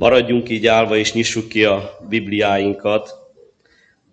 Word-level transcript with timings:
Maradjunk 0.00 0.48
így 0.48 0.66
állva, 0.66 0.96
és 0.96 1.12
nyissuk 1.12 1.48
ki 1.48 1.64
a 1.64 1.98
Bibliáinkat. 2.08 3.10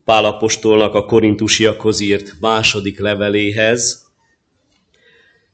Pál 0.06 0.26
apostolnak 0.26 0.94
a 0.94 1.06
korintusiakhoz 1.06 2.00
írt 2.00 2.40
második 2.40 3.00
leveléhez, 3.00 4.12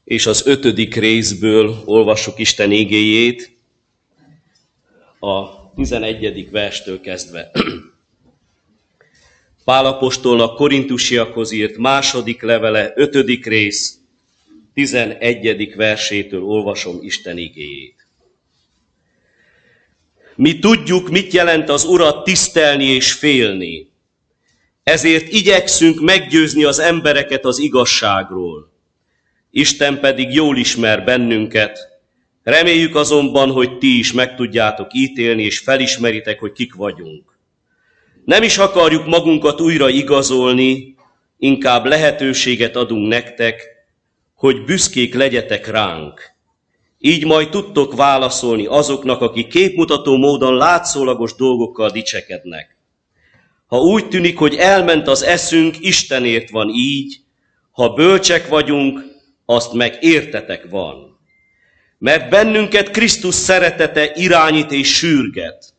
és 0.04 0.26
az 0.26 0.46
ötödik 0.46 0.94
részből 0.94 1.82
olvassuk 1.84 2.38
Isten 2.38 2.70
igéjét, 2.70 3.56
a 5.20 5.70
11. 5.74 6.50
verstől 6.50 7.00
kezdve. 7.00 7.50
Pál 9.64 9.86
apostolnak 9.86 10.56
korintusiakhoz 10.56 11.52
írt 11.52 11.76
második 11.76 12.42
levele, 12.42 12.92
ötödik 12.96 13.46
rész, 13.46 13.98
11. 14.72 15.74
versétől 15.76 16.42
olvasom 16.42 16.98
Isten 17.02 17.38
igéjét. 17.38 18.03
Mi 20.36 20.58
tudjuk, 20.58 21.08
mit 21.08 21.32
jelent 21.32 21.68
az 21.68 21.84
Urat 21.84 22.24
tisztelni 22.24 22.84
és 22.84 23.12
félni. 23.12 23.88
Ezért 24.82 25.32
igyekszünk 25.32 26.00
meggyőzni 26.00 26.64
az 26.64 26.78
embereket 26.78 27.44
az 27.44 27.58
igazságról. 27.58 28.72
Isten 29.50 30.00
pedig 30.00 30.34
jól 30.34 30.56
ismer 30.56 31.04
bennünket. 31.04 31.78
Reméljük 32.42 32.96
azonban, 32.96 33.50
hogy 33.50 33.78
ti 33.78 33.98
is 33.98 34.12
meg 34.12 34.34
tudjátok 34.34 34.94
ítélni, 34.94 35.42
és 35.42 35.58
felismeritek, 35.58 36.40
hogy 36.40 36.52
kik 36.52 36.74
vagyunk. 36.74 37.38
Nem 38.24 38.42
is 38.42 38.58
akarjuk 38.58 39.06
magunkat 39.06 39.60
újra 39.60 39.88
igazolni, 39.88 40.94
inkább 41.38 41.84
lehetőséget 41.84 42.76
adunk 42.76 43.08
nektek, 43.08 43.62
hogy 44.34 44.64
büszkék 44.64 45.14
legyetek 45.14 45.66
ránk. 45.66 46.33
Így 47.06 47.24
majd 47.24 47.48
tudtok 47.48 47.94
válaszolni 47.94 48.66
azoknak, 48.66 49.20
akik 49.20 49.48
képmutató 49.48 50.16
módon 50.16 50.56
látszólagos 50.56 51.34
dolgokkal 51.34 51.90
dicsekednek. 51.90 52.76
Ha 53.66 53.78
úgy 53.78 54.08
tűnik, 54.08 54.38
hogy 54.38 54.54
elment 54.54 55.08
az 55.08 55.22
eszünk, 55.22 55.76
Istenért 55.80 56.50
van 56.50 56.68
így, 56.68 57.20
ha 57.70 57.88
bölcsek 57.88 58.48
vagyunk, 58.48 59.00
azt 59.44 59.72
meg 59.72 59.98
értetek 60.00 60.66
van. 60.70 61.18
Mert 61.98 62.30
bennünket 62.30 62.90
Krisztus 62.90 63.34
szeretete 63.34 64.10
irányít 64.14 64.72
és 64.72 64.96
sürget. 64.96 65.74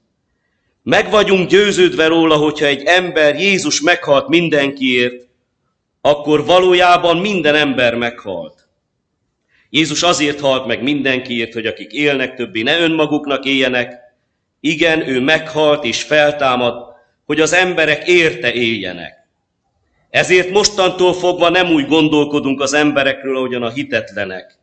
Meg 0.83 1.09
vagyunk 1.09 1.49
győződve 1.49 2.07
róla, 2.07 2.35
hogyha 2.35 2.65
egy 2.65 2.83
ember 2.83 3.39
Jézus 3.39 3.81
meghalt 3.81 4.27
mindenkiért, 4.27 5.27
akkor 6.01 6.45
valójában 6.45 7.17
minden 7.17 7.55
ember 7.55 7.95
meghalt. 7.95 8.64
Jézus 9.75 10.03
azért 10.03 10.39
halt 10.39 10.65
meg 10.65 10.83
mindenkiért, 10.83 11.53
hogy 11.53 11.65
akik 11.65 11.91
élnek 11.91 12.35
többé 12.35 12.61
ne 12.61 12.79
önmaguknak 12.79 13.45
éljenek. 13.45 13.99
Igen, 14.59 15.07
ő 15.07 15.19
meghalt 15.19 15.83
és 15.83 16.03
feltámad, 16.03 16.73
hogy 17.25 17.41
az 17.41 17.53
emberek 17.53 18.07
érte 18.07 18.53
éljenek. 18.53 19.13
Ezért 20.09 20.49
mostantól 20.49 21.13
fogva 21.13 21.49
nem 21.49 21.71
úgy 21.71 21.87
gondolkodunk 21.87 22.61
az 22.61 22.73
emberekről, 22.73 23.37
ahogyan 23.37 23.63
a 23.63 23.69
hitetlenek. 23.69 24.57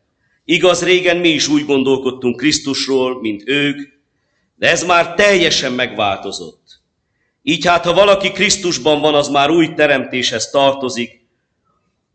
Igaz, 0.45 0.85
régen 0.85 1.17
mi 1.17 1.29
is 1.29 1.49
úgy 1.49 1.65
gondolkodtunk 1.65 2.37
Krisztusról, 2.37 3.21
mint 3.21 3.43
ők, 3.47 3.79
de 4.57 4.71
ez 4.71 4.85
már 4.85 5.15
teljesen 5.15 5.73
megváltozott. 5.73 6.81
Így 7.43 7.67
hát, 7.67 7.85
ha 7.85 7.95
valaki 7.95 8.31
Krisztusban 8.31 9.01
van, 9.01 9.15
az 9.15 9.29
már 9.29 9.51
új 9.51 9.75
teremtéshez 9.75 10.51
tartozik, 10.51 11.22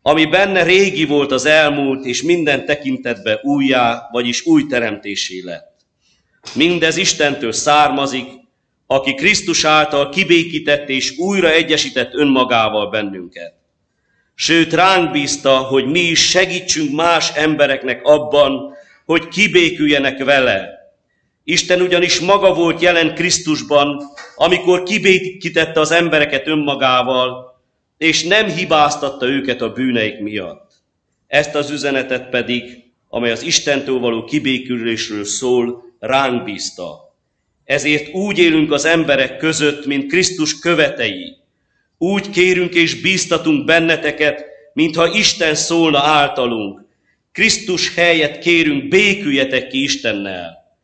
ami 0.08 0.25
benne 0.25 0.63
régi 0.63 1.05
volt 1.05 1.31
az 1.31 1.45
elmúlt, 1.45 2.05
és 2.05 2.22
minden 2.22 2.66
tekintetbe 2.66 3.39
újjá, 3.44 4.08
vagyis 4.11 4.45
új 4.45 4.66
teremtésé 4.66 5.41
lett. 5.44 5.75
Mindez 6.53 6.97
Istentől 6.97 7.52
származik, 7.52 8.25
aki 8.86 9.14
Krisztus 9.14 9.64
által 9.64 10.09
kibékített 10.09 10.89
és 10.89 11.17
újra 11.17 11.52
egyesített 11.52 12.14
önmagával 12.14 12.89
bennünket. 12.89 13.54
Sőt, 14.36 14.73
ránk 14.73 15.11
bízta, 15.11 15.58
hogy 15.58 15.86
mi 15.86 15.99
is 15.99 16.30
segítsünk 16.30 16.95
más 16.95 17.32
embereknek 17.36 18.03
abban, 18.03 18.73
hogy 19.05 19.27
kibéküljenek 19.27 20.23
vele. 20.23 20.70
Isten 21.43 21.82
ugyanis 21.82 22.20
maga 22.20 22.53
volt 22.53 22.82
jelen 22.82 23.15
Krisztusban, 23.15 24.03
amikor 24.36 24.83
kibékítette 24.83 25.80
az 25.80 25.92
embereket 25.92 26.48
önmagával, 26.48 27.57
és 27.97 28.23
nem 28.23 28.47
hibáztatta 28.47 29.25
őket 29.27 29.61
a 29.61 29.71
bűneik 29.71 30.19
miatt. 30.19 30.71
Ezt 31.27 31.55
az 31.55 31.69
üzenetet 31.69 32.30
pedig, 32.30 32.83
amely 33.09 33.31
az 33.31 33.41
Istentől 33.43 33.99
való 33.99 34.23
kibékülésről 34.23 35.25
szól, 35.25 35.83
ránk 35.99 36.43
bízta. 36.43 37.15
Ezért 37.63 38.13
úgy 38.13 38.37
élünk 38.37 38.71
az 38.71 38.85
emberek 38.85 39.37
között, 39.37 39.85
mint 39.85 40.08
Krisztus 40.08 40.59
követei. 40.59 41.37
Úgy 41.97 42.30
kérünk 42.30 42.73
és 42.73 43.02
bíztatunk 43.02 43.65
benneteket, 43.65 44.45
mintha 44.73 45.14
Isten 45.14 45.55
szólna 45.55 45.99
általunk. 45.99 46.85
Krisztus 47.31 47.95
helyet 47.95 48.39
kérünk, 48.39 48.87
béküljetek 48.87 49.67
ki 49.67 49.83
Istennel. 49.83 50.77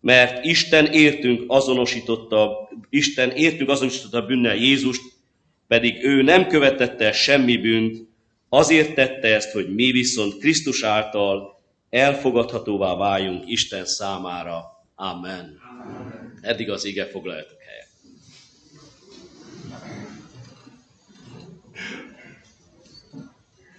Mert 0.00 0.44
Isten 0.44 0.86
értünk 0.86 1.44
azonosította, 1.46 2.68
Isten 2.90 3.30
értünk 3.30 3.70
azonosította 3.70 4.18
a 4.18 4.26
bűnnel 4.26 4.56
Jézust, 4.56 5.02
pedig 5.68 6.04
ő 6.04 6.22
nem 6.22 6.46
követette 6.46 7.12
semmi 7.12 7.56
bűnt, 7.56 8.06
azért 8.48 8.94
tette 8.94 9.34
ezt, 9.34 9.50
hogy 9.50 9.74
mi 9.74 9.90
viszont 9.90 10.38
Krisztus 10.38 10.82
által 10.82 11.60
elfogadhatóvá 11.90 12.94
váljunk 12.94 13.50
Isten 13.50 13.84
számára. 13.84 14.64
Amen. 14.94 15.58
Eddig 16.40 16.70
az 16.70 16.84
ige 16.84 17.06
foglaljatok 17.06 17.58
helyet. 17.60 17.86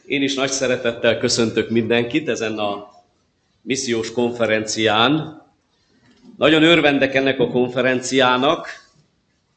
Én 0.06 0.22
is 0.22 0.34
nagy 0.34 0.52
szeretettel 0.52 1.18
köszöntök 1.18 1.70
mindenkit 1.70 2.30
ezen 2.30 2.58
a 2.58 2.90
missziós 3.62 4.12
konferencián. 4.12 5.42
Nagyon 6.38 6.64
örvendek 6.64 7.16
ennek 7.16 7.40
a 7.40 7.48
konferenciának, 7.48 8.89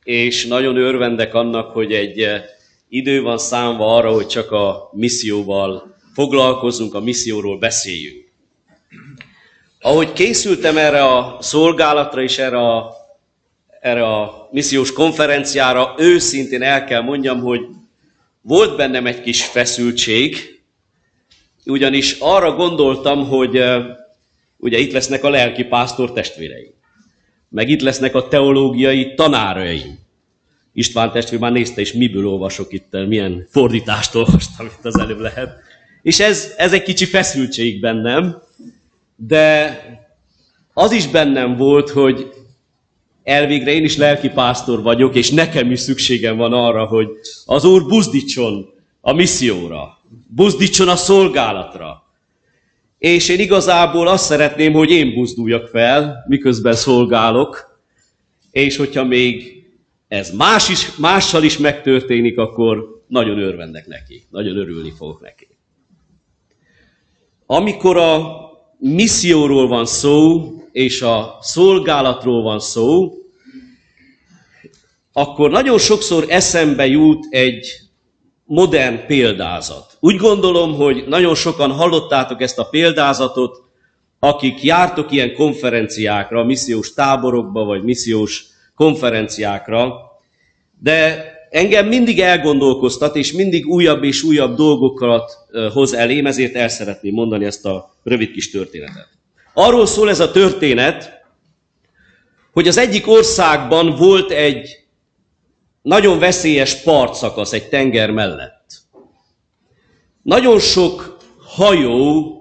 és 0.04 0.46
nagyon 0.46 0.76
örvendek 0.76 1.34
annak, 1.34 1.70
hogy 1.70 1.92
egy 1.92 2.18
eh, 2.20 2.42
idő 2.88 3.22
van 3.22 3.38
számva 3.38 3.96
arra, 3.96 4.12
hogy 4.12 4.26
csak 4.26 4.50
a 4.50 4.90
misszióval 4.92 5.96
foglalkozunk, 6.14 6.94
a 6.94 7.00
misszióról 7.00 7.58
beszéljünk. 7.58 8.30
Ahogy 9.80 10.12
készültem 10.12 10.76
erre 10.76 11.04
a 11.04 11.36
szolgálatra 11.40 12.22
és 12.22 12.38
erre 12.38 12.58
a, 12.58 12.94
erre 13.80 14.06
a 14.06 14.48
missziós 14.50 14.92
konferenciára, 14.92 15.94
őszintén 15.98 16.62
el 16.62 16.84
kell 16.84 17.00
mondjam, 17.00 17.40
hogy 17.40 17.60
volt 18.40 18.76
bennem 18.76 19.06
egy 19.06 19.20
kis 19.20 19.44
feszültség, 19.44 20.60
ugyanis 21.66 22.16
arra 22.18 22.54
gondoltam, 22.54 23.28
hogy 23.28 23.56
eh, 23.56 23.84
ugye 24.56 24.78
itt 24.78 24.92
lesznek 24.92 25.24
a 25.24 25.30
lelki 25.30 25.64
pásztor 25.64 26.12
testvéreim 26.12 26.80
meg 27.52 27.68
itt 27.68 27.80
lesznek 27.80 28.14
a 28.14 28.28
teológiai 28.28 29.14
tanáraim. 29.14 29.98
István 30.72 31.12
testvér 31.12 31.40
már 31.40 31.52
nézte, 31.52 31.80
és 31.80 31.92
miből 31.92 32.28
olvasok 32.28 32.72
itt, 32.72 32.96
milyen 33.06 33.46
fordítást 33.50 34.14
olvastam 34.14 34.66
itt 34.66 34.84
az 34.84 34.98
előbb 34.98 35.18
lehet. 35.18 35.56
És 36.02 36.20
ez, 36.20 36.54
ez 36.56 36.72
egy 36.72 36.82
kicsi 36.82 37.04
feszültség 37.04 37.80
bennem, 37.80 38.42
de 39.16 39.78
az 40.74 40.92
is 40.92 41.06
bennem 41.06 41.56
volt, 41.56 41.90
hogy 41.90 42.32
elvégre 43.22 43.72
én 43.72 43.84
is 43.84 43.96
lelki 43.96 44.28
pásztor 44.28 44.82
vagyok, 44.82 45.14
és 45.14 45.30
nekem 45.30 45.70
is 45.70 45.80
szükségem 45.80 46.36
van 46.36 46.52
arra, 46.52 46.84
hogy 46.84 47.08
az 47.44 47.64
Úr 47.64 47.86
buzdítson 47.86 48.68
a 49.00 49.12
misszióra, 49.12 49.98
buzdítson 50.26 50.88
a 50.88 50.96
szolgálatra, 50.96 52.01
és 53.02 53.28
én 53.28 53.40
igazából 53.40 54.08
azt 54.08 54.24
szeretném, 54.24 54.72
hogy 54.72 54.90
én 54.90 55.14
buzduljak 55.14 55.68
fel, 55.68 56.24
miközben 56.28 56.74
szolgálok, 56.74 57.80
és 58.50 58.76
hogyha 58.76 59.04
még 59.04 59.64
ez 60.08 60.30
más 60.30 60.68
is, 60.68 60.96
mással 60.96 61.42
is 61.42 61.58
megtörténik, 61.58 62.38
akkor 62.38 63.02
nagyon 63.06 63.38
örvendek 63.38 63.86
neki, 63.86 64.22
nagyon 64.30 64.56
örülni 64.56 64.92
fogok 64.96 65.20
neki. 65.20 65.48
Amikor 67.46 67.96
a 67.96 68.40
misszióról 68.78 69.68
van 69.68 69.86
szó, 69.86 70.52
és 70.72 71.00
a 71.00 71.38
szolgálatról 71.40 72.42
van 72.42 72.60
szó, 72.60 73.12
akkor 75.12 75.50
nagyon 75.50 75.78
sokszor 75.78 76.24
eszembe 76.28 76.86
jut 76.86 77.26
egy 77.30 77.80
modern 78.44 79.06
példázat. 79.06 79.91
Úgy 80.04 80.16
gondolom, 80.16 80.74
hogy 80.74 81.04
nagyon 81.06 81.34
sokan 81.34 81.70
hallottátok 81.70 82.40
ezt 82.40 82.58
a 82.58 82.64
példázatot, 82.64 83.62
akik 84.18 84.62
jártok 84.62 85.12
ilyen 85.12 85.34
konferenciákra, 85.34 86.44
missziós 86.44 86.92
táborokba, 86.92 87.64
vagy 87.64 87.82
missziós 87.82 88.44
konferenciákra, 88.74 89.92
de 90.80 91.24
engem 91.50 91.86
mindig 91.86 92.20
elgondolkoztat, 92.20 93.16
és 93.16 93.32
mindig 93.32 93.66
újabb 93.66 94.04
és 94.04 94.22
újabb 94.22 94.56
dolgokat 94.56 95.32
hoz 95.72 95.94
elém, 95.94 96.26
ezért 96.26 96.54
el 96.54 96.68
szeretném 96.68 97.14
mondani 97.14 97.44
ezt 97.44 97.66
a 97.66 97.94
rövid 98.02 98.30
kis 98.30 98.50
történetet. 98.50 99.08
Arról 99.54 99.86
szól 99.86 100.08
ez 100.08 100.20
a 100.20 100.30
történet, 100.30 101.22
hogy 102.52 102.68
az 102.68 102.76
egyik 102.76 103.08
országban 103.08 103.94
volt 103.94 104.30
egy 104.30 104.84
nagyon 105.82 106.18
veszélyes 106.18 106.74
partszakasz 106.74 107.52
egy 107.52 107.68
tenger 107.68 108.10
mellett. 108.10 108.61
Nagyon 110.22 110.58
sok 110.58 111.16
hajó 111.38 112.36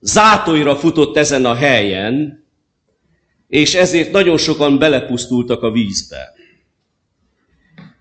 zátóira 0.00 0.76
futott 0.76 1.16
ezen 1.16 1.44
a 1.44 1.54
helyen, 1.54 2.44
és 3.48 3.74
ezért 3.74 4.12
nagyon 4.12 4.38
sokan 4.38 4.78
belepusztultak 4.78 5.62
a 5.62 5.70
vízbe. 5.70 6.32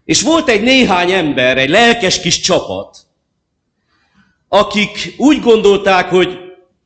És 0.06 0.22
volt 0.22 0.48
egy 0.48 0.62
néhány 0.62 1.12
ember, 1.12 1.58
egy 1.58 1.70
lelkes 1.70 2.20
kis 2.20 2.40
csapat, 2.40 3.08
akik 4.48 5.14
úgy 5.18 5.40
gondolták, 5.40 6.10
hogy 6.10 6.40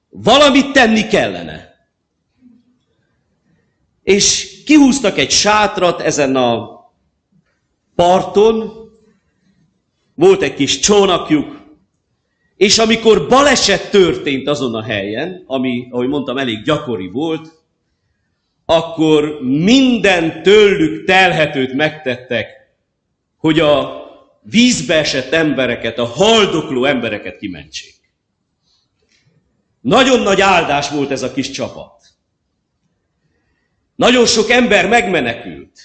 valamit 0.09 0.71
tenni 0.71 1.07
kellene. 1.07 1.69
És 4.03 4.53
kihúztak 4.65 5.17
egy 5.17 5.31
sátrat 5.31 6.01
ezen 6.01 6.35
a 6.35 6.69
parton, 7.95 8.71
volt 10.15 10.41
egy 10.41 10.53
kis 10.53 10.79
csónakjuk, 10.79 11.60
és 12.61 12.77
amikor 12.77 13.27
baleset 13.27 13.91
történt 13.91 14.47
azon 14.47 14.75
a 14.75 14.83
helyen, 14.83 15.43
ami, 15.47 15.87
ahogy 15.89 16.07
mondtam, 16.07 16.37
elég 16.37 16.63
gyakori 16.63 17.07
volt, 17.07 17.51
akkor 18.65 19.39
minden 19.41 20.43
tőlük 20.43 21.05
telhetőt 21.05 21.73
megtettek, 21.73 22.47
hogy 23.37 23.59
a 23.59 24.03
vízbe 24.41 24.95
esett 24.95 25.31
embereket, 25.31 25.97
a 25.97 26.05
haldokló 26.05 26.85
embereket 26.85 27.37
kimentsék. 27.37 27.95
Nagyon 29.79 30.19
nagy 30.19 30.41
áldás 30.41 30.89
volt 30.89 31.11
ez 31.11 31.23
a 31.23 31.33
kis 31.33 31.49
csapat. 31.49 32.03
Nagyon 33.95 34.25
sok 34.25 34.49
ember 34.49 34.87
megmenekült, 34.87 35.79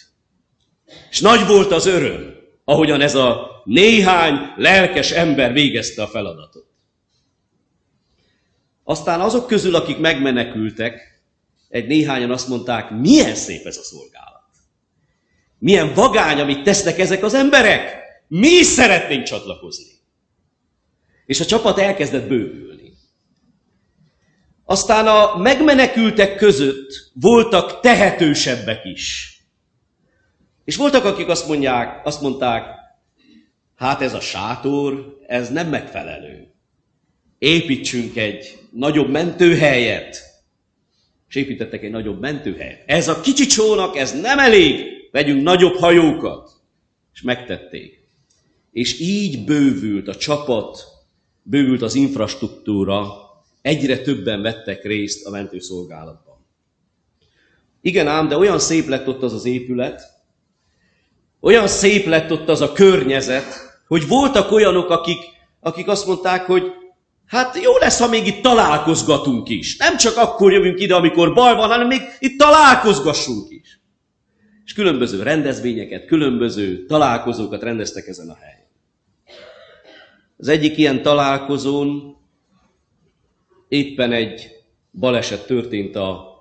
és 1.10 1.20
nagy 1.20 1.46
volt 1.46 1.72
az 1.72 1.86
öröm, 1.86 2.34
ahogyan 2.64 3.00
ez 3.00 3.14
a 3.14 3.62
néhány 3.64 4.52
lelkes 4.56 5.10
ember 5.10 5.52
végezte 5.52 6.02
a 6.02 6.06
feladatot. 6.06 6.65
Aztán 8.88 9.20
azok 9.20 9.46
közül, 9.46 9.74
akik 9.74 9.98
megmenekültek, 9.98 11.20
egy 11.68 11.86
néhányan 11.86 12.30
azt 12.30 12.48
mondták, 12.48 12.90
milyen 12.90 13.34
szép 13.34 13.66
ez 13.66 13.76
a 13.76 13.82
szolgálat. 13.82 14.44
Milyen 15.58 15.94
vagány, 15.94 16.40
amit 16.40 16.62
tesznek 16.62 16.98
ezek 16.98 17.22
az 17.22 17.34
emberek. 17.34 17.96
Mi 18.28 18.48
is 18.48 18.66
szeretnénk 18.66 19.22
csatlakozni. 19.22 19.90
És 21.26 21.40
a 21.40 21.44
csapat 21.44 21.78
elkezdett 21.78 22.28
bővülni. 22.28 22.92
Aztán 24.64 25.06
a 25.06 25.36
megmenekültek 25.36 26.36
között 26.36 27.10
voltak 27.12 27.80
tehetősebbek 27.80 28.84
is. 28.84 29.36
És 30.64 30.76
voltak, 30.76 31.04
akik 31.04 31.28
azt 31.28 31.48
mondják, 31.48 32.06
azt 32.06 32.20
mondták, 32.20 32.66
hát 33.76 34.00
ez 34.00 34.14
a 34.14 34.20
sátor, 34.20 35.18
ez 35.26 35.50
nem 35.50 35.68
megfelelő. 35.68 36.55
Építsünk 37.38 38.16
egy 38.16 38.58
nagyobb 38.70 39.10
mentőhelyet. 39.10 40.22
És 41.28 41.34
építettek 41.34 41.82
egy 41.82 41.90
nagyobb 41.90 42.20
mentőhelyet. 42.20 42.82
Ez 42.86 43.08
a 43.08 43.20
kicsi 43.20 43.46
csónak, 43.46 43.96
ez 43.96 44.20
nem 44.20 44.38
elég. 44.38 44.84
Vegyünk 45.10 45.42
nagyobb 45.42 45.74
hajókat. 45.74 46.50
És 47.14 47.22
megtették. 47.22 48.08
És 48.72 49.00
így 49.00 49.44
bővült 49.44 50.08
a 50.08 50.16
csapat, 50.16 50.84
bővült 51.42 51.82
az 51.82 51.94
infrastruktúra, 51.94 53.06
egyre 53.62 53.98
többen 53.98 54.42
vettek 54.42 54.84
részt 54.84 55.26
a 55.26 55.30
mentőszolgálatban. 55.30 56.46
Igen 57.80 58.06
ám, 58.06 58.28
de 58.28 58.36
olyan 58.36 58.58
szép 58.58 58.88
lett 58.88 59.08
ott 59.08 59.22
az 59.22 59.32
az 59.32 59.44
épület, 59.44 60.02
olyan 61.40 61.68
szép 61.68 62.06
lett 62.06 62.32
ott 62.32 62.48
az 62.48 62.60
a 62.60 62.72
környezet, 62.72 63.44
hogy 63.86 64.08
voltak 64.08 64.50
olyanok, 64.50 64.90
akik, 64.90 65.18
akik 65.60 65.88
azt 65.88 66.06
mondták, 66.06 66.44
hogy 66.46 66.62
hát 67.26 67.62
jó 67.62 67.76
lesz, 67.76 67.98
ha 67.98 68.08
még 68.08 68.26
itt 68.26 68.42
találkozgatunk 68.42 69.48
is. 69.48 69.76
Nem 69.76 69.96
csak 69.96 70.16
akkor 70.16 70.52
jövünk 70.52 70.80
ide, 70.80 70.94
amikor 70.94 71.34
baj 71.34 71.54
van, 71.54 71.68
hanem 71.68 71.86
még 71.86 72.00
itt 72.18 72.38
találkozgassunk 72.38 73.50
is. 73.50 73.80
És 74.64 74.72
különböző 74.72 75.22
rendezvényeket, 75.22 76.06
különböző 76.06 76.86
találkozókat 76.86 77.62
rendeztek 77.62 78.06
ezen 78.06 78.28
a 78.28 78.36
helyen. 78.40 78.64
Az 80.36 80.48
egyik 80.48 80.76
ilyen 80.76 81.02
találkozón 81.02 82.16
éppen 83.68 84.12
egy 84.12 84.50
baleset 84.92 85.46
történt 85.46 85.96
a, 85.96 86.34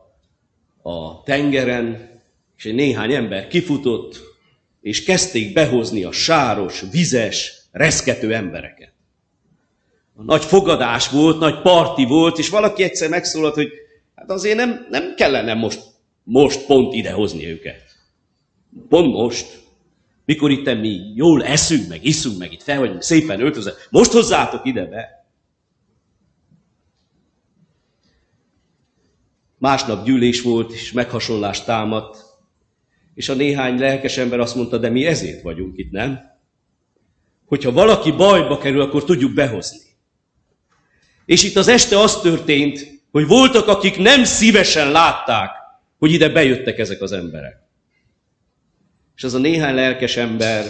a 0.81 1.23
tengeren, 1.23 2.13
és 2.57 2.65
egy 2.65 2.75
néhány 2.75 3.13
ember 3.13 3.47
kifutott, 3.47 4.21
és 4.81 5.03
kezdték 5.03 5.53
behozni 5.53 6.03
a 6.03 6.11
sáros, 6.11 6.83
vizes, 6.91 7.61
reszkető 7.71 8.33
embereket. 8.33 8.94
Nagy 10.23 10.43
fogadás 10.43 11.09
volt, 11.09 11.39
nagy 11.39 11.61
parti 11.61 12.05
volt, 12.05 12.37
és 12.37 12.49
valaki 12.49 12.83
egyszer 12.83 13.09
megszólalt, 13.09 13.53
hogy 13.53 13.69
hát 14.15 14.29
azért 14.29 14.57
nem, 14.57 14.87
nem 14.89 15.13
kellene 15.15 15.53
most, 15.53 15.81
most 16.23 16.65
pont 16.65 16.93
idehozni 16.93 17.45
őket. 17.45 17.83
Pont 18.89 19.13
most. 19.13 19.63
Mikor 20.25 20.51
itt 20.51 20.65
mi 20.65 20.99
jól 21.15 21.43
eszünk, 21.43 21.87
meg 21.87 22.05
iszunk, 22.05 22.37
meg 22.37 22.51
itt 22.51 22.63
fel 22.63 22.79
vagyunk 22.79 23.01
szépen 23.01 23.41
öltözve, 23.41 23.73
most 23.89 24.11
hozzátok 24.11 24.65
ide 24.65 24.85
be. 24.85 25.25
Másnap 29.57 30.05
gyűlés 30.05 30.41
volt, 30.41 30.73
és 30.73 30.91
meghasonlás 30.91 31.63
támadt, 31.63 32.23
és 33.13 33.29
a 33.29 33.33
néhány 33.33 33.79
lelkes 33.79 34.17
ember 34.17 34.39
azt 34.39 34.55
mondta, 34.55 34.77
de 34.77 34.89
mi 34.89 35.05
ezért 35.05 35.41
vagyunk 35.41 35.77
itt, 35.77 35.91
nem? 35.91 36.19
Hogyha 37.45 37.71
valaki 37.71 38.11
bajba 38.11 38.57
kerül, 38.57 38.81
akkor 38.81 39.03
tudjuk 39.03 39.33
behozni. 39.33 39.84
És 41.25 41.43
itt 41.43 41.55
az 41.55 41.67
este 41.67 41.99
az 41.99 42.21
történt, 42.21 43.01
hogy 43.11 43.27
voltak, 43.27 43.67
akik 43.67 43.97
nem 43.97 44.23
szívesen 44.23 44.91
látták, 44.91 45.51
hogy 45.97 46.11
ide 46.11 46.29
bejöttek 46.29 46.77
ezek 46.77 47.01
az 47.01 47.11
emberek. 47.11 47.57
És 49.15 49.23
az 49.23 49.33
a 49.33 49.39
néhány 49.39 49.75
lelkes 49.75 50.17
ember 50.17 50.65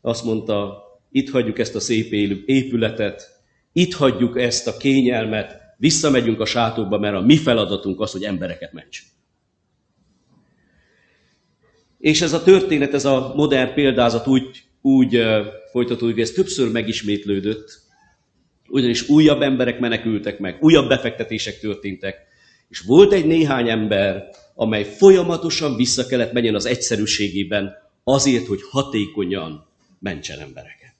azt 0.00 0.24
mondta, 0.24 0.82
itt 1.10 1.30
hagyjuk 1.30 1.58
ezt 1.58 1.74
a 1.74 1.80
szép 1.80 2.12
épületet, 2.46 3.40
itt 3.72 3.94
hagyjuk 3.94 4.40
ezt 4.40 4.66
a 4.66 4.76
kényelmet, 4.76 5.60
visszamegyünk 5.76 6.40
a 6.40 6.44
sátorba, 6.44 6.98
mert 6.98 7.14
a 7.14 7.20
mi 7.20 7.36
feladatunk 7.36 8.00
az, 8.00 8.12
hogy 8.12 8.24
embereket 8.24 8.72
mentsünk. 8.72 9.08
És 11.98 12.20
ez 12.20 12.32
a 12.32 12.42
történet, 12.42 12.94
ez 12.94 13.04
a 13.04 13.32
modern 13.36 13.74
példázat 13.74 14.26
úgy, 14.26 14.62
úgy 14.80 15.22
folytatódik, 15.70 16.14
hogy 16.14 16.22
ez 16.22 16.30
többször 16.30 16.70
megismétlődött, 16.70 17.81
ugyanis 18.72 19.08
újabb 19.08 19.42
emberek 19.42 19.78
menekültek 19.78 20.38
meg, 20.38 20.56
újabb 20.60 20.88
befektetések 20.88 21.58
történtek, 21.58 22.16
és 22.68 22.80
volt 22.80 23.12
egy 23.12 23.26
néhány 23.26 23.68
ember, 23.68 24.28
amely 24.54 24.84
folyamatosan 24.84 25.76
vissza 25.76 26.06
kellett 26.06 26.32
menjen 26.32 26.54
az 26.54 26.66
egyszerűségében, 26.66 27.72
azért, 28.04 28.46
hogy 28.46 28.60
hatékonyan 28.70 29.66
mentsen 29.98 30.38
embereket. 30.38 30.94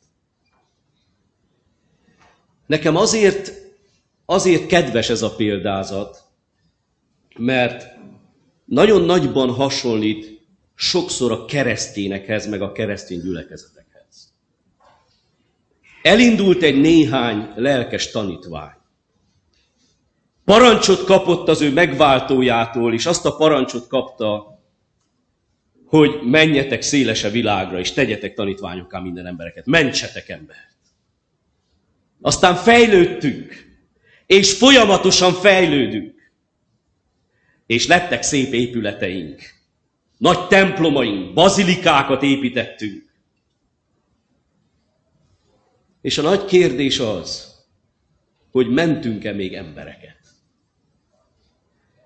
Nekem 2.67 2.97
azért, 2.97 3.52
azért 4.25 4.67
kedves 4.67 5.11
ez 5.11 5.23
a 5.23 5.35
példázat, 5.35 6.23
mert 7.37 7.87
nagyon 8.64 9.02
nagyban 9.02 9.50
hasonlít 9.50 10.41
sokszor 10.75 11.33
a 11.33 11.45
keresztényekhez, 11.45 12.47
meg 12.47 12.62
a 12.62 12.73
keresztény 12.73 13.21
gyülekezetekhez. 13.21 13.82
Elindult 16.02 16.62
egy 16.62 16.80
néhány 16.80 17.52
lelkes 17.54 18.11
tanítvány. 18.11 18.80
Parancsot 20.44 21.04
kapott 21.04 21.49
az 21.49 21.61
ő 21.61 21.73
megváltójától, 21.73 22.94
és 22.94 23.06
azt 23.06 23.26
a 23.26 23.37
parancsot 23.37 23.87
kapta, 23.87 24.61
hogy 25.87 26.21
menjetek 26.23 26.82
szélese 26.82 27.30
világra, 27.30 27.78
és 27.78 27.92
tegyetek 27.92 28.35
tanítványokká 28.35 28.99
minden 28.99 29.26
embereket. 29.26 29.66
Mentsetek 29.66 30.28
embert. 30.28 30.76
Aztán 32.21 32.54
fejlődtünk, 32.54 33.73
és 34.26 34.52
folyamatosan 34.52 35.32
fejlődünk. 35.32 36.32
És 37.66 37.87
lettek 37.87 38.23
szép 38.23 38.52
épületeink. 38.52 39.42
Nagy 40.18 40.47
templomaink, 40.47 41.35
bazilikákat 41.35 42.23
építettünk. 42.23 43.12
És 46.02 46.18
a 46.18 46.23
nagy 46.23 46.44
kérdés 46.44 46.99
az, 46.99 47.54
hogy 48.50 48.68
mentünk-e 48.68 49.32
még 49.32 49.54
embereket? 49.54 50.18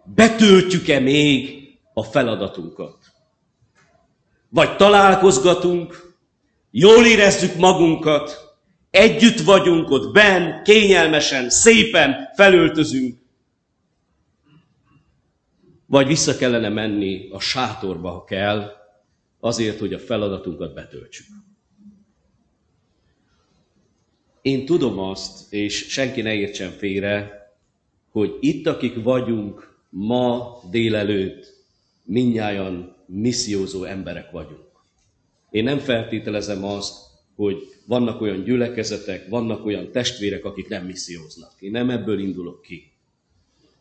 Betöltjük-e 0.05 0.99
még 0.99 1.69
a 1.95 2.03
feladatunkat? 2.03 2.99
Vagy 4.49 4.77
találkozgatunk, 4.77 6.15
jól 6.71 7.07
érezzük 7.07 7.57
magunkat, 7.57 8.57
együtt 8.91 9.41
vagyunk 9.41 9.91
ott 9.91 10.13
benn, 10.13 10.63
kényelmesen, 10.63 11.51
szépen 11.51 12.31
felöltözünk, 12.35 13.19
vagy 15.87 16.07
vissza 16.07 16.37
kellene 16.37 16.69
menni 16.69 17.29
a 17.31 17.41
sátorba, 17.41 18.11
ha 18.11 18.25
kell, 18.25 18.73
azért, 19.41 19.79
hogy 19.79 19.93
a 19.93 19.99
feladatunkat 19.99 20.75
betöltsük. 20.75 21.27
Én 24.47 24.65
tudom 24.65 24.99
azt, 24.99 25.53
és 25.53 25.87
senki 25.89 26.23
ne 26.23 26.35
értsen 26.35 26.71
félre, 26.71 27.31
hogy 28.11 28.37
itt, 28.41 28.67
akik 28.67 29.03
vagyunk 29.03 29.77
ma 29.91 30.61
délelőtt, 30.71 31.53
minnyáján 32.05 32.95
missziózó 33.07 33.85
emberek 33.85 34.31
vagyunk. 34.31 34.69
Én 35.51 35.65
nem 35.65 35.79
feltételezem 35.79 36.65
azt, 36.65 36.95
hogy 37.37 37.57
vannak 37.87 38.21
olyan 38.21 38.45
gyülekezetek, 38.45 39.29
vannak 39.29 39.65
olyan 39.65 39.91
testvérek, 39.91 40.45
akik 40.45 40.69
nem 40.69 40.85
misszióznak. 40.85 41.53
Én 41.59 41.71
nem 41.71 41.91
ebből 41.91 42.19
indulok 42.19 42.63
ki. 42.63 42.91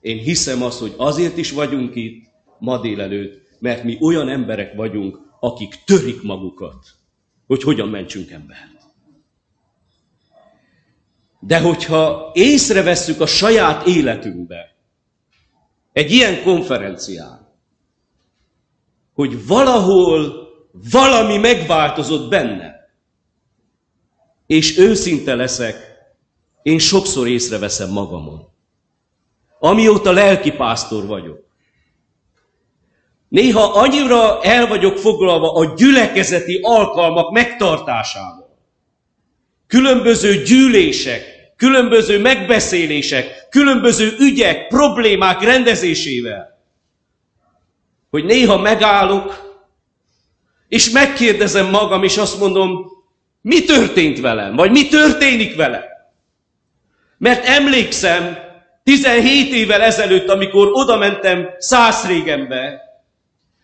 Én 0.02 0.18
hiszem 0.18 0.64
azt, 0.64 0.80
hogy 0.80 0.94
azért 0.98 1.38
is 1.38 1.52
vagyunk 1.52 1.96
itt 1.96 2.26
ma 2.60 2.82
délelőtt, 2.82 3.48
mert 3.60 3.84
mi 3.84 3.98
olyan 4.02 4.30
emberek 4.30 4.76
vagyunk, 4.76 5.20
akik 5.40 5.84
törik 5.86 6.22
magukat, 6.22 6.96
hogy 7.48 7.64
hogyan 7.64 7.90
mentsünk 7.90 8.32
embert. 8.32 8.75
De 11.46 11.60
hogyha 11.60 12.32
észrevesszük 12.34 13.22
a 13.22 13.26
saját 13.26 13.88
életünkbe, 13.88 14.76
egy 15.94 16.12
ilyen 16.12 16.44
konferencián, 16.44 17.54
hogy 19.14 19.48
valahol 19.48 20.48
valami 20.92 21.38
megváltozott 21.38 22.30
benne, 22.30 22.90
és 24.48 24.78
őszinte 24.78 25.36
leszek, 25.36 25.76
én 26.62 26.80
sokszor 26.80 27.28
észreveszem 27.28 27.90
magamon. 27.90 28.48
Amióta 29.60 30.12
lelkipásztor 30.12 31.06
vagyok. 31.06 31.44
Néha 33.28 33.64
annyira 33.64 34.44
el 34.44 34.68
vagyok 34.68 34.98
foglalva 34.98 35.54
a 35.54 35.74
gyülekezeti 35.74 36.60
alkalmak 36.62 37.32
megtartásával. 37.32 38.58
Különböző 39.68 40.44
gyűlések, 40.44 41.35
különböző 41.58 42.20
megbeszélések, 42.20 43.48
különböző 43.50 44.16
ügyek, 44.20 44.68
problémák 44.68 45.42
rendezésével, 45.42 46.60
hogy 48.10 48.26
néha 48.26 48.58
megállok, 48.58 49.54
és 50.68 50.90
megkérdezem 50.90 51.70
magam, 51.70 52.04
és 52.04 52.18
azt 52.18 52.40
mondom, 52.40 52.86
mi 53.42 53.64
történt 53.64 54.20
velem, 54.20 54.56
vagy 54.56 54.72
mi 54.72 54.88
történik 54.88 55.56
velem. 55.56 55.84
Mert 57.18 57.46
emlékszem, 57.46 58.38
17 58.84 59.54
évvel 59.54 59.82
ezelőtt, 59.82 60.30
amikor 60.30 60.70
oda 60.72 60.98
mentem 60.98 61.50
Szászrégembe, 61.58 62.82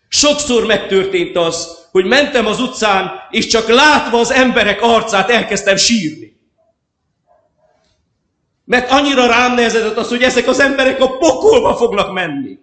sokszor 0.08 0.66
megtörtént 0.66 1.36
az, 1.36 1.78
hogy 1.90 2.04
mentem 2.04 2.46
az 2.46 2.60
utcán, 2.60 3.10
és 3.30 3.46
csak 3.46 3.68
látva 3.68 4.18
az 4.18 4.30
emberek 4.30 4.82
arcát 4.82 5.30
elkezdtem 5.30 5.76
sírni. 5.76 6.36
Mert 8.72 8.90
annyira 8.90 9.26
rám 9.26 9.54
nehezedett 9.54 9.96
az, 9.96 10.08
hogy 10.08 10.22
ezek 10.22 10.46
az 10.46 10.60
emberek 10.60 11.00
a 11.00 11.16
pokolba 11.16 11.76
fognak 11.76 12.12
menni. 12.12 12.58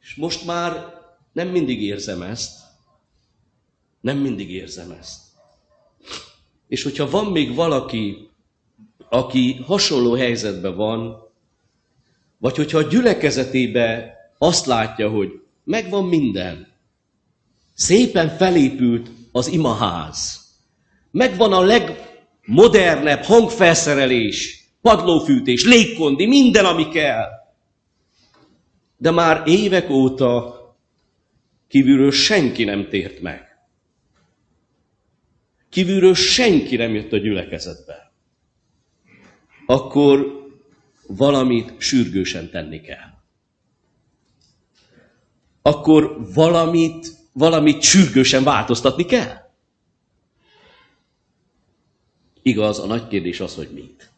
És 0.00 0.14
most 0.14 0.44
már 0.44 0.94
nem 1.32 1.48
mindig 1.48 1.82
érzem 1.82 2.22
ezt. 2.22 2.60
Nem 4.00 4.18
mindig 4.18 4.50
érzem 4.50 4.90
ezt. 4.90 5.20
És 6.68 6.82
hogyha 6.82 7.10
van 7.10 7.26
még 7.26 7.54
valaki, 7.54 8.30
aki 9.08 9.62
hasonló 9.66 10.14
helyzetben 10.14 10.76
van, 10.76 11.30
vagy 12.38 12.56
hogyha 12.56 12.78
a 12.78 12.88
gyülekezetébe 12.88 14.16
azt 14.38 14.66
látja, 14.66 15.10
hogy 15.10 15.40
megvan 15.64 16.04
minden, 16.04 16.72
szépen 17.74 18.28
felépült 18.28 19.10
az 19.32 19.46
imaház, 19.46 20.40
megvan 21.10 21.52
a 21.52 21.60
legmodernebb 22.46 23.22
hangfelszerelés, 23.22 24.64
padlófűtés, 24.80 25.64
légkondi, 25.64 26.26
minden, 26.26 26.64
ami 26.64 26.88
kell. 26.88 27.28
De 28.96 29.10
már 29.10 29.42
évek 29.48 29.90
óta 29.90 30.54
kívülről 31.68 32.10
senki 32.10 32.64
nem 32.64 32.88
tért 32.88 33.20
meg. 33.20 33.44
Kívülről 35.68 36.14
senki 36.14 36.76
nem 36.76 36.94
jött 36.94 37.12
a 37.12 37.16
gyülekezetbe. 37.16 38.12
Akkor 39.66 40.44
valamit 41.06 41.74
sürgősen 41.78 42.50
tenni 42.50 42.80
kell. 42.80 43.14
Akkor 45.62 46.32
valamit, 46.34 47.08
valamit 47.32 47.82
sürgősen 47.82 48.44
változtatni 48.44 49.04
kell. 49.04 49.45
Igaz, 52.46 52.78
a 52.78 52.86
nagy 52.86 53.08
kérdés 53.08 53.40
az, 53.40 53.54
hogy 53.54 53.68
mit. 53.74 54.10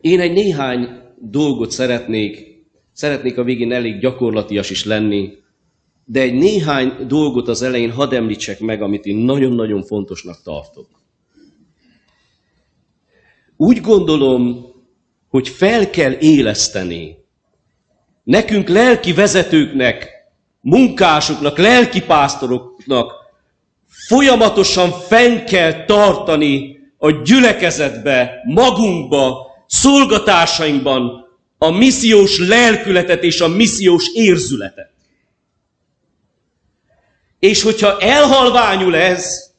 Én 0.00 0.20
egy 0.20 0.32
néhány 0.32 1.00
dolgot 1.18 1.70
szeretnék, 1.70 2.64
szeretnék 2.92 3.38
a 3.38 3.42
végén 3.42 3.72
elég 3.72 3.98
gyakorlatias 4.00 4.70
is 4.70 4.84
lenni, 4.84 5.36
de 6.04 6.20
egy 6.20 6.34
néhány 6.34 7.06
dolgot 7.06 7.48
az 7.48 7.62
elején 7.62 7.90
hadd 7.90 8.14
említsek 8.14 8.60
meg, 8.60 8.82
amit 8.82 9.04
én 9.04 9.16
nagyon-nagyon 9.16 9.82
fontosnak 9.82 10.42
tartok. 10.42 10.86
Úgy 13.56 13.80
gondolom, 13.80 14.72
hogy 15.28 15.48
fel 15.48 15.90
kell 15.90 16.12
éleszteni 16.12 17.16
nekünk 18.22 18.68
lelki 18.68 19.12
vezetőknek, 19.12 20.08
munkásoknak, 20.60 21.58
lelki 21.58 22.02
pásztoroknak 22.02 23.19
folyamatosan 24.06 24.92
fenn 24.92 25.44
kell 25.44 25.84
tartani 25.84 26.78
a 26.98 27.10
gyülekezetbe, 27.10 28.42
magunkba, 28.44 29.46
szolgatásainkban 29.66 31.28
a 31.58 31.70
missziós 31.70 32.38
lelkületet 32.38 33.22
és 33.22 33.40
a 33.40 33.48
missziós 33.48 34.08
érzületet. 34.14 34.90
És 37.38 37.62
hogyha 37.62 37.98
elhalványul 37.98 38.96
ez, 38.96 39.50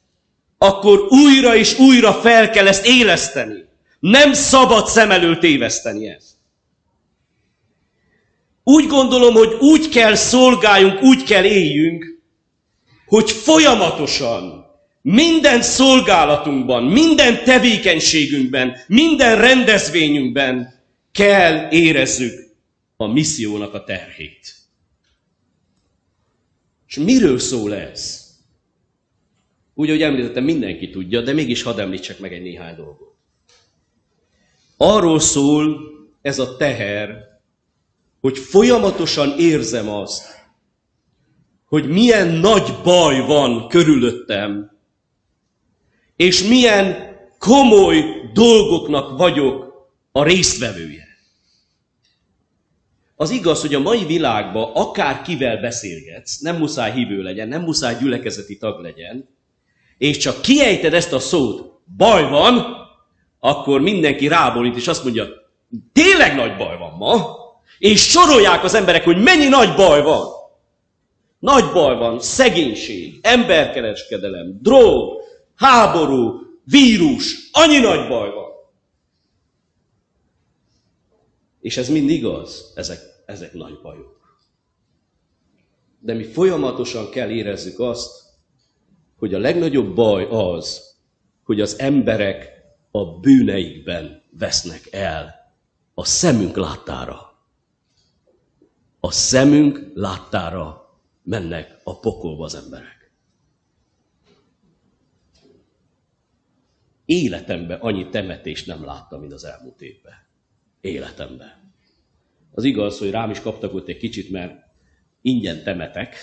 akkor 0.58 1.06
újra 1.08 1.56
és 1.56 1.78
újra 1.78 2.12
fel 2.12 2.50
kell 2.50 2.66
ezt 2.66 2.86
éleszteni. 2.86 3.64
Nem 4.00 4.32
szabad 4.32 4.86
szem 4.86 5.10
elől 5.10 5.38
téveszteni 5.38 6.08
ezt. 6.08 6.30
Úgy 8.64 8.86
gondolom, 8.86 9.34
hogy 9.34 9.56
úgy 9.60 9.88
kell 9.88 10.14
szolgáljunk, 10.14 11.02
úgy 11.02 11.24
kell 11.24 11.44
éljünk, 11.44 12.11
hogy 13.12 13.30
folyamatosan 13.30 14.66
minden 15.02 15.62
szolgálatunkban, 15.62 16.84
minden 16.84 17.44
tevékenységünkben, 17.44 18.76
minden 18.86 19.36
rendezvényünkben 19.40 20.80
kell 21.10 21.70
érezzük 21.70 22.54
a 22.96 23.06
missziónak 23.06 23.74
a 23.74 23.84
terhét. 23.84 24.54
És 26.88 26.96
miről 26.96 27.38
szól 27.38 27.74
ez? 27.74 28.30
Úgy, 29.74 29.88
ahogy 29.88 30.02
említettem, 30.02 30.44
mindenki 30.44 30.90
tudja, 30.90 31.20
de 31.20 31.32
mégis 31.32 31.62
hadd 31.62 31.80
említsek 31.80 32.18
meg 32.18 32.32
egy 32.32 32.42
néhány 32.42 32.74
dolgot. 32.74 33.14
Arról 34.76 35.20
szól 35.20 35.80
ez 36.22 36.38
a 36.38 36.56
teher, 36.56 37.16
hogy 38.20 38.38
folyamatosan 38.38 39.38
érzem 39.38 39.88
azt, 39.88 40.41
hogy 41.72 41.88
milyen 41.88 42.28
nagy 42.28 42.74
baj 42.84 43.20
van 43.26 43.68
körülöttem, 43.68 44.70
és 46.16 46.42
milyen 46.42 47.16
komoly 47.38 48.04
dolgoknak 48.32 49.18
vagyok 49.18 49.72
a 50.12 50.24
résztvevője. 50.24 51.06
Az 53.16 53.30
igaz, 53.30 53.60
hogy 53.60 53.74
a 53.74 53.80
mai 53.80 54.04
világban 54.04 54.70
akár 54.74 55.22
kivel 55.22 55.60
beszélgetsz, 55.60 56.38
nem 56.38 56.56
muszáj 56.56 56.92
hívő 56.92 57.22
legyen, 57.22 57.48
nem 57.48 57.62
muszáj 57.62 57.96
gyülekezeti 58.00 58.56
tag 58.56 58.80
legyen, 58.80 59.28
és 59.98 60.16
csak 60.16 60.40
kiejted 60.40 60.94
ezt 60.94 61.12
a 61.12 61.18
szót, 61.18 61.80
baj 61.96 62.28
van, 62.28 62.76
akkor 63.40 63.80
mindenki 63.80 64.28
rábólít, 64.28 64.76
és 64.76 64.88
azt 64.88 65.04
mondja, 65.04 65.26
tényleg 65.92 66.34
nagy 66.34 66.56
baj 66.56 66.78
van 66.78 66.92
ma, 66.98 67.36
és 67.78 68.00
sorolják 68.00 68.64
az 68.64 68.74
emberek, 68.74 69.04
hogy 69.04 69.22
mennyi 69.22 69.48
nagy 69.48 69.74
baj 69.74 70.02
van. 70.02 70.40
Nagy 71.42 71.72
baj 71.72 71.96
van, 71.96 72.20
szegénység, 72.20 73.18
emberkereskedelem, 73.22 74.58
drog, 74.60 75.22
háború, 75.54 76.40
vírus, 76.64 77.48
annyi 77.52 77.78
nagy 77.78 78.08
baj 78.08 78.30
van. 78.30 78.50
És 81.60 81.76
ez 81.76 81.88
mind 81.88 82.10
igaz, 82.10 82.72
ezek 82.74 83.12
ezek 83.26 83.52
nagy 83.52 83.80
bajok. 83.82 84.40
De 85.98 86.14
mi 86.14 86.24
folyamatosan 86.24 87.10
kell 87.10 87.30
érezzük 87.30 87.78
azt, 87.78 88.22
hogy 89.16 89.34
a 89.34 89.38
legnagyobb 89.38 89.94
baj 89.94 90.26
az, 90.30 90.96
hogy 91.44 91.60
az 91.60 91.78
emberek 91.78 92.50
a 92.90 93.18
bűneikben 93.18 94.22
vesznek 94.38 94.88
el 94.90 95.34
a 95.94 96.04
szemünk 96.04 96.56
láttára. 96.56 97.30
a 99.04 99.10
szemünk 99.10 99.90
láttára 99.94 100.81
mennek 101.22 101.80
a 101.84 101.98
pokolba 101.98 102.44
az 102.44 102.54
emberek. 102.54 103.10
Életemben 107.04 107.80
annyi 107.80 108.08
temetést 108.08 108.66
nem 108.66 108.84
láttam, 108.84 109.20
mint 109.20 109.32
az 109.32 109.44
elmúlt 109.44 109.82
évben. 109.82 110.14
Életemben. 110.80 111.72
Az 112.50 112.64
igaz, 112.64 112.98
hogy 112.98 113.10
rám 113.10 113.30
is 113.30 113.40
kaptak 113.40 113.74
ott 113.74 113.88
egy 113.88 113.96
kicsit, 113.96 114.30
mert 114.30 114.54
ingyen 115.20 115.62
temetek. 115.62 116.16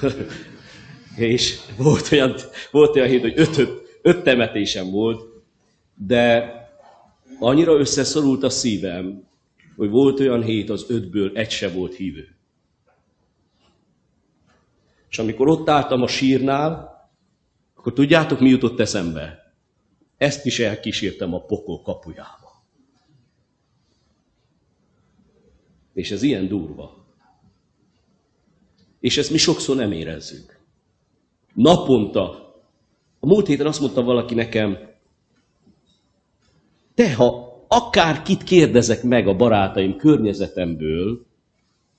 és 1.16 1.58
volt 1.76 2.12
olyan, 2.12 2.34
volt 2.70 2.96
olyan 2.96 3.08
hét, 3.08 3.20
hogy 3.20 3.32
öt, 3.36 3.56
öt, 3.58 3.98
öt 4.02 4.22
temetésem 4.22 4.90
volt, 4.90 5.22
de 5.94 6.54
annyira 7.38 7.78
összeszorult 7.78 8.42
a 8.42 8.50
szívem, 8.50 9.28
hogy 9.76 9.90
volt 9.90 10.20
olyan 10.20 10.42
hét, 10.42 10.70
az 10.70 10.84
ötből 10.88 11.36
egy 11.36 11.50
se 11.50 11.68
volt 11.68 11.94
hívő. 11.94 12.35
És 15.16 15.22
amikor 15.22 15.48
ott 15.48 15.68
álltam 15.68 16.02
a 16.02 16.06
sírnál, 16.06 17.00
akkor 17.74 17.92
tudjátok, 17.92 18.40
mi 18.40 18.48
jutott 18.48 18.80
eszembe? 18.80 19.54
Ezt 20.16 20.46
is 20.46 20.58
elkísértem 20.58 21.34
a 21.34 21.40
pokol 21.40 21.82
kapujába. 21.82 22.64
És 25.92 26.10
ez 26.10 26.22
ilyen 26.22 26.48
durva. 26.48 27.04
És 29.00 29.18
ezt 29.18 29.30
mi 29.30 29.36
sokszor 29.36 29.76
nem 29.76 29.92
érezzük. 29.92 30.60
Naponta. 31.54 32.54
A 33.20 33.26
múlt 33.26 33.46
héten 33.46 33.66
azt 33.66 33.80
mondta 33.80 34.02
valaki 34.02 34.34
nekem, 34.34 34.78
te, 36.94 37.14
ha 37.14 37.56
akárkit 37.68 38.42
kérdezek 38.42 39.02
meg 39.02 39.28
a 39.28 39.36
barátaim 39.36 39.96
környezetemből, 39.96 41.26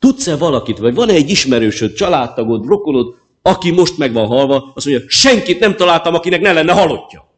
tudsz-e 0.08 0.38
valakit, 0.38 0.78
vagy 0.78 0.96
van-e 0.96 1.14
egy 1.14 1.30
ismerősöd, 1.30 1.94
családtagod, 1.94 2.66
rokonod, 2.66 3.16
aki 3.42 3.72
most 3.72 3.98
meg 3.98 4.14
van 4.14 4.28
halva, 4.28 4.72
azt 4.76 4.86
mondja, 4.86 5.06
senkit 5.10 5.60
nem 5.60 5.76
találtam, 5.76 6.14
akinek 6.14 6.42
ne 6.42 6.54
lenne 6.54 6.74
halottja. 6.74 7.30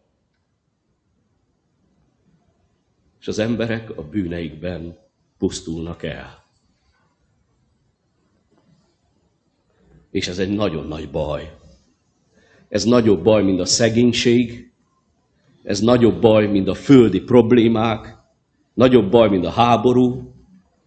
És 3.20 3.28
az 3.28 3.40
emberek 3.40 3.98
a 3.98 4.02
bűneikben 4.02 4.98
pusztulnak 5.38 6.04
el. 6.04 6.44
És 10.12 10.28
ez 10.28 10.40
egy 10.40 10.50
nagyon 10.50 10.88
nagy 10.88 11.12
baj. 11.12 11.56
Ez 12.70 12.84
nagyobb 12.84 13.24
baj, 13.24 13.44
mint 13.44 13.60
a 13.60 13.66
szegénység, 13.66 14.72
ez 15.64 15.80
nagyobb 15.80 16.22
baj, 16.22 16.48
mint 16.48 16.68
a 16.68 16.74
földi 16.74 17.20
problémák, 17.20 18.20
Nagyobb 18.80 19.12
baj, 19.12 19.30
mint 19.30 19.46
a 19.46 19.50
háború, 19.50 20.29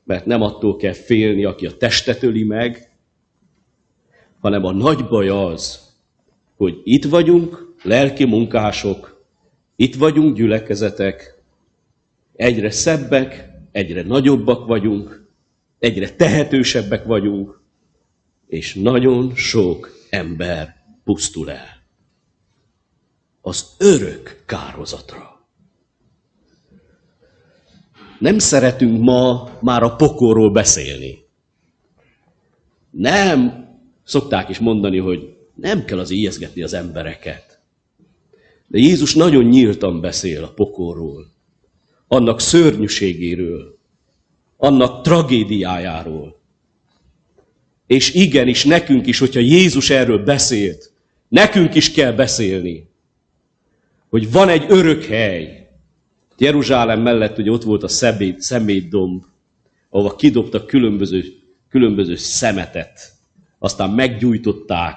mert 0.04 0.26
nem 0.26 0.42
attól 0.42 0.76
kell 0.76 0.92
félni, 0.92 1.44
aki 1.44 1.66
a 1.66 1.76
testet 1.76 2.22
öli 2.22 2.44
meg, 2.44 2.90
hanem 4.40 4.64
a 4.64 4.72
nagy 4.72 5.06
baj 5.08 5.28
az, 5.28 5.90
hogy 6.56 6.80
itt 6.84 7.04
vagyunk, 7.04 7.74
lelki 7.82 8.24
munkások, 8.24 9.24
itt 9.76 9.94
vagyunk 9.94 10.36
gyülekezetek, 10.36 11.42
egyre 12.36 12.70
szebbek, 12.70 13.50
egyre 13.72 14.02
nagyobbak 14.02 14.66
vagyunk, 14.66 15.30
egyre 15.78 16.10
tehetősebbek 16.10 17.04
vagyunk, 17.04 17.60
és 18.46 18.74
nagyon 18.74 19.34
sok 19.34 19.90
ember 20.10 20.84
pusztul 21.04 21.50
el. 21.50 21.80
Az 23.40 23.74
örök 23.78 24.42
kározatra. 24.46 25.31
Nem 28.22 28.38
szeretünk 28.38 29.00
ma 29.00 29.50
már 29.60 29.82
a 29.82 29.96
pokorról 29.96 30.50
beszélni. 30.50 31.18
Nem, 32.90 33.66
szokták 34.04 34.48
is 34.48 34.58
mondani, 34.58 34.98
hogy 34.98 35.36
nem 35.54 35.84
kell 35.84 35.98
az 35.98 36.10
ijeszgetni 36.10 36.62
az 36.62 36.72
embereket. 36.72 37.60
De 38.66 38.78
Jézus 38.78 39.14
nagyon 39.14 39.44
nyíltan 39.44 40.00
beszél 40.00 40.44
a 40.44 40.52
pokorról, 40.52 41.26
annak 42.08 42.40
szörnyűségéről, 42.40 43.78
annak 44.56 45.02
tragédiájáról. 45.02 46.40
És 47.86 48.14
igenis, 48.14 48.64
nekünk 48.64 49.06
is, 49.06 49.18
hogyha 49.18 49.40
Jézus 49.40 49.90
erről 49.90 50.24
beszélt, 50.24 50.92
nekünk 51.28 51.74
is 51.74 51.92
kell 51.92 52.12
beszélni, 52.12 52.88
hogy 54.08 54.32
van 54.32 54.48
egy 54.48 54.64
örök 54.68 55.04
hely, 55.04 55.61
Jeruzsálem 56.42 57.00
mellett 57.00 57.38
ugye 57.38 57.50
ott 57.50 57.62
volt 57.62 57.82
a 57.82 57.88
szemét, 57.88 58.40
szemétdomb, 58.40 59.22
ahova 59.90 60.14
kidobtak 60.14 60.66
különböző, 60.66 61.24
különböző 61.68 62.16
szemetet. 62.16 63.12
Aztán 63.58 63.90
meggyújtották. 63.90 64.96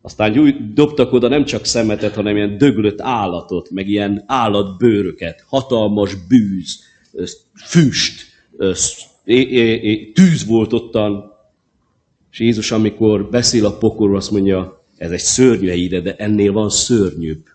Aztán 0.00 0.32
gyújt, 0.32 0.72
dobtak 0.72 1.12
oda 1.12 1.28
nem 1.28 1.44
csak 1.44 1.64
szemetet, 1.64 2.14
hanem 2.14 2.36
ilyen 2.36 2.58
döglött 2.58 3.00
állatot, 3.00 3.70
meg 3.70 3.88
ilyen 3.88 4.24
állatbőröket, 4.26 5.44
hatalmas 5.46 6.14
bűz, 6.14 6.80
füst, 7.54 8.26
tűz 10.14 10.46
volt 10.46 10.72
ottan. 10.72 11.32
És 12.30 12.38
Jézus, 12.38 12.70
amikor 12.70 13.28
beszél 13.30 13.66
a 13.66 13.76
pokorról, 13.78 14.16
azt 14.16 14.30
mondja, 14.30 14.82
ez 14.96 15.10
egy 15.10 15.18
szörnyű 15.18 15.72
ide, 15.72 16.00
de 16.00 16.14
ennél 16.16 16.52
van 16.52 16.70
szörnyűbb. 16.70 17.53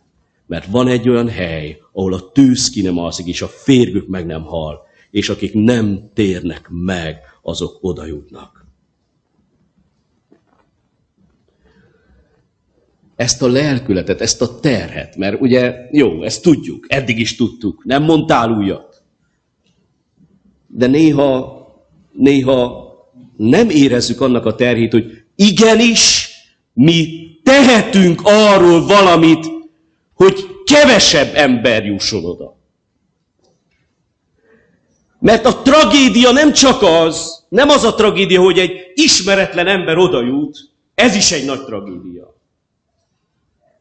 Mert 0.49 0.65
van 0.65 0.87
egy 0.87 1.09
olyan 1.09 1.29
hely, 1.29 1.81
ahol 1.91 2.13
a 2.13 2.31
tűz 2.31 2.69
ki 2.69 2.81
nem 2.81 2.97
alszik, 2.97 3.27
és 3.27 3.41
a 3.41 3.47
férgük 3.47 4.07
meg 4.07 4.25
nem 4.25 4.43
hal, 4.43 4.81
és 5.11 5.29
akik 5.29 5.53
nem 5.53 6.09
térnek 6.13 6.67
meg, 6.69 7.17
azok 7.41 7.77
oda 7.81 8.05
jutnak. 8.05 8.65
Ezt 13.15 13.41
a 13.41 13.47
lelkületet, 13.47 14.21
ezt 14.21 14.41
a 14.41 14.59
terhet, 14.59 15.15
mert 15.15 15.41
ugye, 15.41 15.75
jó, 15.91 16.23
ezt 16.23 16.41
tudjuk, 16.41 16.85
eddig 16.87 17.19
is 17.19 17.35
tudtuk, 17.35 17.85
nem 17.85 18.03
mondtál 18.03 18.51
újat. 18.51 19.03
De 20.67 20.87
néha, 20.87 21.57
néha 22.11 22.87
nem 23.37 23.69
érezzük 23.69 24.21
annak 24.21 24.45
a 24.45 24.55
terhét, 24.55 24.91
hogy 24.91 25.23
igenis, 25.35 26.29
mi 26.73 27.27
tehetünk 27.43 28.21
arról 28.23 28.85
valamit, 28.85 29.58
hogy 30.23 30.47
kevesebb 30.63 31.35
ember 31.35 31.85
jusson 31.85 32.25
oda. 32.25 32.57
Mert 35.19 35.45
a 35.45 35.61
tragédia 35.61 36.31
nem 36.31 36.53
csak 36.53 36.81
az, 36.81 37.45
nem 37.49 37.69
az 37.69 37.83
a 37.83 37.93
tragédia, 37.93 38.41
hogy 38.41 38.59
egy 38.59 38.91
ismeretlen 38.93 39.67
ember 39.67 39.97
oda 39.97 40.21
jut, 40.21 40.69
ez 40.95 41.15
is 41.15 41.31
egy 41.31 41.45
nagy 41.45 41.63
tragédia. 41.63 42.35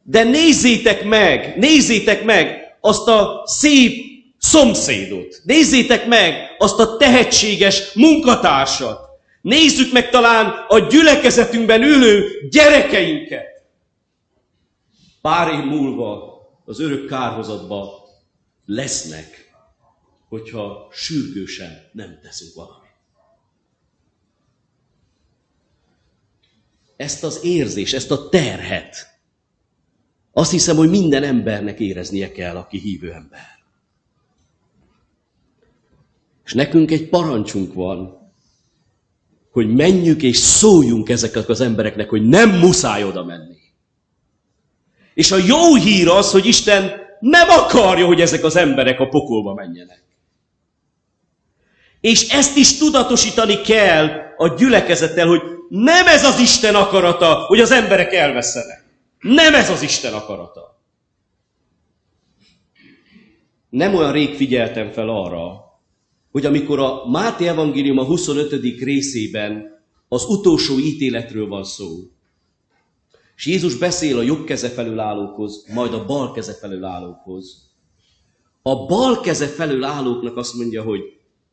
De 0.03 0.23
nézzétek 0.23 1.03
meg, 1.03 1.53
nézzétek 1.57 2.23
meg 2.23 2.77
azt 2.81 3.07
a 3.07 3.43
szép 3.45 4.05
szomszédot. 4.37 5.41
Nézzétek 5.43 6.07
meg 6.07 6.55
azt 6.57 6.79
a 6.79 6.97
tehetséges 6.97 7.93
munkatársat. 7.93 8.99
Nézzük 9.41 9.91
meg 9.91 10.09
talán 10.09 10.65
a 10.67 10.79
gyülekezetünkben 10.79 11.83
ülő 11.83 12.25
gyerekeinket. 12.49 13.47
Pár 15.21 15.53
év 15.53 15.63
múlva 15.63 16.28
az 16.69 16.79
örök 16.79 17.07
kárhozatba 17.07 18.07
lesznek, 18.65 19.51
hogyha 20.27 20.87
sürgősen 20.91 21.89
nem 21.93 22.19
teszünk 22.21 22.53
valamit. 22.53 22.89
Ezt 26.95 27.23
az 27.23 27.43
érzés, 27.43 27.93
ezt 27.93 28.11
a 28.11 28.29
terhet, 28.29 29.19
azt 30.31 30.51
hiszem, 30.51 30.75
hogy 30.75 30.89
minden 30.89 31.23
embernek 31.23 31.79
éreznie 31.79 32.31
kell, 32.31 32.55
aki 32.55 32.77
hívő 32.77 33.11
ember. 33.13 33.47
És 36.45 36.53
nekünk 36.53 36.91
egy 36.91 37.09
parancsunk 37.09 37.73
van, 37.73 38.31
hogy 39.51 39.73
menjünk 39.73 40.23
és 40.23 40.37
szóljunk 40.37 41.09
ezeknek 41.09 41.49
az 41.49 41.61
embereknek, 41.61 42.09
hogy 42.09 42.27
nem 42.27 42.49
muszáj 42.49 43.03
oda 43.03 43.23
menni. 43.23 43.58
És 45.19 45.31
a 45.31 45.37
jó 45.37 45.75
hír 45.75 46.07
az, 46.07 46.31
hogy 46.31 46.45
Isten 46.45 46.91
nem 47.19 47.49
akarja, 47.49 48.05
hogy 48.05 48.21
ezek 48.21 48.43
az 48.43 48.55
emberek 48.55 48.99
a 48.99 49.07
pokolba 49.07 49.53
menjenek. 49.53 50.03
És 52.01 52.29
ezt 52.29 52.57
is 52.57 52.77
tudatosítani 52.77 53.61
kell 53.61 54.09
a 54.37 54.47
gyülekezettel, 54.47 55.27
hogy 55.27 55.41
nem 55.69 56.07
ez 56.07 56.25
az 56.25 56.39
Isten 56.39 56.75
akarata, 56.75 57.33
hogy 57.33 57.59
az 57.59 57.71
emberek 57.71 58.13
elveszenek. 58.13 58.83
Nem 59.19 59.53
ez 59.53 59.69
az 59.69 59.81
Isten 59.81 60.13
akarata. 60.13 60.81
Nem 63.69 63.95
olyan 63.95 64.11
rég 64.11 64.35
figyeltem 64.35 64.91
fel 64.91 65.09
arra, 65.09 65.63
hogy 66.31 66.45
amikor 66.45 66.79
a 66.79 67.09
Máté 67.09 67.47
Evangélium 67.47 67.97
a 67.97 68.03
25. 68.03 68.51
részében 68.83 69.83
az 70.07 70.25
utolsó 70.25 70.77
ítéletről 70.77 71.47
van 71.47 71.63
szó, 71.63 71.87
és 73.39 73.45
Jézus 73.45 73.75
beszél 73.75 74.17
a 74.17 74.21
jobb 74.21 74.45
keze 74.45 74.69
felül 74.69 74.99
állókhoz, 74.99 75.65
majd 75.73 75.93
a 75.93 76.05
bal 76.05 76.31
keze 76.31 76.53
felül 76.53 76.83
állókhoz. 76.83 77.71
A 78.61 78.85
bal 78.85 79.19
keze 79.19 79.47
felül 79.47 79.83
állóknak 79.83 80.37
azt 80.37 80.53
mondja, 80.53 80.83
hogy 80.83 81.01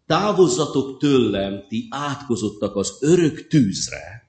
távozzatok 0.07 0.99
tőlem, 0.99 1.65
ti 1.69 1.87
átkozottak 1.91 2.77
az 2.77 2.97
örök 3.01 3.47
tűzre, 3.47 4.29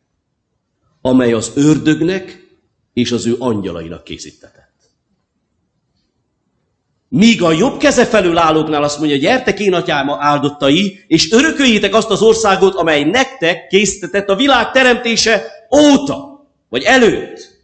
amely 1.02 1.34
az 1.34 1.52
ördögnek 1.56 2.58
és 2.94 3.12
az 3.12 3.26
ő 3.26 3.36
angyalainak 3.40 4.04
készítetett. 4.04 4.90
Míg 7.10 7.42
a 7.42 7.52
jobb 7.52 7.78
keze 7.78 8.06
felül 8.06 8.38
állóknál 8.38 8.84
azt 8.84 9.00
mondja, 9.00 9.18
gyertek 9.18 9.60
én 9.60 9.74
atyám 9.74 10.10
áldottai, 10.10 11.06
és 11.08 11.32
örököljétek 11.32 11.94
azt 11.94 12.10
az 12.10 12.22
országot, 12.22 12.76
amely 12.76 13.04
nektek 13.04 13.68
készítetett 13.68 14.30
a 14.30 14.36
világ 14.36 14.72
teremtése 14.72 15.44
óta, 15.76 16.37
vagy 16.70 16.84
előtt. 16.84 17.56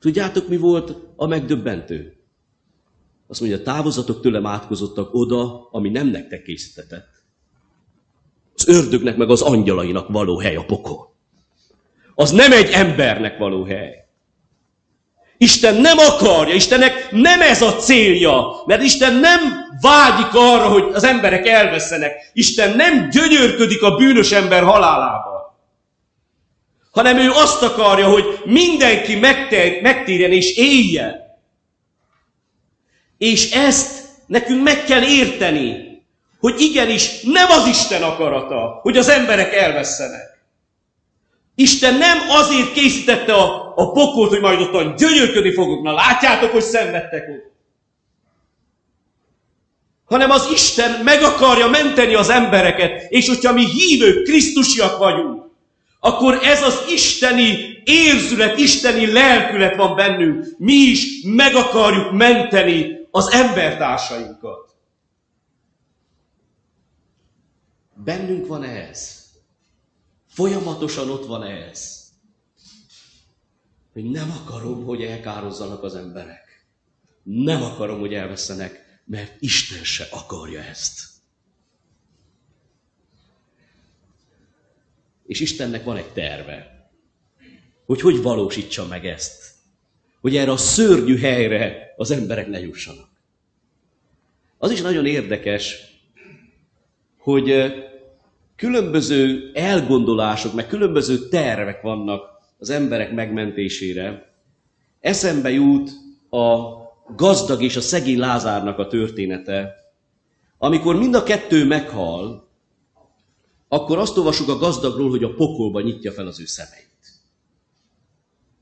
Tudjátok, 0.00 0.48
mi 0.48 0.56
volt 0.56 0.96
a 1.16 1.26
megdöbbentő? 1.26 2.16
Azt 3.28 3.40
mondja, 3.40 3.62
távozatok 3.62 4.20
tőlem 4.20 4.46
átkozottak 4.46 5.14
oda, 5.14 5.68
ami 5.70 5.88
nem 5.88 6.06
nektek 6.06 6.42
készítetett. 6.42 7.08
Az 8.54 8.68
ördögnek 8.68 9.16
meg 9.16 9.30
az 9.30 9.42
angyalainak 9.42 10.08
való 10.08 10.38
hely 10.38 10.56
a 10.56 10.64
pokol. 10.64 11.14
Az 12.14 12.30
nem 12.30 12.52
egy 12.52 12.70
embernek 12.70 13.38
való 13.38 13.64
hely. 13.64 14.06
Isten 15.38 15.74
nem 15.74 15.98
akarja, 15.98 16.54
Istennek 16.54 17.10
nem 17.10 17.40
ez 17.40 17.62
a 17.62 17.72
célja, 17.72 18.62
mert 18.66 18.82
Isten 18.82 19.14
nem 19.14 19.40
vágyik 19.80 20.34
arra, 20.34 20.68
hogy 20.68 20.84
az 20.92 21.04
emberek 21.04 21.46
elveszenek. 21.46 22.30
Isten 22.32 22.76
nem 22.76 23.08
gyönyörködik 23.08 23.82
a 23.82 23.96
bűnös 23.96 24.32
ember 24.32 24.62
halálával. 24.62 25.35
Hanem 26.96 27.18
ő 27.18 27.30
azt 27.30 27.62
akarja, 27.62 28.08
hogy 28.08 28.38
mindenki 28.44 29.16
megtérjen 29.82 30.32
és 30.32 30.56
éljen. 30.56 31.14
És 33.18 33.50
ezt 33.50 34.04
nekünk 34.26 34.62
meg 34.62 34.84
kell 34.84 35.02
érteni, 35.02 35.98
hogy 36.40 36.60
igenis 36.60 37.20
nem 37.22 37.50
az 37.50 37.66
Isten 37.66 38.02
akarata, 38.02 38.78
hogy 38.82 38.96
az 38.96 39.08
emberek 39.08 39.54
elvesztenek. 39.54 40.38
Isten 41.54 41.94
nem 41.94 42.18
azért 42.28 42.72
készítette 42.72 43.32
a, 43.34 43.72
a 43.76 43.90
pokolt, 43.92 44.30
hogy 44.30 44.40
majd 44.40 44.60
ottan 44.60 44.94
gyönyörködni 44.96 45.52
fogok. 45.52 45.82
Na 45.82 45.92
látjátok, 45.92 46.50
hogy 46.50 46.62
szenvedtek 46.62 47.28
ott. 47.28 47.52
Hanem 50.04 50.30
az 50.30 50.48
Isten 50.52 51.00
meg 51.04 51.22
akarja 51.22 51.68
menteni 51.68 52.14
az 52.14 52.28
embereket, 52.28 53.06
és 53.08 53.28
hogyha 53.28 53.52
mi 53.52 53.64
hívők, 53.64 54.22
Krisztusiak 54.24 54.98
vagyunk, 54.98 55.45
akkor 56.06 56.38
ez 56.42 56.62
az 56.62 56.84
isteni 56.88 57.80
érzület, 57.84 58.58
isteni 58.58 59.12
lelkület 59.12 59.76
van 59.76 59.96
bennünk. 59.96 60.46
Mi 60.58 60.72
is 60.72 61.22
meg 61.24 61.54
akarjuk 61.54 62.12
menteni 62.12 63.06
az 63.10 63.30
embertársainkat. 63.30 64.76
Bennünk 67.94 68.46
van 68.46 68.62
ez. 68.62 69.24
Folyamatosan 70.28 71.10
ott 71.10 71.26
van 71.26 71.42
ez. 71.42 72.04
Hogy 73.92 74.10
nem 74.10 74.30
akarom, 74.44 74.84
hogy 74.84 75.02
elkározzanak 75.02 75.82
az 75.82 75.94
emberek. 75.94 76.66
Nem 77.22 77.62
akarom, 77.62 77.98
hogy 77.98 78.14
elveszenek, 78.14 79.00
mert 79.04 79.36
Isten 79.38 79.84
se 79.84 80.06
akarja 80.10 80.62
ezt. 80.62 81.15
És 85.26 85.40
Istennek 85.40 85.84
van 85.84 85.96
egy 85.96 86.12
terve, 86.12 86.88
hogy 87.86 88.00
hogy 88.00 88.22
valósítsa 88.22 88.86
meg 88.86 89.06
ezt. 89.06 89.54
Hogy 90.20 90.36
erre 90.36 90.50
a 90.50 90.56
szörnyű 90.56 91.18
helyre 91.18 91.94
az 91.96 92.10
emberek 92.10 92.48
ne 92.48 92.60
jussanak. 92.60 93.08
Az 94.58 94.70
is 94.70 94.80
nagyon 94.80 95.06
érdekes, 95.06 95.76
hogy 97.18 97.74
különböző 98.56 99.50
elgondolások, 99.54 100.54
meg 100.54 100.66
különböző 100.66 101.28
tervek 101.28 101.82
vannak 101.82 102.36
az 102.58 102.70
emberek 102.70 103.12
megmentésére. 103.12 104.32
Eszembe 105.00 105.50
jut 105.50 105.90
a 106.30 106.74
gazdag 107.16 107.62
és 107.62 107.76
a 107.76 107.80
szegény 107.80 108.18
Lázárnak 108.18 108.78
a 108.78 108.86
története. 108.86 109.74
Amikor 110.58 110.96
mind 110.96 111.14
a 111.14 111.22
kettő 111.22 111.66
meghal, 111.66 112.45
akkor 113.68 113.98
azt 113.98 114.16
olvasjuk 114.16 114.48
a 114.48 114.56
gazdagról, 114.56 115.10
hogy 115.10 115.24
a 115.24 115.34
pokolba 115.34 115.80
nyitja 115.80 116.12
fel 116.12 116.26
az 116.26 116.40
ő 116.40 116.46
szemeit. 116.46 116.84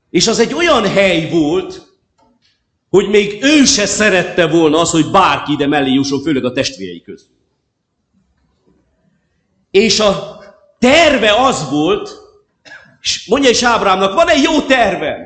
És 0.09 0.27
az 0.27 0.39
egy 0.39 0.53
olyan 0.53 0.87
hely 0.87 1.29
volt, 1.29 1.81
hogy 2.89 3.09
még 3.09 3.43
ő 3.43 3.65
se 3.65 3.85
szerette 3.85 4.47
volna 4.47 4.79
az, 4.79 4.89
hogy 4.89 5.11
bárki 5.11 5.51
ide 5.51 5.67
mellé 5.67 5.91
jusson, 5.91 6.21
főleg 6.21 6.45
a 6.45 6.51
testvérei 6.51 7.01
közül. 7.01 7.35
És 9.71 9.99
a 9.99 10.39
terve 10.79 11.31
az 11.31 11.69
volt, 11.69 12.09
és 13.01 13.27
mondja 13.27 13.49
is 13.49 13.63
Ábrámnak, 13.63 14.13
van 14.13 14.29
egy 14.29 14.43
jó 14.43 14.61
tervem. 14.61 15.21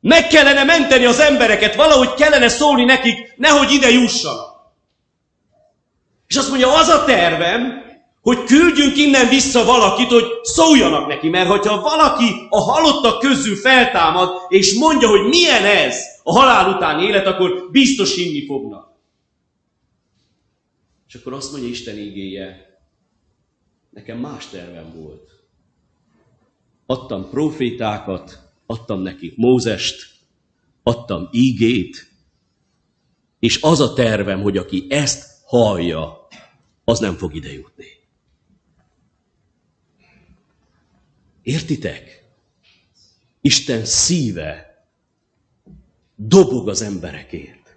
Meg 0.00 0.26
kellene 0.26 0.64
menteni 0.64 1.04
az 1.04 1.20
embereket, 1.20 1.74
valahogy 1.74 2.14
kellene 2.14 2.48
szólni 2.48 2.84
nekik, 2.84 3.34
nehogy 3.36 3.72
ide 3.72 3.90
jussanak. 3.90 4.54
És 6.26 6.36
azt 6.36 6.48
mondja, 6.48 6.76
az 6.78 6.88
a 6.88 7.04
tervem, 7.04 7.83
hogy 8.24 8.44
küldjünk 8.44 8.96
innen 8.96 9.28
vissza 9.28 9.64
valakit, 9.64 10.08
hogy 10.08 10.24
szóljanak 10.42 11.06
neki, 11.06 11.28
mert 11.28 11.48
hogyha 11.48 11.80
valaki 11.80 12.24
a 12.48 12.60
halottak 12.60 13.20
közül 13.20 13.56
feltámad, 13.56 14.30
és 14.48 14.74
mondja, 14.78 15.08
hogy 15.08 15.28
milyen 15.28 15.64
ez 15.64 15.96
a 16.22 16.32
halál 16.32 16.74
után 16.76 17.00
élet, 17.00 17.26
akkor 17.26 17.68
biztos 17.70 18.14
hinni 18.14 18.46
fognak. 18.46 18.92
És 21.08 21.14
akkor 21.14 21.32
azt 21.32 21.52
mondja 21.52 21.70
Isten 21.70 21.98
igéje, 21.98 22.72
Nekem 23.94 24.18
más 24.18 24.46
tervem 24.48 24.92
volt. 24.94 25.30
Adtam 26.86 27.30
profétákat, 27.30 28.52
adtam 28.66 29.00
nekik 29.00 29.36
Mózest, 29.36 30.10
adtam 30.82 31.28
ígét, 31.32 32.12
és 33.38 33.62
az 33.62 33.80
a 33.80 33.92
tervem, 33.92 34.42
hogy 34.42 34.56
aki 34.56 34.86
ezt 34.88 35.42
hallja, 35.44 36.28
az 36.84 36.98
nem 36.98 37.16
fog 37.16 37.34
ide 37.34 37.52
jutni. 37.52 37.86
Értitek? 41.44 42.24
Isten 43.40 43.84
szíve 43.84 44.84
dobog 46.16 46.68
az 46.68 46.82
emberekért. 46.82 47.76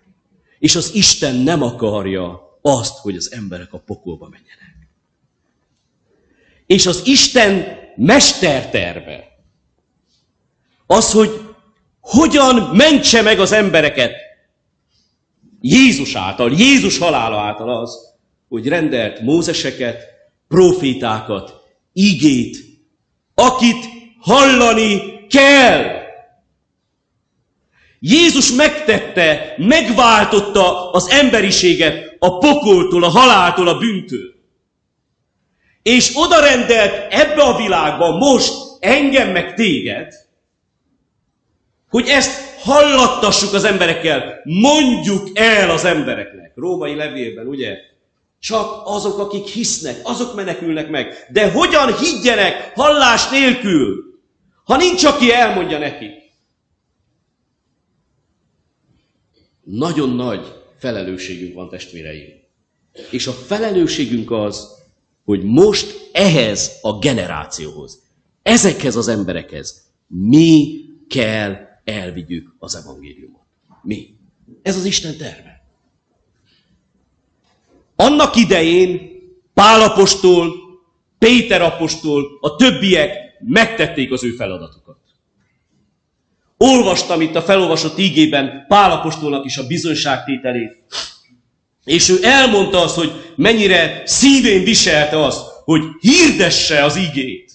És 0.60 0.76
az 0.76 0.94
Isten 0.94 1.36
nem 1.36 1.62
akarja 1.62 2.58
azt, 2.62 2.98
hogy 2.98 3.16
az 3.16 3.32
emberek 3.32 3.74
a 3.74 3.80
pokolba 3.80 4.30
menjenek. 4.30 4.90
És 6.66 6.86
az 6.86 7.02
Isten 7.06 7.78
mesterterve 7.96 9.38
az, 10.86 11.12
hogy 11.12 11.30
hogyan 12.00 12.76
mentse 12.76 13.22
meg 13.22 13.40
az 13.40 13.52
embereket 13.52 14.14
Jézus 15.62 16.16
által, 16.16 16.52
Jézus 16.52 16.98
halála 16.98 17.40
által 17.40 17.82
az, 17.82 18.16
hogy 18.48 18.68
rendelt 18.68 19.22
Mózeseket, 19.22 20.04
profétákat, 20.48 21.54
igét, 21.94 22.67
akit 23.38 23.86
hallani 24.20 25.02
kell. 25.30 25.96
Jézus 28.00 28.52
megtette, 28.52 29.54
megváltotta 29.58 30.92
az 30.92 31.10
emberiséget 31.10 32.16
a 32.20 32.38
pokoltól, 32.38 33.04
a 33.04 33.10
haláltól, 33.10 33.68
a 33.68 33.78
bűntől 33.78 34.36
és 35.88 36.12
oda 36.14 36.40
rendelt 36.40 37.14
ebbe 37.14 37.42
a 37.42 37.58
világba 37.58 38.18
most 38.18 38.54
engem 38.80 39.32
meg 39.32 39.54
téged, 39.54 40.14
hogy 41.90 42.08
ezt 42.08 42.60
hallattassuk 42.60 43.54
az 43.54 43.64
emberekkel, 43.64 44.42
mondjuk 44.44 45.30
el 45.34 45.70
az 45.70 45.86
embereknek. 45.86 46.52
Római 46.56 46.96
levélben, 46.96 47.48
ugye? 47.48 47.78
Csak 48.40 48.82
azok, 48.86 49.20
akik 49.20 49.46
hisznek, 49.46 50.00
azok 50.04 50.36
menekülnek 50.36 50.90
meg. 50.90 51.28
De 51.32 51.52
hogyan 51.52 51.98
higgyenek 51.98 52.72
hallás 52.76 53.30
nélkül, 53.30 54.04
ha 54.64 54.78
nincs, 54.78 55.04
aki 55.04 55.32
elmondja 55.32 55.78
nekik? 55.78 56.12
Nagyon 59.64 60.10
nagy 60.10 60.54
felelősségünk 60.78 61.54
van, 61.54 61.70
testvéreim. 61.70 62.30
És 63.12 63.28
a 63.28 63.32
felelősségünk 63.32 64.32
az, 64.32 64.68
hogy 65.26 65.44
most 65.44 66.10
ehhez 66.12 66.78
a 66.82 66.98
generációhoz, 67.00 68.02
ezekhez 68.42 68.96
az 68.96 69.08
emberekhez 69.08 69.92
mi 70.08 70.82
kell 71.10 71.56
elvigyük 71.84 72.56
az 72.60 72.76
evangéliumot. 72.76 73.46
Mi? 73.82 74.16
Ez 74.62 74.78
az 74.78 74.86
Isten 74.86 75.18
terve. 75.18 75.57
Annak 78.00 78.36
idején 78.36 79.12
Pálapostól, 79.54 80.54
Péter 81.20 81.62
apostól, 81.62 82.38
a 82.42 82.56
többiek 82.56 83.12
megtették 83.40 84.12
az 84.12 84.24
ő 84.24 84.32
feladatukat. 84.32 84.98
Olvastam 86.58 87.22
itt 87.22 87.36
a 87.36 87.42
felolvasott 87.42 87.98
ígében 87.98 88.66
Pálapostolnak 88.68 89.46
is 89.46 89.58
a 89.58 89.68
bizonyságtételét. 89.68 90.78
És 91.84 92.10
ő 92.10 92.20
elmondta 92.22 92.82
azt, 92.82 92.96
hogy 92.96 93.34
mennyire 93.36 94.02
szívén 94.06 94.64
viselte 94.64 95.24
azt, 95.26 95.46
hogy 95.64 95.82
hirdesse 96.00 96.84
az 96.84 96.96
igét. 96.96 97.52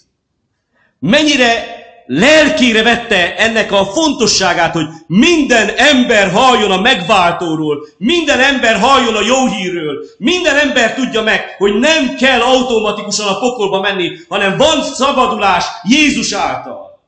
Mennyire 0.99 1.82
lelkére 2.07 2.83
vette 2.83 3.37
ennek 3.37 3.73
a 3.73 3.85
fontosságát, 3.85 4.73
hogy 4.73 4.87
minden 5.07 5.69
ember 5.69 6.31
halljon 6.31 6.71
a 6.71 6.81
megváltóról, 6.81 7.87
minden 7.99 8.41
ember 8.41 8.81
halljon 8.81 9.17
a 9.17 9.21
jó 9.21 9.47
hírről, 9.47 10.05
minden 10.19 10.57
ember 10.57 10.95
tudja 10.95 11.23
meg, 11.23 11.55
hogy 11.59 11.75
nem 11.79 12.15
kell 12.15 12.41
automatikusan 12.41 13.27
a 13.27 13.39
pokolba 13.39 13.81
menni, 13.81 14.11
hanem 14.29 14.57
van 14.57 14.83
szabadulás 14.83 15.65
Jézus 15.83 16.33
által. 16.33 17.01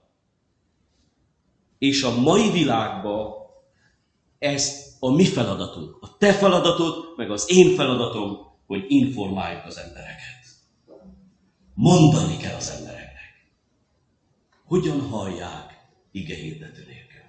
És 1.78 2.02
a 2.02 2.20
mai 2.20 2.50
világban 2.50 3.32
ez 4.38 4.82
a 5.00 5.10
mi 5.10 5.24
feladatunk, 5.24 5.96
a 6.00 6.16
te 6.18 6.32
feladatod, 6.32 6.94
meg 7.16 7.30
az 7.30 7.44
én 7.48 7.74
feladatom, 7.74 8.38
hogy 8.66 8.84
informáljuk 8.88 9.64
az 9.66 9.78
embereket. 9.78 10.32
Mondani 11.74 12.36
kell 12.36 12.54
az 12.56 12.70
embereket 12.70 12.83
hogyan 14.74 15.00
hallják 15.00 15.86
ige 16.10 16.34
hirdető 16.34 16.84
nélkül. 16.86 17.20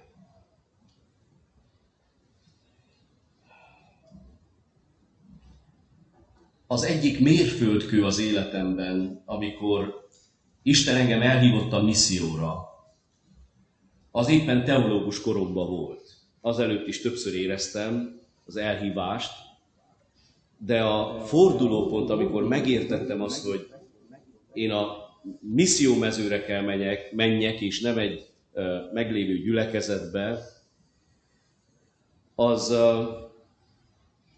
Az 6.66 6.82
egyik 6.82 7.20
mérföldkő 7.20 8.04
az 8.04 8.18
életemben, 8.18 9.22
amikor 9.24 10.08
Isten 10.62 10.96
engem 10.96 11.22
elhívott 11.22 11.72
a 11.72 11.82
misszióra, 11.82 12.68
az 14.10 14.28
éppen 14.28 14.64
teológus 14.64 15.20
koromban 15.20 15.70
volt. 15.70 16.14
Azelőtt 16.40 16.86
is 16.86 17.00
többször 17.00 17.34
éreztem 17.34 18.20
az 18.44 18.56
elhívást, 18.56 19.32
de 20.58 20.82
a 20.84 21.24
fordulópont, 21.24 22.10
amikor 22.10 22.48
megértettem 22.48 23.22
azt, 23.22 23.44
hogy 23.44 23.68
én 24.52 24.70
a 24.70 25.05
missziómezőre 25.40 26.44
kell 26.44 26.62
menjek, 26.62 27.12
menjek, 27.12 27.60
és 27.60 27.80
nem 27.80 27.98
egy 27.98 28.26
meglévő 28.92 29.38
gyülekezetbe, 29.38 30.38
az 32.34 32.76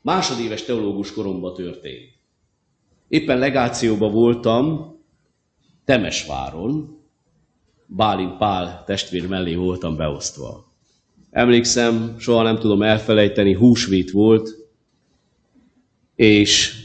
másodéves 0.03 0.62
teológus 0.62 1.12
koromban 1.12 1.55
történt. 1.55 2.11
Éppen 3.09 3.38
legációban 3.38 4.12
voltam 4.12 4.96
Temesváron, 5.85 6.98
Bálint 7.87 8.37
Pál 8.37 8.85
testvér 8.87 9.29
mellé 9.29 9.55
voltam 9.55 9.96
beosztva. 9.96 10.72
Emlékszem, 11.31 12.16
soha 12.18 12.42
nem 12.42 12.59
tudom 12.59 12.83
elfelejteni, 12.83 13.53
húsvét 13.53 14.11
volt, 14.11 14.48
és 16.14 16.78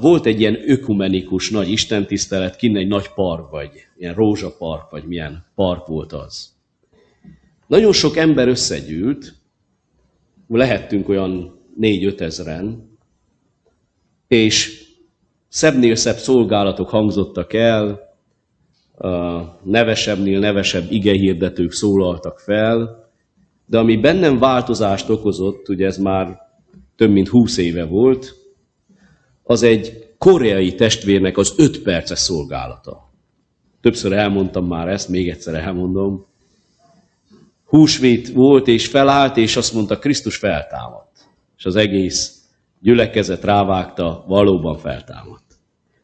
volt 0.00 0.26
egy 0.26 0.40
ilyen 0.40 0.58
ökumenikus 0.66 1.50
nagy 1.50 1.70
istentisztelet, 1.70 2.56
kinn 2.56 2.76
egy 2.76 2.88
nagy 2.88 3.08
park, 3.08 3.50
vagy 3.50 3.70
ilyen 3.96 4.14
rózsapark, 4.14 4.90
vagy 4.90 5.04
milyen 5.04 5.44
park 5.54 5.86
volt 5.86 6.12
az. 6.12 6.52
Nagyon 7.66 7.92
sok 7.92 8.16
ember 8.16 8.48
összegyűlt, 8.48 9.34
lehettünk 10.48 11.08
olyan 11.08 11.58
négy-öt 11.76 12.20
ezeren, 12.20 12.88
és 14.28 14.84
szebbnél 15.48 15.94
szebb 15.94 16.16
szolgálatok 16.16 16.88
hangzottak 16.88 17.52
el, 17.52 18.08
nevesebbnél 19.62 20.38
nevesebb 20.38 20.90
igehirdetők 20.90 21.72
szólaltak 21.72 22.38
fel, 22.38 23.08
de 23.66 23.78
ami 23.78 23.96
bennem 23.96 24.38
változást 24.38 25.08
okozott, 25.08 25.68
ugye 25.68 25.86
ez 25.86 25.98
már 25.98 26.38
több 26.96 27.10
mint 27.10 27.28
húsz 27.28 27.56
éve 27.56 27.84
volt, 27.84 28.39
az 29.50 29.62
egy 29.62 30.14
koreai 30.18 30.74
testvérnek 30.74 31.36
az 31.36 31.54
öt 31.56 31.82
perces 31.82 32.18
szolgálata. 32.18 33.10
Többször 33.80 34.12
elmondtam 34.12 34.66
már 34.66 34.88
ezt, 34.88 35.08
még 35.08 35.28
egyszer 35.28 35.54
elmondom. 35.54 36.26
Húsvét 37.64 38.32
volt 38.32 38.68
és 38.68 38.86
felállt, 38.86 39.36
és 39.36 39.56
azt 39.56 39.72
mondta, 39.74 39.98
Krisztus 39.98 40.36
feltámadt. 40.36 41.28
És 41.58 41.64
az 41.64 41.76
egész 41.76 42.44
gyülekezet 42.80 43.44
rávágta, 43.44 44.24
valóban 44.26 44.78
feltámadt. 44.78 45.54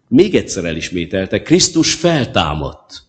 Még 0.09 0.35
egyszer 0.35 0.65
elismételte, 0.65 1.43
Krisztus 1.43 1.95
feltámadt. 1.95 3.03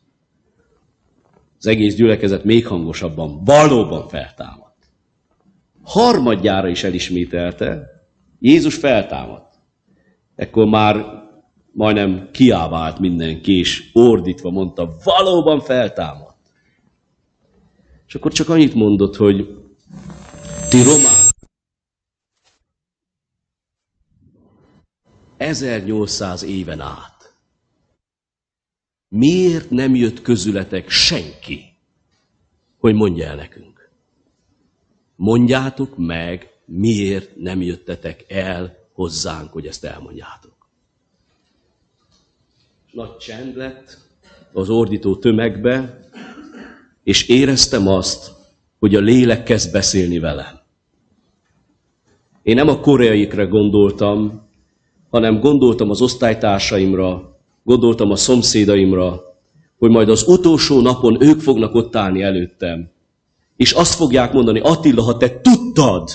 Az 1.58 1.67
egész 1.67 1.95
gyülekezet 1.95 2.43
még 2.43 2.67
hangosabban, 2.67 3.43
valóban 3.43 4.08
feltámadt. 4.08 4.89
Harmadjára 5.84 6.67
is 6.67 6.84
elismételte, 6.84 7.88
Jézus 8.39 8.76
feltámadt. 8.76 9.46
Ekkor 10.38 10.65
már 10.65 11.23
majdnem 11.71 12.30
kiávált 12.32 13.00
mindenki, 13.00 13.58
és 13.58 13.89
ordítva 13.93 14.50
mondta, 14.50 14.95
valóban 15.04 15.60
feltámadt. 15.60 16.38
És 18.08 18.15
akkor 18.15 18.32
csak 18.32 18.50
annyit 18.50 18.73
mondott, 18.73 19.15
hogy 19.15 19.47
ti 20.69 20.84
román 20.84 21.26
1800 25.38 26.43
éven 26.43 26.80
át. 26.80 27.34
Miért 29.08 29.69
nem 29.69 29.95
jött 29.95 30.21
közületek 30.21 30.89
senki, 30.89 31.63
hogy 32.78 32.93
mondja 32.93 33.26
el 33.26 33.36
nekünk? 33.36 33.89
Mondjátok 35.15 35.97
meg, 35.97 36.52
miért 36.65 37.36
nem 37.36 37.62
jöttetek 37.62 38.26
el 38.28 38.76
hozzánk, 38.97 39.51
hogy 39.51 39.65
ezt 39.65 39.86
elmondjátok. 39.86 40.55
Nagy 42.91 43.17
csend 43.17 43.55
lett 43.55 43.97
az 44.53 44.69
ordító 44.69 45.15
tömegbe, 45.15 45.99
és 47.03 47.27
éreztem 47.27 47.88
azt, 47.88 48.31
hogy 48.79 48.95
a 48.95 48.99
lélek 48.99 49.43
kezd 49.43 49.71
beszélni 49.71 50.19
velem. 50.19 50.60
Én 52.43 52.55
nem 52.55 52.67
a 52.67 52.79
koreaikra 52.79 53.47
gondoltam, 53.47 54.47
hanem 55.10 55.39
gondoltam 55.39 55.89
az 55.89 56.01
osztálytársaimra, 56.01 57.38
gondoltam 57.63 58.12
a 58.12 58.15
szomszédaimra, 58.15 59.21
hogy 59.77 59.89
majd 59.89 60.10
az 60.10 60.27
utolsó 60.27 60.81
napon 60.81 61.23
ők 61.23 61.39
fognak 61.39 61.73
ott 61.73 61.95
állni 61.95 62.21
előttem, 62.21 62.91
és 63.55 63.71
azt 63.71 63.93
fogják 63.93 64.33
mondani, 64.33 64.60
Attila, 64.60 65.01
ha 65.01 65.17
te 65.17 65.41
tudtad, 65.41 66.10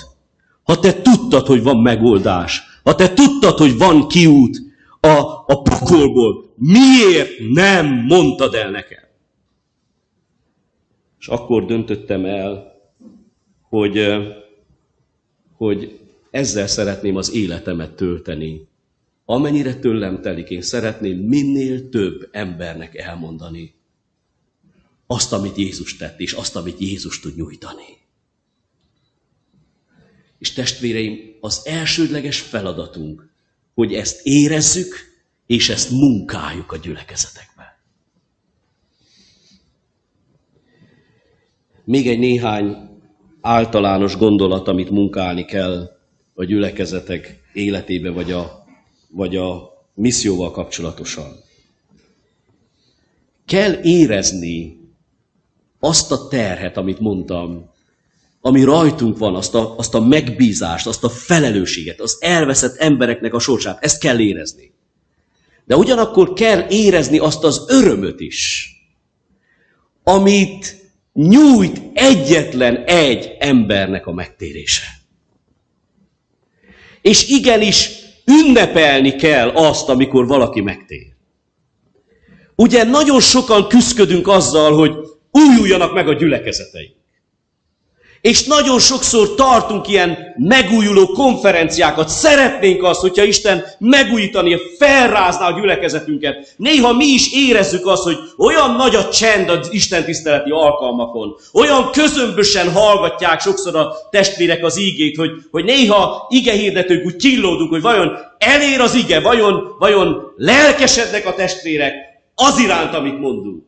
ha 0.63 0.79
te 0.79 1.01
tudtad, 1.01 1.45
hogy 1.45 1.63
van 1.63 1.77
megoldás, 1.77 2.72
ha 2.83 2.95
te 2.95 3.13
tudtad, 3.13 3.57
hogy 3.57 3.77
van 3.77 4.07
kiút 4.07 4.61
a, 4.99 5.17
a 5.47 5.61
pokolból, 5.61 6.53
miért 6.55 7.39
nem 7.39 7.87
mondtad 7.87 8.53
el 8.53 8.69
nekem? 8.69 9.03
És 11.19 11.27
akkor 11.27 11.65
döntöttem 11.65 12.25
el, 12.25 12.73
hogy, 13.61 14.07
hogy 15.55 15.99
ezzel 16.31 16.67
szeretném 16.67 17.15
az 17.15 17.33
életemet 17.33 17.95
tölteni. 17.95 18.67
Amennyire 19.25 19.75
tőlem 19.75 20.21
telik, 20.21 20.49
én 20.49 20.61
szeretném 20.61 21.17
minél 21.17 21.89
több 21.89 22.29
embernek 22.31 22.95
elmondani 22.95 23.73
azt, 25.07 25.33
amit 25.33 25.57
Jézus 25.57 25.97
tett, 25.97 26.19
és 26.19 26.33
azt, 26.33 26.55
amit 26.55 26.79
Jézus 26.79 27.19
tud 27.19 27.35
nyújtani. 27.35 27.97
És 30.37 30.53
testvéreim, 30.53 31.32
az 31.43 31.61
elsődleges 31.65 32.39
feladatunk, 32.39 33.29
hogy 33.73 33.93
ezt 33.93 34.25
érezzük, 34.25 34.95
és 35.45 35.69
ezt 35.69 35.91
munkáljuk 35.91 36.71
a 36.71 36.77
gyülekezetekben. 36.77 37.65
Még 41.83 42.07
egy 42.07 42.19
néhány 42.19 42.75
általános 43.41 44.17
gondolat, 44.17 44.67
amit 44.67 44.89
munkálni 44.89 45.45
kell 45.45 45.97
a 46.33 46.43
gyülekezetek 46.43 47.41
életébe, 47.53 48.09
vagy 48.09 48.31
a, 48.31 48.65
vagy 49.09 49.35
a 49.35 49.71
misszióval 49.93 50.51
kapcsolatosan. 50.51 51.35
Kell 53.45 53.73
érezni 53.81 54.77
azt 55.79 56.11
a 56.11 56.27
terhet, 56.27 56.77
amit 56.77 56.99
mondtam, 56.99 57.72
ami 58.45 58.63
rajtunk 58.63 59.17
van, 59.17 59.35
azt 59.35 59.55
a, 59.55 59.73
azt 59.77 59.93
a 59.93 59.99
megbízást, 59.99 60.87
azt 60.87 61.03
a 61.03 61.09
felelősséget, 61.09 62.01
az 62.01 62.17
elveszett 62.19 62.75
embereknek 62.75 63.33
a 63.33 63.39
sorsát, 63.39 63.83
ezt 63.83 63.99
kell 63.99 64.19
érezni. 64.19 64.73
De 65.65 65.75
ugyanakkor 65.75 66.33
kell 66.33 66.65
érezni 66.69 67.17
azt 67.17 67.43
az 67.43 67.65
örömöt 67.67 68.19
is, 68.19 68.69
amit 70.03 70.75
nyújt 71.13 71.81
egyetlen 71.93 72.83
egy 72.85 73.35
embernek 73.39 74.07
a 74.07 74.13
megtérése. 74.13 74.83
És 77.01 77.27
igenis 77.27 77.89
ünnepelni 78.25 79.15
kell 79.15 79.49
azt, 79.49 79.89
amikor 79.89 80.27
valaki 80.27 80.61
megtér. 80.61 81.13
Ugye 82.55 82.83
nagyon 82.83 83.19
sokan 83.19 83.67
küzdködünk 83.67 84.27
azzal, 84.27 84.75
hogy 84.75 84.91
újuljanak 85.31 85.93
meg 85.93 86.07
a 86.07 86.13
gyülekezeteink. 86.13 87.01
És 88.23 88.45
nagyon 88.45 88.79
sokszor 88.79 89.35
tartunk 89.35 89.87
ilyen 89.87 90.17
megújuló 90.37 91.07
konferenciákat. 91.07 92.09
Szeretnénk 92.09 92.83
azt, 92.83 92.99
hogyha 92.99 93.23
Isten 93.23 93.63
megújítani, 93.79 94.57
felrázná 94.77 95.47
a 95.47 95.59
gyülekezetünket. 95.59 96.53
Néha 96.57 96.93
mi 96.93 97.05
is 97.05 97.33
érezzük 97.33 97.85
azt, 97.85 98.03
hogy 98.03 98.17
olyan 98.37 98.75
nagy 98.75 98.95
a 98.95 99.09
csend 99.09 99.49
az 99.49 99.67
Isten 99.71 100.03
tiszteleti 100.03 100.49
alkalmakon. 100.49 101.35
Olyan 101.53 101.91
közömbösen 101.91 102.71
hallgatják 102.71 103.41
sokszor 103.41 103.75
a 103.75 103.93
testvérek 104.09 104.63
az 104.63 104.79
ígét, 104.79 105.15
hogy, 105.17 105.31
hogy 105.51 105.63
néha 105.63 106.27
igehirdetők 106.29 107.05
úgy 107.05 107.15
killódunk, 107.15 107.69
hogy 107.69 107.81
vajon 107.81 108.17
elér 108.37 108.79
az 108.79 108.95
ige, 108.95 109.19
vajon, 109.19 109.75
vajon 109.79 110.33
lelkesednek 110.35 111.25
a 111.25 111.33
testvérek 111.33 111.93
az 112.35 112.59
iránt, 112.59 112.93
amit 112.93 113.19
mondunk. 113.19 113.63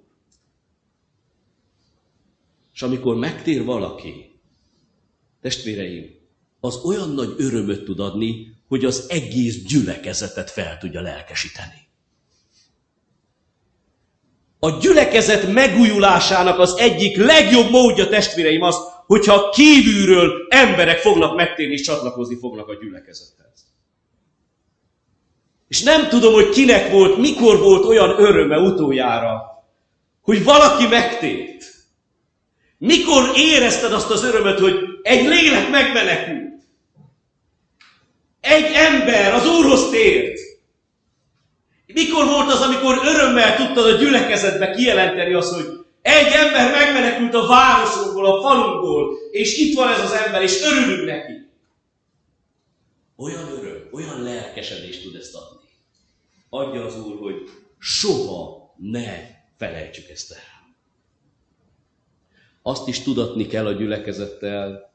És 2.74 2.82
amikor 2.82 3.16
megtér 3.16 3.66
valaki, 3.66 4.34
Testvéreim, 5.46 6.16
az 6.60 6.76
olyan 6.84 7.10
nagy 7.10 7.34
örömöt 7.38 7.84
tud 7.84 8.00
adni, 8.00 8.56
hogy 8.68 8.86
az 8.86 9.06
egész 9.10 9.64
gyülekezetet 9.64 10.52
fel 10.52 10.78
tudja 10.78 11.02
lelkesíteni. 11.02 11.88
A 14.60 14.70
gyülekezet 14.70 15.54
megújulásának 15.54 16.60
az 16.60 16.78
egyik 16.78 17.18
legjobb 17.18 17.70
módja, 17.70 18.08
testvéreim, 18.08 18.62
az, 18.62 18.76
hogyha 19.06 19.50
kívülről 19.50 20.46
emberek 20.50 20.98
fognak 20.98 21.36
megtérni 21.36 21.74
és 21.74 21.82
csatlakozni 21.82 22.36
fognak 22.36 22.68
a 22.68 22.76
gyülekezethez. 22.76 23.66
És 25.68 25.84
nem 25.84 26.10
tudom, 26.10 26.34
hogy 26.34 26.50
kinek 26.50 26.92
volt, 26.92 27.18
mikor 27.18 27.60
volt 27.60 27.86
olyan 27.86 28.10
öröme 28.10 28.58
utoljára, 28.58 29.42
hogy 30.22 30.44
valaki 30.44 30.88
megtért. 30.88 31.74
Mikor 32.78 33.32
érezted 33.36 33.94
azt 33.94 34.10
az 34.10 34.24
örömöt, 34.24 34.60
hogy 34.60 34.95
egy 35.06 35.26
lélek 35.26 35.70
megmenekült? 35.70 36.64
Egy 38.40 38.72
ember 38.74 39.34
az 39.34 39.48
Úrhoz 39.48 39.90
tért. 39.90 40.40
Mikor 41.86 42.26
volt 42.26 42.52
az, 42.52 42.62
amikor 42.62 43.00
örömmel 43.04 43.56
tudtad 43.56 43.86
a 43.86 43.98
gyülekezetbe 43.98 44.72
kijelenteni 44.72 45.34
azt, 45.34 45.54
hogy 45.54 45.86
egy 46.02 46.32
ember 46.32 46.72
megmenekült 46.72 47.34
a 47.34 47.48
városunkból, 47.48 48.26
a 48.26 48.42
falunkból, 48.42 49.18
és 49.32 49.58
itt 49.58 49.76
van 49.76 49.92
ez 49.92 50.00
az 50.00 50.12
ember, 50.12 50.42
és 50.42 50.62
örülünk 50.62 51.06
neki. 51.06 51.50
Olyan 53.16 53.48
öröm, 53.48 53.90
olyan 53.92 54.22
lelkesedést 54.22 55.04
tud 55.04 55.16
ezt 55.16 55.36
adni. 55.36 55.70
Adja 56.50 56.86
az 56.86 57.00
Úr, 57.00 57.20
hogy 57.20 57.50
soha 57.80 58.74
ne 58.78 59.14
felejtsük 59.58 60.10
ezt 60.10 60.32
el 60.32 60.56
azt 62.68 62.88
is 62.88 63.02
tudatni 63.02 63.48
kell 63.48 63.66
a 63.66 63.72
gyülekezettel, 63.72 64.94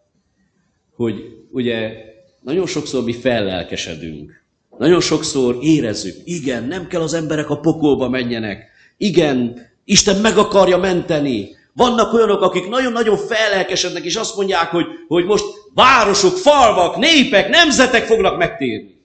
hogy 1.00 1.46
ugye 1.50 1.92
nagyon 2.40 2.66
sokszor 2.66 3.04
mi 3.04 3.12
fellelkesedünk. 3.12 4.42
Nagyon 4.78 5.00
sokszor 5.00 5.58
érezzük, 5.60 6.16
igen, 6.24 6.64
nem 6.64 6.86
kell 6.86 7.00
az 7.00 7.14
emberek 7.14 7.50
a 7.50 7.60
pokolba 7.60 8.08
menjenek. 8.08 8.70
Igen, 8.96 9.68
Isten 9.84 10.20
meg 10.20 10.36
akarja 10.36 10.78
menteni. 10.78 11.48
Vannak 11.72 12.12
olyanok, 12.12 12.40
akik 12.40 12.68
nagyon-nagyon 12.68 13.16
fellelkesednek, 13.16 14.04
és 14.04 14.16
azt 14.16 14.36
mondják, 14.36 14.70
hogy, 14.70 14.86
hogy 15.08 15.24
most 15.24 15.44
városok, 15.74 16.36
falvak, 16.36 16.96
népek, 16.96 17.48
nemzetek 17.48 18.04
fognak 18.04 18.38
megtérni. 18.38 19.00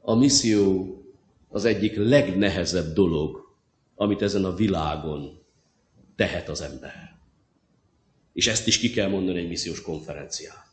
A 0.00 0.14
misszió 0.14 0.96
az 1.48 1.64
egyik 1.64 1.96
legnehezebb 1.96 2.92
dolog, 2.92 3.54
amit 3.96 4.22
ezen 4.22 4.44
a 4.44 4.54
világon 4.54 5.42
tehet 6.16 6.48
az 6.48 6.62
ember. 6.62 7.17
És 8.38 8.46
ezt 8.46 8.66
is 8.66 8.78
ki 8.78 8.90
kell 8.90 9.08
mondani 9.08 9.38
egy 9.38 9.48
missziós 9.48 9.82
konferencián. 9.82 10.64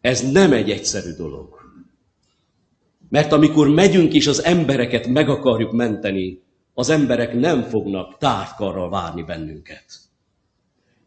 Ez 0.00 0.30
nem 0.30 0.52
egy 0.52 0.70
egyszerű 0.70 1.12
dolog. 1.12 1.60
Mert 3.08 3.32
amikor 3.32 3.68
megyünk 3.68 4.12
és 4.12 4.26
az 4.26 4.44
embereket 4.44 5.06
meg 5.06 5.28
akarjuk 5.28 5.72
menteni, 5.72 6.42
az 6.74 6.88
emberek 6.88 7.34
nem 7.34 7.62
fognak 7.62 8.18
tártkarral 8.18 8.90
várni 8.90 9.22
bennünket. 9.22 9.84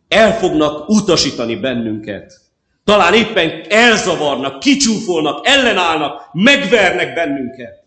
El 0.08 0.38
fognak 0.38 0.90
utasítani 0.90 1.56
bennünket. 1.56 2.42
Talán 2.84 3.14
éppen 3.14 3.66
elzavarnak, 3.70 4.60
kicsúfolnak, 4.60 5.48
ellenállnak, 5.48 6.30
megvernek 6.34 7.14
bennünket. 7.14 7.84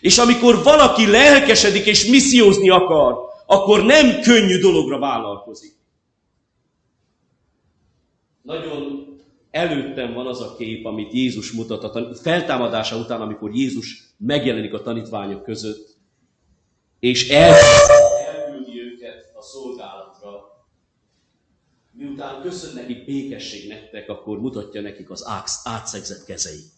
És 0.00 0.18
amikor 0.18 0.62
valaki 0.62 1.10
lelkesedik 1.10 1.86
és 1.86 2.06
missziózni 2.06 2.68
akar, 2.68 3.16
akkor 3.46 3.84
nem 3.84 4.20
könnyű 4.20 4.58
dologra 4.58 4.98
vállalkozik. 4.98 5.76
Nagyon 8.48 9.06
előttem 9.50 10.12
van 10.12 10.26
az 10.26 10.40
a 10.40 10.54
kép, 10.56 10.86
amit 10.86 11.12
Jézus 11.12 11.52
mutat 11.52 11.84
a 11.84 12.14
feltámadása 12.14 12.96
után, 12.96 13.20
amikor 13.20 13.54
Jézus 13.54 14.02
megjelenik 14.16 14.74
a 14.74 14.82
tanítványok 14.82 15.42
között, 15.42 15.96
és 17.00 17.28
el, 17.28 17.54
elküldi 18.26 18.80
őket 18.82 19.32
a 19.34 19.42
szolgálatra. 19.42 20.64
Miután 21.92 22.42
köszön 22.42 22.74
nekik 22.74 23.04
békesség 23.04 23.68
nektek, 23.68 24.08
akkor 24.08 24.40
mutatja 24.40 24.80
nekik 24.80 25.10
az 25.10 25.50
átszegzett 25.64 26.24
kezeit. 26.24 26.72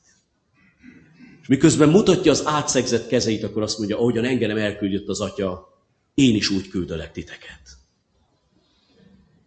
És 1.43 1.49
miközben 1.49 1.89
mutatja 1.89 2.31
az 2.31 2.47
átszegzett 2.47 3.09
kezeit, 3.09 3.43
akkor 3.43 3.63
azt 3.63 3.79
mondja, 3.79 3.99
ahogyan 3.99 4.25
engem 4.25 4.57
elküldött 4.57 5.09
az 5.09 5.21
Atya, 5.21 5.69
én 6.15 6.35
is 6.35 6.51
úgy 6.51 6.69
küldölek 6.69 7.13
titeket. 7.13 7.80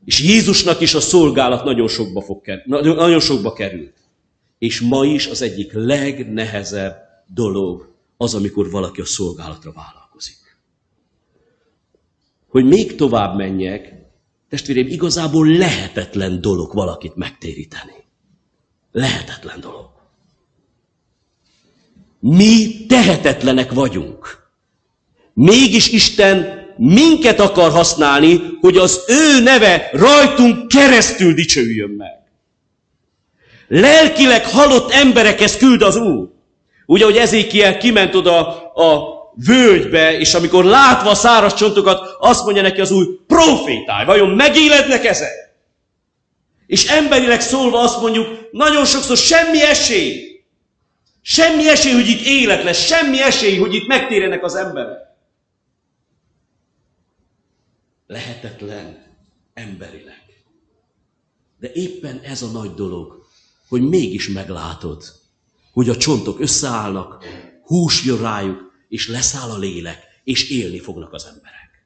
És 0.05 0.19
Jézusnak 0.19 0.81
is 0.81 0.93
a 0.93 0.99
szolgálat 0.99 1.63
nagyon 1.63 1.87
sokba, 1.87 2.21
fog 2.21 2.41
kerül, 2.41 2.93
nagyon 2.95 3.19
sokba 3.19 3.53
került. 3.53 3.93
És 4.57 4.81
ma 4.81 5.05
is 5.05 5.27
az 5.27 5.41
egyik 5.41 5.71
legnehezebb 5.73 6.95
dolog 7.27 7.93
az, 8.17 8.35
amikor 8.35 8.69
valaki 8.71 9.01
a 9.01 9.05
szolgálatra 9.05 9.71
vállalkozik. 9.71 10.57
Hogy 12.47 12.65
még 12.65 12.95
tovább 12.95 13.37
menjek, 13.37 13.93
testvérem, 14.49 14.87
igazából 14.87 15.47
lehetetlen 15.47 16.41
dolog 16.41 16.73
valakit 16.73 17.15
megtéríteni. 17.15 18.03
Lehetetlen 18.91 19.59
dolog. 19.59 19.89
Mi 22.19 22.85
tehetetlenek 22.85 23.71
vagyunk. 23.71 24.47
Mégis 25.33 25.91
Isten 25.91 26.62
minket 26.77 27.39
akar 27.39 27.71
használni, 27.71 28.41
hogy 28.61 28.77
az 28.77 29.03
ő 29.07 29.43
neve 29.43 29.89
rajtunk 29.93 30.67
keresztül 30.67 31.33
dicsőjön 31.33 31.89
meg. 31.89 32.21
Lelkileg 33.67 34.45
halott 34.45 34.91
emberekhez 34.91 35.57
küld 35.57 35.81
az 35.81 35.95
Úr. 35.95 36.31
Ugye, 36.85 37.05
hogy 37.05 37.17
Ezékiel 37.17 37.77
kiment 37.77 38.15
oda 38.15 38.71
a 38.73 39.13
völgybe, 39.35 40.17
és 40.17 40.33
amikor 40.33 40.65
látva 40.65 41.09
a 41.09 41.15
száraz 41.15 41.53
csontokat, 41.53 42.15
azt 42.19 42.43
mondja 42.43 42.61
neki 42.61 42.81
az 42.81 42.91
új, 42.91 43.05
profétálj, 43.27 44.05
vajon 44.05 44.29
megélednek 44.29 45.05
ezek? 45.05 45.51
És 46.67 46.87
emberileg 46.87 47.41
szólva 47.41 47.79
azt 47.79 48.01
mondjuk, 48.01 48.27
nagyon 48.51 48.85
sokszor 48.85 49.17
semmi 49.17 49.61
esély. 49.61 50.41
Semmi 51.21 51.69
esély, 51.69 51.93
hogy 51.93 52.09
itt 52.09 52.25
élet 52.25 52.63
lesz, 52.63 52.85
semmi 52.85 53.21
esély, 53.21 53.57
hogy 53.57 53.73
itt 53.73 53.87
megtérjenek 53.87 54.43
az 54.43 54.55
emberek. 54.55 54.97
Lehetetlen 58.13 59.03
emberileg. 59.53 60.21
De 61.59 61.71
éppen 61.73 62.19
ez 62.19 62.41
a 62.41 62.51
nagy 62.51 62.73
dolog, 62.73 63.25
hogy 63.67 63.81
mégis 63.81 64.29
meglátod, 64.29 65.03
hogy 65.71 65.89
a 65.89 65.97
csontok 65.97 66.39
összeállnak, 66.39 67.25
hús 67.63 68.03
jön 68.05 68.21
rájuk, 68.21 68.71
és 68.89 69.07
leszáll 69.07 69.49
a 69.49 69.57
lélek, 69.57 69.99
és 70.23 70.49
élni 70.49 70.79
fognak 70.79 71.13
az 71.13 71.25
emberek. 71.25 71.85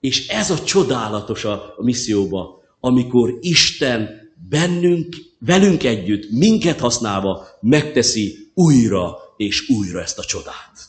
És 0.00 0.28
ez 0.28 0.50
a 0.50 0.64
csodálatos 0.64 1.44
a 1.44 1.74
misszióba, 1.78 2.62
amikor 2.80 3.38
Isten 3.40 4.32
bennünk, 4.48 5.16
velünk 5.38 5.82
együtt, 5.84 6.30
minket 6.30 6.80
használva 6.80 7.46
megteszi 7.60 8.50
újra 8.54 9.18
és 9.36 9.68
újra 9.68 10.00
ezt 10.00 10.18
a 10.18 10.24
csodát. 10.24 10.88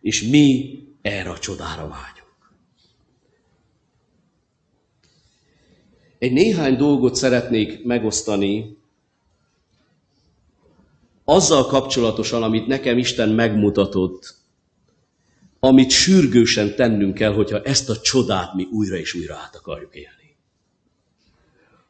És 0.00 0.22
mi 0.22 0.78
erre 1.02 1.30
a 1.30 1.38
csodára 1.38 1.88
vágyunk. 1.88 2.15
Egy 6.18 6.32
néhány 6.32 6.76
dolgot 6.76 7.14
szeretnék 7.14 7.84
megosztani 7.84 8.76
azzal 11.24 11.66
kapcsolatosan, 11.66 12.42
amit 12.42 12.66
nekem 12.66 12.98
Isten 12.98 13.28
megmutatott, 13.28 14.34
amit 15.60 15.90
sürgősen 15.90 16.74
tennünk 16.74 17.14
kell, 17.14 17.32
hogyha 17.32 17.62
ezt 17.62 17.90
a 17.90 18.00
csodát 18.00 18.54
mi 18.54 18.68
újra 18.72 18.96
és 18.96 19.14
újra 19.14 19.34
át 19.34 19.56
akarjuk 19.56 19.94
élni. 19.94 20.36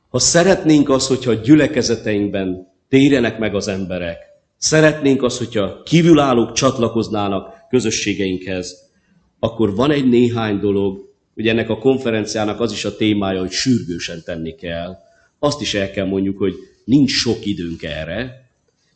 Ha 0.09 0.19
szeretnénk 0.19 0.89
az, 0.89 1.07
hogyha 1.07 1.31
a 1.31 1.35
gyülekezeteinkben 1.35 2.73
térjenek 2.89 3.39
meg 3.39 3.55
az 3.55 3.69
emberek, 3.69 4.19
szeretnénk 4.57 5.23
az, 5.23 5.39
hogyha 5.39 5.83
kívülállók 5.83 6.53
csatlakoznának 6.53 7.55
közösségeinkhez, 7.69 8.91
akkor 9.39 9.75
van 9.75 9.91
egy 9.91 10.09
néhány 10.09 10.59
dolog, 10.59 11.06
Ugye 11.37 11.51
ennek 11.51 11.69
a 11.69 11.79
konferenciának 11.79 12.61
az 12.61 12.73
is 12.73 12.85
a 12.85 12.97
témája, 12.97 13.41
hogy 13.41 13.51
sürgősen 13.51 14.23
tenni 14.25 14.55
kell. 14.55 14.99
Azt 15.39 15.61
is 15.61 15.75
el 15.75 15.91
kell 15.91 16.07
mondjuk, 16.07 16.39
hogy 16.39 16.55
nincs 16.85 17.11
sok 17.11 17.47
időnk 17.47 17.83
erre, 17.83 18.49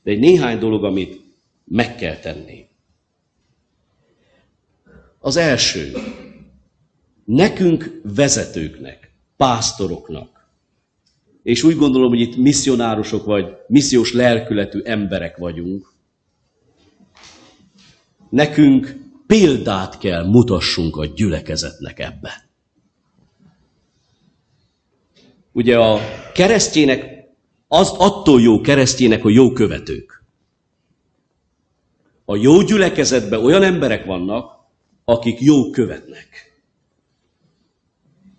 de 0.03 0.11
egy 0.11 0.19
néhány 0.19 0.59
dolog, 0.59 0.85
amit 0.85 1.21
meg 1.65 1.97
kell 1.97 2.17
tenni. 2.17 2.67
Az 5.19 5.37
első, 5.37 5.93
nekünk 7.25 8.01
vezetőknek, 8.03 9.11
pásztoroknak, 9.37 10.49
és 11.43 11.63
úgy 11.63 11.77
gondolom, 11.77 12.09
hogy 12.09 12.21
itt 12.21 12.37
misszionárusok 12.37 13.25
vagy 13.25 13.57
missziós 13.67 14.13
lelkületű 14.13 14.81
emberek 14.83 15.37
vagyunk, 15.37 15.93
nekünk 18.31 19.10
példát 19.31 19.99
kell 19.99 20.25
mutassunk 20.25 20.97
a 20.97 21.07
gyülekezetnek 21.07 21.99
ebbe. 21.99 22.49
Ugye 25.53 25.79
a 25.79 26.01
keresztjének, 26.35 27.29
az 27.69 27.91
attól 27.97 28.41
jó 28.41 28.61
keresztjének, 28.61 29.23
hogy 29.23 29.35
jó 29.35 29.53
követők. 29.53 30.25
A 32.25 32.37
jó 32.37 32.63
gyülekezetben 32.63 33.45
olyan 33.45 33.63
emberek 33.63 34.05
vannak, 34.05 34.53
akik 35.05 35.41
jó 35.41 35.71
követnek. 35.71 36.61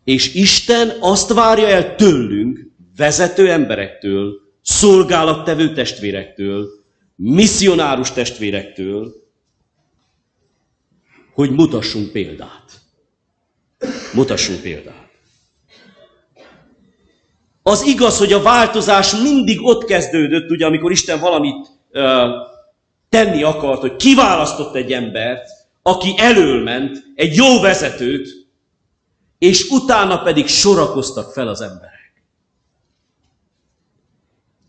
És 0.03 0.33
Isten 0.33 0.91
azt 0.99 1.33
várja 1.33 1.67
el 1.67 1.95
tőlünk, 1.95 2.69
vezető 2.95 3.51
emberektől, 3.51 4.33
szolgálattevő 4.61 5.73
testvérektől, 5.73 6.69
misszionárus 7.15 8.11
testvérektől, 8.11 9.20
hogy 11.33 11.51
mutassunk 11.51 12.11
példát. 12.11 12.81
Mutassunk 14.13 14.61
példát. 14.61 15.09
Az 17.63 17.81
igaz, 17.81 18.17
hogy 18.17 18.33
a 18.33 18.41
változás 18.41 19.15
mindig 19.15 19.63
ott 19.63 19.85
kezdődött, 19.85 20.49
ugye, 20.49 20.65
amikor 20.65 20.91
Isten 20.91 21.19
valamit 21.19 21.67
uh, 21.91 22.03
tenni 23.09 23.43
akart, 23.43 23.81
hogy 23.81 23.95
kiválasztott 23.95 24.75
egy 24.75 24.91
embert, 24.91 25.49
aki 25.81 26.13
elől 26.17 26.63
ment, 26.63 27.11
egy 27.15 27.35
jó 27.35 27.59
vezetőt, 27.59 28.47
és 29.37 29.69
utána 29.69 30.21
pedig 30.21 30.47
sorakoztak 30.47 31.31
fel 31.31 31.47
az 31.47 31.61
emberek. 31.61 32.23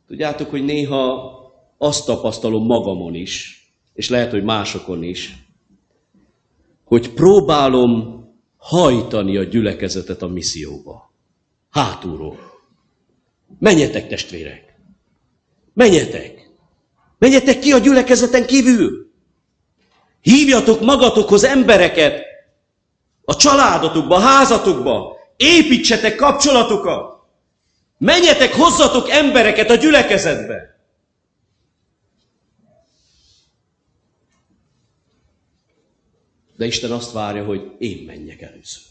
Tudjátok, 0.06 0.50
hogy 0.50 0.64
néha 0.64 1.32
azt 1.78 2.06
tapasztalom 2.06 2.66
magamon 2.66 3.14
is, 3.14 3.62
és 3.94 4.08
lehet, 4.08 4.30
hogy 4.30 4.44
másokon 4.44 5.02
is, 5.02 5.41
hogy 6.92 7.12
próbálom 7.12 8.24
hajtani 8.56 9.36
a 9.36 9.42
gyülekezetet 9.42 10.22
a 10.22 10.26
misszióba. 10.26 11.12
Hátulról. 11.70 12.38
Menjetek, 13.58 14.08
testvérek! 14.08 14.74
Menjetek! 15.74 16.50
Menjetek 17.18 17.58
ki 17.58 17.72
a 17.72 17.78
gyülekezeten 17.78 18.46
kívül! 18.46 19.12
Hívjatok 20.20 20.80
magatokhoz 20.80 21.44
embereket 21.44 22.22
a 23.24 23.36
családotokba, 23.36 24.16
a 24.16 24.20
házatokba, 24.20 25.16
építsetek 25.36 26.16
kapcsolatokat! 26.16 27.16
Menjetek, 27.98 28.54
hozzatok 28.54 29.10
embereket 29.10 29.70
a 29.70 29.74
gyülekezetbe! 29.74 30.71
De 36.56 36.66
Isten 36.66 36.90
azt 36.90 37.12
várja, 37.12 37.44
hogy 37.44 37.70
én 37.78 38.04
menjek 38.04 38.40
először. 38.40 38.82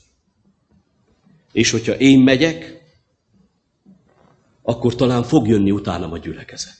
És 1.51 1.71
hogyha 1.71 1.93
én 1.93 2.19
megyek, 2.19 2.83
akkor 4.61 4.95
talán 4.95 5.23
fog 5.23 5.47
jönni 5.47 5.71
utánam 5.71 6.11
a 6.11 6.17
gyülekezet. 6.17 6.79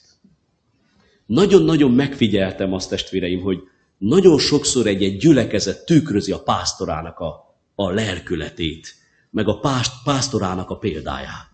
Nagyon-nagyon 1.26 1.92
megfigyeltem 1.92 2.74
azt, 2.74 2.90
testvéreim, 2.90 3.42
hogy 3.42 3.60
nagyon 3.98 4.40
sokszor 4.40 4.88
egy-egy 4.88 5.18
gyülekezet 5.18 5.86
tükrözi 5.86 6.32
a 6.32 6.44
pásztorának 6.44 7.20
a, 7.20 7.56
a 7.76 7.90
lelkületét, 7.90 8.96
meg 9.30 9.48
a 9.48 9.60
pást, 9.60 9.92
pásztorának 10.04 10.70
a 10.70 10.78
példáját. 10.78 11.50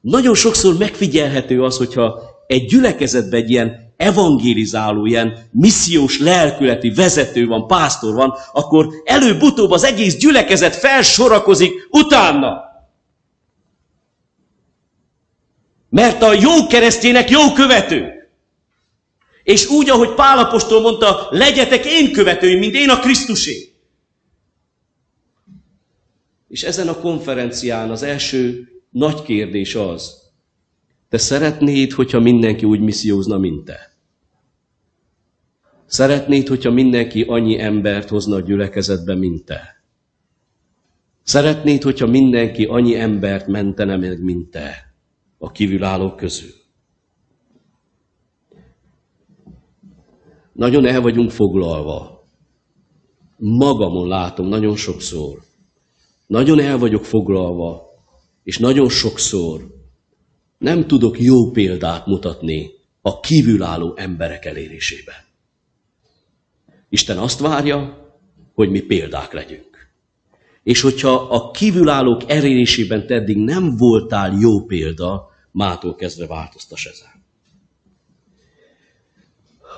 Nagyon 0.00 0.34
sokszor 0.34 0.76
megfigyelhető 0.76 1.62
az, 1.62 1.76
hogyha 1.76 2.22
egy 2.46 2.66
gyülekezetben 2.66 3.40
egy 3.40 3.50
ilyen 3.50 3.91
evangélizáló, 4.02 5.06
ilyen 5.06 5.48
missziós 5.50 6.18
lelkületi 6.18 6.90
vezető 6.90 7.46
van, 7.46 7.66
pásztor 7.66 8.14
van, 8.14 8.34
akkor 8.52 8.88
előbb-utóbb 9.04 9.70
az 9.70 9.84
egész 9.84 10.16
gyülekezet 10.16 10.76
felsorakozik 10.76 11.88
utána. 11.90 12.60
Mert 15.88 16.22
a 16.22 16.32
jó 16.32 16.66
keresztjének 16.66 17.30
jó 17.30 17.52
követő. 17.52 18.12
És 19.42 19.66
úgy, 19.66 19.90
ahogy 19.90 20.14
Pálapostól 20.14 20.80
mondta, 20.80 21.26
legyetek 21.30 21.84
én 21.84 22.12
követőim, 22.12 22.58
mint 22.58 22.74
én 22.74 22.88
a 22.88 22.98
Krisztusé. 22.98 23.72
És 26.48 26.62
ezen 26.62 26.88
a 26.88 26.98
konferencián 26.98 27.90
az 27.90 28.02
első 28.02 28.68
nagy 28.90 29.22
kérdés 29.22 29.74
az, 29.74 30.20
te 31.08 31.18
szeretnéd, 31.18 31.92
hogyha 31.92 32.20
mindenki 32.20 32.64
úgy 32.64 32.80
missziózna, 32.80 33.38
mint 33.38 33.64
te? 33.64 33.91
Szeretnéd, 35.92 36.48
hogyha 36.48 36.70
mindenki 36.70 37.22
annyi 37.22 37.60
embert 37.60 38.08
hozna 38.08 38.36
a 38.36 38.40
gyülekezetbe, 38.40 39.14
mint 39.14 39.44
te? 39.44 39.82
Szeretnéd, 41.22 41.82
hogyha 41.82 42.06
mindenki 42.06 42.64
annyi 42.64 42.94
embert 42.94 43.46
mentene 43.46 43.96
meg, 43.96 44.22
mint 44.22 44.50
te 44.50 44.94
a 45.38 45.50
kívülállók 45.50 46.16
közül? 46.16 46.50
Nagyon 50.52 50.86
el 50.86 51.00
vagyunk 51.00 51.30
foglalva. 51.30 52.24
Magamon 53.36 54.08
látom 54.08 54.48
nagyon 54.48 54.76
sokszor. 54.76 55.42
Nagyon 56.26 56.60
el 56.60 56.78
vagyok 56.78 57.04
foglalva, 57.04 57.82
és 58.42 58.58
nagyon 58.58 58.88
sokszor 58.88 59.66
nem 60.58 60.86
tudok 60.86 61.20
jó 61.20 61.50
példát 61.50 62.06
mutatni 62.06 62.70
a 63.00 63.20
kívülálló 63.20 63.94
emberek 63.96 64.44
elérésében. 64.44 65.30
Isten 66.92 67.18
azt 67.18 67.38
várja, 67.38 68.10
hogy 68.54 68.70
mi 68.70 68.80
példák 68.80 69.32
legyünk. 69.32 69.90
És 70.62 70.80
hogyha 70.80 71.12
a 71.12 71.50
kívülállók 71.50 72.30
elérésében 72.30 73.06
te 73.06 73.14
eddig 73.14 73.36
nem 73.36 73.76
voltál 73.76 74.36
jó 74.40 74.64
példa, 74.64 75.30
mától 75.50 75.94
kezdve 75.94 76.26
változtas 76.26 76.86
ezen. 76.86 77.24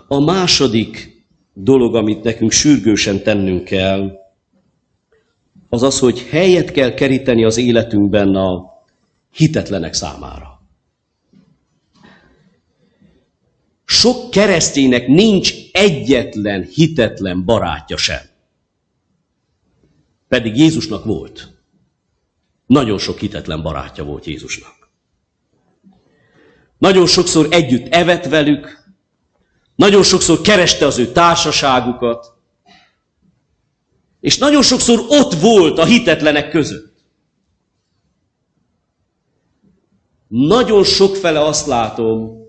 A 0.08 0.20
második 0.20 1.24
dolog, 1.52 1.94
amit 1.94 2.22
nekünk 2.22 2.50
sürgősen 2.50 3.22
tennünk 3.22 3.64
kell, 3.64 4.12
az 5.68 5.82
az, 5.82 5.98
hogy 5.98 6.20
helyet 6.20 6.70
kell 6.70 6.94
keríteni 6.94 7.44
az 7.44 7.56
életünkben 7.56 8.34
a 8.34 8.72
hitetlenek 9.32 9.94
számára. 9.94 10.53
Sok 13.94 14.30
kereszténynek 14.30 15.06
nincs 15.06 15.54
egyetlen 15.72 16.62
hitetlen 16.62 17.44
barátja 17.44 17.96
sem. 17.96 18.20
Pedig 20.28 20.56
Jézusnak 20.56 21.04
volt. 21.04 21.48
Nagyon 22.66 22.98
sok 22.98 23.18
hitetlen 23.18 23.62
barátja 23.62 24.04
volt 24.04 24.24
Jézusnak. 24.24 24.88
Nagyon 26.78 27.06
sokszor 27.06 27.46
együtt 27.50 27.94
evett 27.94 28.24
velük, 28.24 28.92
nagyon 29.74 30.02
sokszor 30.02 30.40
kereste 30.40 30.86
az 30.86 30.98
ő 30.98 31.12
társaságukat, 31.12 32.32
és 34.20 34.38
nagyon 34.38 34.62
sokszor 34.62 35.04
ott 35.08 35.34
volt 35.34 35.78
a 35.78 35.84
hitetlenek 35.84 36.50
között. 36.50 36.94
Nagyon 40.28 40.84
sokfele 40.84 41.44
azt 41.44 41.66
látom, 41.66 42.43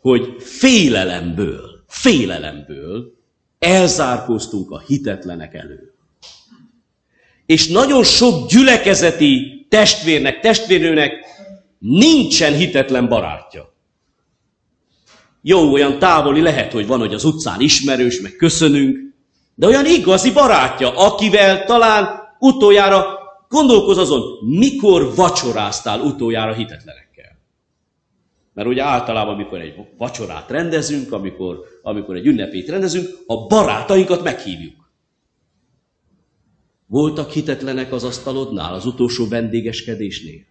hogy 0.00 0.36
félelemből, 0.38 1.84
félelemből 1.86 3.12
elzárkóztunk 3.58 4.70
a 4.70 4.82
hitetlenek 4.86 5.54
elő. 5.54 5.92
És 7.46 7.68
nagyon 7.68 8.04
sok 8.04 8.48
gyülekezeti 8.50 9.66
testvérnek, 9.68 10.40
testvérnőnek 10.40 11.12
nincsen 11.78 12.54
hitetlen 12.54 13.08
barátja. 13.08 13.74
Jó, 15.42 15.72
olyan 15.72 15.98
távoli 15.98 16.40
lehet, 16.40 16.72
hogy 16.72 16.86
van, 16.86 16.98
hogy 16.98 17.14
az 17.14 17.24
utcán 17.24 17.60
ismerős, 17.60 18.20
meg 18.20 18.36
köszönünk, 18.36 18.98
de 19.54 19.66
olyan 19.66 19.86
igazi 19.86 20.32
barátja, 20.32 20.96
akivel 20.96 21.64
talán 21.64 22.08
utoljára 22.38 23.18
gondolkoz 23.48 23.98
azon, 23.98 24.22
mikor 24.58 25.14
vacsoráztál 25.14 26.00
utoljára 26.00 26.54
hitetlenek. 26.54 27.09
Mert 28.52 28.68
ugye 28.68 28.82
általában, 28.82 29.34
amikor 29.34 29.60
egy 29.60 29.74
vacsorát 29.96 30.50
rendezünk, 30.50 31.12
amikor, 31.12 31.64
amikor 31.82 32.16
egy 32.16 32.26
ünnepét 32.26 32.68
rendezünk, 32.68 33.08
a 33.26 33.46
barátainkat 33.46 34.22
meghívjuk. 34.22 34.90
Voltak 36.86 37.30
hitetlenek 37.30 37.92
az 37.92 38.04
asztalodnál, 38.04 38.74
az 38.74 38.86
utolsó 38.86 39.28
vendégeskedésnél? 39.28 40.44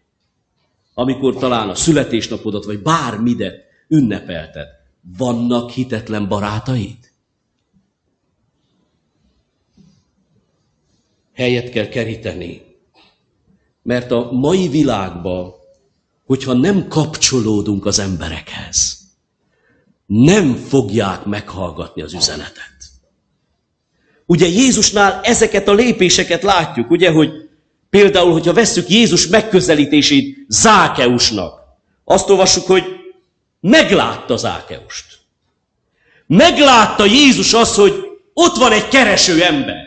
Amikor 0.94 1.36
talán 1.36 1.70
a 1.70 1.76
születésnapodat, 1.76 2.66
vagy 2.66 2.82
bármidet 2.82 3.64
ünnepelted, 3.88 4.68
vannak 5.18 5.70
hitetlen 5.70 6.28
barátaid? 6.28 6.98
Helyet 11.34 11.70
kell 11.70 11.88
keríteni. 11.88 12.62
Mert 13.82 14.12
a 14.12 14.32
mai 14.32 14.68
világban, 14.68 15.54
hogyha 16.30 16.54
nem 16.54 16.88
kapcsolódunk 16.88 17.86
az 17.86 18.00
emberekhez, 18.00 18.98
nem 20.06 20.56
fogják 20.56 21.26
meghallgatni 21.26 22.02
az 22.02 22.14
üzenetet. 22.14 22.78
Ugye 24.26 24.48
Jézusnál 24.48 25.20
ezeket 25.24 25.68
a 25.68 25.74
lépéseket 25.74 26.44
látjuk, 26.44 26.90
ugye, 26.90 27.12
hogy 27.12 27.32
például, 27.90 28.32
hogyha 28.32 28.54
vesszük 28.54 28.90
Jézus 28.90 29.28
megközelítését 29.28 30.46
Zákeusnak, 30.48 31.60
azt 32.04 32.30
olvassuk, 32.30 32.66
hogy 32.66 32.84
meglátta 33.60 34.38
Zákeust. 34.38 35.20
Meglátta 36.28 37.06
Jézus 37.06 37.54
azt, 37.54 37.76
hogy 37.76 37.94
ott 38.34 38.56
van 38.56 38.72
egy 38.72 38.88
kereső 38.88 39.44
ember. 39.44 39.86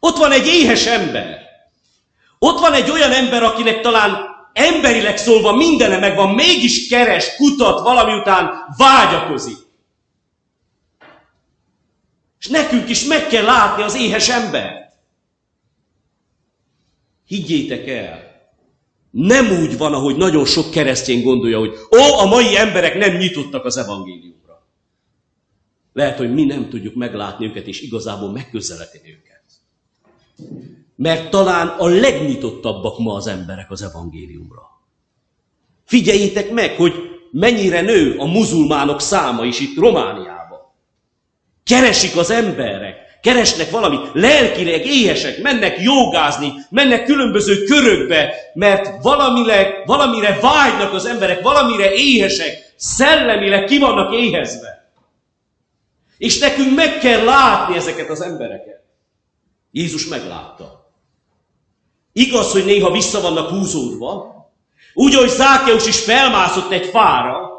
Ott 0.00 0.16
van 0.16 0.32
egy 0.32 0.46
éhes 0.46 0.86
ember. 0.86 1.38
Ott 2.38 2.58
van 2.58 2.72
egy 2.72 2.90
olyan 2.90 3.12
ember, 3.12 3.42
akinek 3.42 3.80
talán 3.80 4.29
emberileg 4.60 5.16
szólva 5.16 5.56
mindene 5.56 5.98
megvan, 5.98 6.34
mégis 6.34 6.88
keres, 6.88 7.36
kutat, 7.36 7.80
valami 7.80 8.20
után 8.20 8.50
vágyakozik. 8.76 9.58
És 12.40 12.46
nekünk 12.48 12.88
is 12.88 13.04
meg 13.04 13.26
kell 13.26 13.44
látni 13.44 13.82
az 13.82 13.94
éhes 13.94 14.28
embert. 14.28 14.92
Higgyétek 17.26 17.88
el, 17.88 18.30
nem 19.10 19.62
úgy 19.62 19.76
van, 19.76 19.94
ahogy 19.94 20.16
nagyon 20.16 20.44
sok 20.44 20.70
keresztény 20.70 21.22
gondolja, 21.22 21.58
hogy 21.58 21.74
ó, 21.96 22.18
a 22.18 22.26
mai 22.26 22.56
emberek 22.56 22.94
nem 22.94 23.16
nyitottak 23.16 23.64
az 23.64 23.76
evangéliumra. 23.76 24.66
Lehet, 25.92 26.18
hogy 26.18 26.32
mi 26.32 26.44
nem 26.44 26.68
tudjuk 26.68 26.94
meglátni 26.94 27.46
őket, 27.46 27.66
és 27.66 27.80
igazából 27.80 28.30
megközelíteni 28.30 29.10
őket. 29.10 29.42
Mert 31.00 31.30
talán 31.30 31.66
a 31.66 31.86
legnyitottabbak 31.86 32.98
ma 32.98 33.14
az 33.14 33.26
emberek 33.26 33.70
az 33.70 33.82
evangéliumra. 33.82 34.62
Figyeljétek 35.84 36.50
meg, 36.50 36.76
hogy 36.76 36.94
mennyire 37.30 37.80
nő 37.80 38.16
a 38.18 38.24
muzulmánok 38.24 39.00
száma 39.00 39.44
is 39.44 39.60
itt 39.60 39.78
Romániában. 39.78 40.58
Keresik 41.64 42.16
az 42.16 42.30
emberek, 42.30 42.96
keresnek 43.22 43.70
valami, 43.70 43.98
lelkileg 44.12 44.86
éhesek, 44.86 45.42
mennek 45.42 45.80
jogázni, 45.82 46.52
mennek 46.70 47.04
különböző 47.04 47.64
körökbe, 47.64 48.34
mert 48.54 49.02
valamileg, 49.02 49.82
valamire 49.86 50.38
vágynak 50.40 50.92
az 50.92 51.06
emberek, 51.06 51.42
valamire 51.42 51.92
éhesek, 51.92 52.72
szellemileg 52.76 53.64
ki 53.64 53.78
vannak 53.78 54.14
éhezve. 54.14 54.92
És 56.18 56.38
nekünk 56.38 56.74
meg 56.74 56.98
kell 56.98 57.24
látni 57.24 57.76
ezeket 57.76 58.10
az 58.10 58.20
embereket. 58.20 58.82
Jézus 59.70 60.06
meglátta. 60.06 60.79
Igaz, 62.20 62.52
hogy 62.52 62.64
néha 62.64 62.90
vissza 62.90 63.20
vannak 63.20 63.48
húzódva, 63.48 64.38
úgy, 64.94 65.14
hogy 65.14 65.28
Zákeus 65.28 65.86
is 65.86 66.00
felmászott 66.00 66.70
egy 66.70 66.86
fára, 66.86 67.50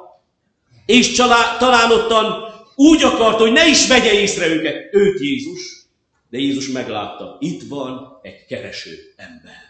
és 0.86 1.12
csalá, 1.12 1.58
talán 1.58 1.92
ottan 1.92 2.44
úgy 2.76 3.04
akart, 3.04 3.40
hogy 3.40 3.52
ne 3.52 3.68
is 3.68 3.88
vegye 3.88 4.14
észre 4.14 4.48
őket, 4.48 4.94
őt 4.94 5.20
Jézus, 5.20 5.86
de 6.30 6.38
Jézus 6.38 6.68
meglátta, 6.68 7.38
itt 7.40 7.64
van 7.68 8.20
egy 8.22 8.46
kereső 8.46 9.14
ember. 9.16 9.70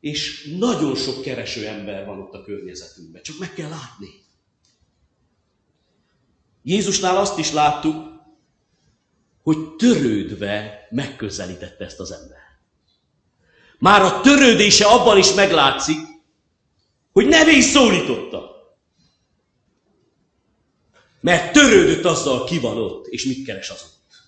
És 0.00 0.54
nagyon 0.58 0.94
sok 0.94 1.22
kereső 1.22 1.66
ember 1.66 2.06
van 2.06 2.20
ott 2.20 2.34
a 2.34 2.42
környezetünkben, 2.42 3.22
csak 3.22 3.38
meg 3.38 3.52
kell 3.52 3.68
látni. 3.68 4.08
Jézusnál 6.62 7.16
azt 7.16 7.38
is 7.38 7.52
láttuk, 7.52 8.19
hogy 9.42 9.76
törődve 9.76 10.86
megközelítette 10.90 11.84
ezt 11.84 12.00
az 12.00 12.12
ember. 12.12 12.38
Már 13.78 14.02
a 14.02 14.20
törődése 14.20 14.84
abban 14.84 15.18
is 15.18 15.32
meglátszik, 15.32 15.98
hogy 17.12 17.26
nevén 17.26 17.62
szólította. 17.62 18.48
Mert 21.20 21.52
törődött 21.52 22.04
azzal, 22.04 22.44
ki 22.44 22.58
van 22.58 22.76
ott, 22.76 23.06
és 23.06 23.24
mit 23.24 23.46
keres 23.46 23.70
az 23.70 23.82
ott. 23.82 24.22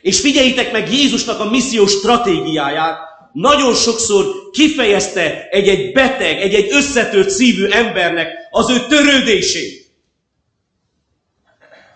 És 0.00 0.20
figyeljétek 0.20 0.72
meg 0.72 0.92
Jézusnak 0.92 1.40
a 1.40 1.50
missziós 1.50 1.90
stratégiáját, 1.90 2.98
nagyon 3.32 3.74
sokszor 3.74 4.50
kifejezte 4.50 5.48
egy-egy 5.48 5.92
beteg, 5.92 6.40
egy-egy 6.40 6.72
összetört 6.72 7.30
szívű 7.30 7.66
embernek 7.66 8.28
az 8.50 8.70
ő 8.70 8.86
törődését. 8.86 9.79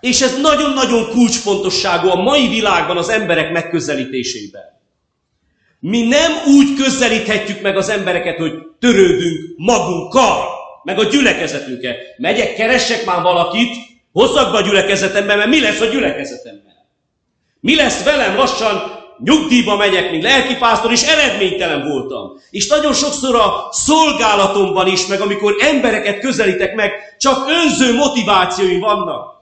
És 0.05 0.21
ez 0.21 0.41
nagyon-nagyon 0.41 1.09
kulcsfontosságú 1.09 2.09
a 2.09 2.23
mai 2.23 2.49
világban 2.49 2.97
az 2.97 3.09
emberek 3.09 3.53
megközelítésében. 3.53 4.63
Mi 5.81 6.03
nem 6.03 6.33
úgy 6.47 6.75
közelíthetjük 6.75 7.61
meg 7.61 7.77
az 7.77 7.89
embereket, 7.89 8.39
hogy 8.39 8.53
törődünk 8.79 9.55
magunkkal, 9.57 10.45
meg 10.83 10.99
a 10.99 11.05
gyülekezetünket. 11.05 11.97
Megyek, 12.17 12.55
keressek 12.55 13.05
már 13.05 13.23
valakit, 13.23 13.77
hozzak 14.13 14.53
be 14.53 14.59
a 14.59 14.61
gyülekezetembe, 14.61 15.35
mert 15.35 15.49
mi 15.49 15.61
lesz 15.61 15.81
a 15.81 15.87
gyülekezetemben? 15.87 16.75
Mi 17.61 17.77
lesz 17.77 18.03
velem 18.03 18.37
lassan 18.37 19.03
nyugdíjba 19.25 19.77
megyek, 19.77 20.11
mint 20.11 20.23
lelkipásztor, 20.23 20.93
és 20.93 21.03
eredménytelen 21.03 21.89
voltam. 21.89 22.33
És 22.51 22.69
nagyon 22.69 22.93
sokszor 22.93 23.35
a 23.35 23.69
szolgálatomban 23.71 24.87
is, 24.87 25.07
meg 25.07 25.21
amikor 25.21 25.57
embereket 25.61 26.21
közelítek 26.21 26.75
meg, 26.75 26.93
csak 27.19 27.49
önző 27.49 27.95
motivációi 27.95 28.79
vannak. 28.79 29.35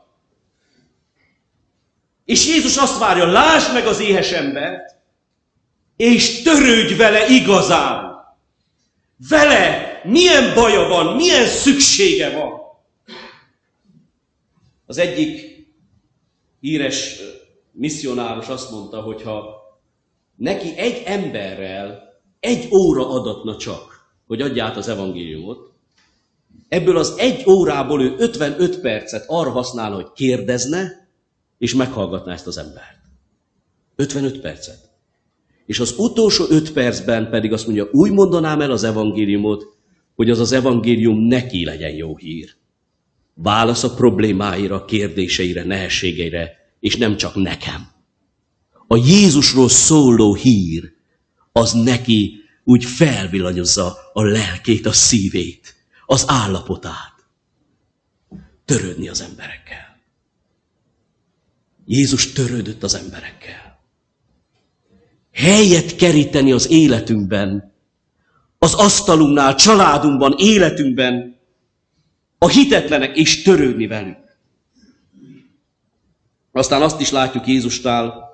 És 2.32 2.46
Jézus 2.46 2.76
azt 2.76 2.98
várja, 2.98 3.26
lásd 3.26 3.72
meg 3.72 3.86
az 3.86 4.00
éhes 4.00 4.32
embert, 4.32 4.96
és 5.96 6.42
törődj 6.42 6.94
vele 6.94 7.26
igazán. 7.28 8.24
Vele 9.28 10.00
milyen 10.04 10.54
baja 10.54 10.88
van, 10.88 11.16
milyen 11.16 11.46
szüksége 11.46 12.30
van. 12.30 12.50
Az 14.86 14.98
egyik 14.98 15.66
híres 16.60 17.18
misszionáros 17.72 18.48
azt 18.48 18.70
mondta, 18.70 19.00
hogy 19.00 19.22
ha 19.22 19.44
neki 20.36 20.76
egy 20.76 21.02
emberrel 21.04 22.02
egy 22.40 22.68
óra 22.74 23.08
adatna 23.08 23.56
csak, 23.56 24.10
hogy 24.26 24.40
adja 24.40 24.64
át 24.64 24.76
az 24.76 24.88
evangéliumot, 24.88 25.72
ebből 26.68 26.96
az 26.96 27.14
egy 27.16 27.48
órából 27.48 28.02
ő 28.02 28.14
55 28.18 28.80
percet 28.80 29.24
arra 29.26 29.50
használ, 29.50 29.92
hogy 29.92 30.12
kérdezne, 30.14 31.01
és 31.62 31.74
meghallgatná 31.74 32.32
ezt 32.32 32.46
az 32.46 32.58
embert. 32.58 32.98
55 33.96 34.40
percet. 34.40 34.90
És 35.66 35.80
az 35.80 35.94
utolsó 35.96 36.44
5 36.48 36.72
percben 36.72 37.30
pedig 37.30 37.52
azt 37.52 37.64
mondja, 37.66 37.88
úgy 37.92 38.10
mondanám 38.10 38.60
el 38.60 38.70
az 38.70 38.84
evangéliumot, 38.84 39.64
hogy 40.14 40.30
az 40.30 40.38
az 40.38 40.52
evangélium 40.52 41.18
neki 41.18 41.64
legyen 41.64 41.90
jó 41.90 42.16
hír. 42.16 42.54
Válasz 43.34 43.82
a 43.82 43.94
problémáira, 43.94 44.84
kérdéseire, 44.84 45.64
nehézségeire, 45.64 46.50
és 46.80 46.96
nem 46.96 47.16
csak 47.16 47.34
nekem. 47.34 47.90
A 48.86 48.96
Jézusról 48.96 49.68
szóló 49.68 50.34
hír, 50.34 50.92
az 51.52 51.72
neki 51.72 52.40
úgy 52.64 52.84
felvillanyozza 52.84 53.96
a 54.12 54.22
lelkét, 54.22 54.86
a 54.86 54.92
szívét, 54.92 55.74
az 56.06 56.24
állapotát. 56.26 57.14
Törődni 58.64 59.08
az 59.08 59.20
emberekkel. 59.20 59.91
Jézus 61.84 62.32
törődött 62.32 62.82
az 62.82 62.94
emberekkel. 62.94 63.80
Helyet 65.32 65.96
keríteni 65.96 66.52
az 66.52 66.70
életünkben, 66.70 67.72
az 68.58 68.74
asztalunknál, 68.74 69.54
családunkban, 69.54 70.34
életünkben 70.38 71.40
a 72.38 72.48
hitetlenek 72.48 73.16
és 73.16 73.42
törődni 73.42 73.86
velük. 73.86 74.18
Aztán 76.52 76.82
azt 76.82 77.00
is 77.00 77.10
látjuk 77.10 77.46
Jézusnál, 77.46 78.30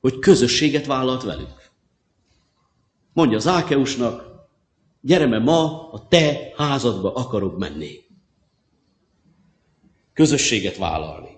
hogy 0.00 0.18
közösséget 0.18 0.86
vállalt 0.86 1.22
velük. 1.22 1.70
Mondja 3.12 3.38
Zákeusnak, 3.38 4.24
gyere, 5.00 5.26
mert 5.26 5.44
ma 5.44 5.90
a 5.90 6.08
te 6.08 6.52
házadba 6.56 7.12
akarok 7.12 7.58
menni. 7.58 8.04
Közösséget 10.12 10.76
vállalni. 10.76 11.35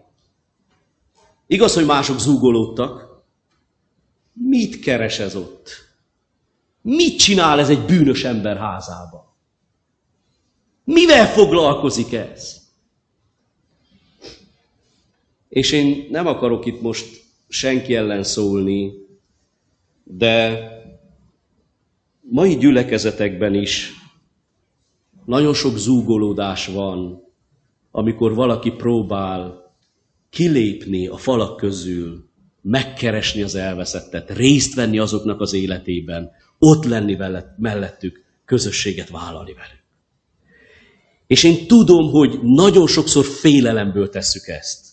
Igaz, 1.51 1.75
hogy 1.75 1.87
mások 1.87 2.19
zúgolódtak. 2.19 3.23
Mit 4.33 4.81
keres 4.81 5.19
ez 5.19 5.37
ott? 5.37 5.71
Mit 6.83 7.19
csinál 7.19 7.59
ez 7.59 7.69
egy 7.69 7.85
bűnös 7.85 8.25
ember 8.25 8.57
házába? 8.57 9.37
Mivel 10.85 11.27
foglalkozik 11.27 12.13
ez? 12.13 12.57
És 15.49 15.73
én 15.73 16.07
nem 16.11 16.27
akarok 16.27 16.67
itt 16.67 16.81
most 16.81 17.25
senki 17.49 17.95
ellen 17.95 18.23
szólni, 18.23 18.93
de 20.05 20.61
mai 22.21 22.57
gyülekezetekben 22.57 23.55
is 23.55 23.93
nagyon 25.25 25.55
sok 25.55 25.77
zúgolódás 25.77 26.67
van, 26.67 27.23
amikor 27.91 28.35
valaki 28.35 28.71
próbál 28.71 29.68
kilépni 30.31 31.07
a 31.07 31.17
falak 31.17 31.57
közül, 31.57 32.29
megkeresni 32.63 33.43
az 33.43 33.55
elveszettet, 33.55 34.31
részt 34.31 34.75
venni 34.75 34.99
azoknak 34.99 35.41
az 35.41 35.53
életében, 35.53 36.31
ott 36.59 36.85
lenni 36.85 37.17
mellettük, 37.57 38.25
közösséget 38.45 39.11
vállalni 39.11 39.53
velük. 39.53 39.83
És 41.27 41.45
én 41.45 41.67
tudom, 41.67 42.11
hogy 42.11 42.39
nagyon 42.43 42.87
sokszor 42.87 43.25
félelemből 43.25 44.09
tesszük 44.09 44.47
ezt. 44.47 44.87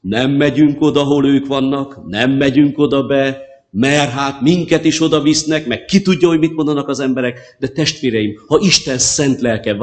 Nem 0.00 0.30
megyünk 0.30 0.80
oda, 0.80 1.02
hol 1.02 1.26
ők 1.26 1.46
vannak, 1.46 2.06
nem 2.06 2.30
megyünk 2.30 2.78
oda 2.78 3.06
be, 3.06 3.46
mert 3.70 4.10
hát 4.10 4.40
minket 4.40 4.84
is 4.84 5.00
oda 5.00 5.20
visznek, 5.20 5.66
meg 5.66 5.84
ki 5.84 6.02
tudja, 6.02 6.28
hogy 6.28 6.38
mit 6.38 6.54
mondanak 6.54 6.88
az 6.88 7.00
emberek, 7.00 7.56
de 7.58 7.68
testvéreim, 7.68 8.34
ha 8.46 8.58
Isten 8.62 8.98
szent 8.98 9.40
lelke 9.40 9.76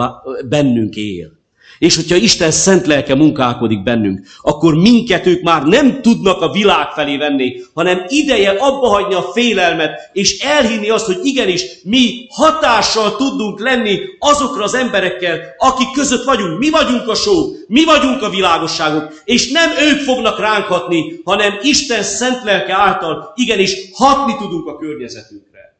bennünk 0.50 0.96
él, 0.96 1.35
és 1.80 1.96
hogyha 1.96 2.16
Isten 2.16 2.52
szent 2.52 2.86
lelke 2.86 3.16
munkálkodik 3.16 3.84
bennünk, 3.84 4.28
akkor 4.42 4.76
minket 4.76 5.26
ők 5.26 5.42
már 5.42 5.64
nem 5.64 6.02
tudnak 6.02 6.42
a 6.42 6.52
világ 6.52 6.90
felé 6.90 7.18
venni, 7.18 7.56
hanem 7.74 8.06
ideje 8.08 8.50
abba 8.50 8.88
hagyni 8.88 9.14
a 9.14 9.22
félelmet, 9.22 10.10
és 10.14 10.40
elhinni 10.40 10.90
azt, 10.90 11.06
hogy 11.06 11.20
igenis 11.24 11.64
mi 11.84 12.28
hatással 12.30 13.16
tudunk 13.16 13.60
lenni 13.60 14.00
azokra 14.20 14.64
az 14.64 14.74
emberekkel, 14.74 15.40
akik 15.58 15.92
között 15.92 16.24
vagyunk. 16.24 16.60
Mi 16.60 16.70
vagyunk 16.70 17.08
a 17.08 17.16
só, 17.16 17.34
mi 17.68 17.84
vagyunk 17.84 18.22
a 18.22 18.30
világosságok, 18.30 19.22
és 19.26 19.52
nem 19.52 19.70
ők 19.72 20.00
fognak 20.00 20.40
ránk 20.40 20.66
hatni, 20.66 21.22
hanem 21.24 21.58
Isten 21.62 22.04
szent 22.04 22.44
lelke 22.44 22.74
által 22.74 23.32
igenis 23.36 23.76
hatni 23.94 24.36
tudunk 24.38 24.68
a 24.68 24.78
környezetünkre. 24.78 25.76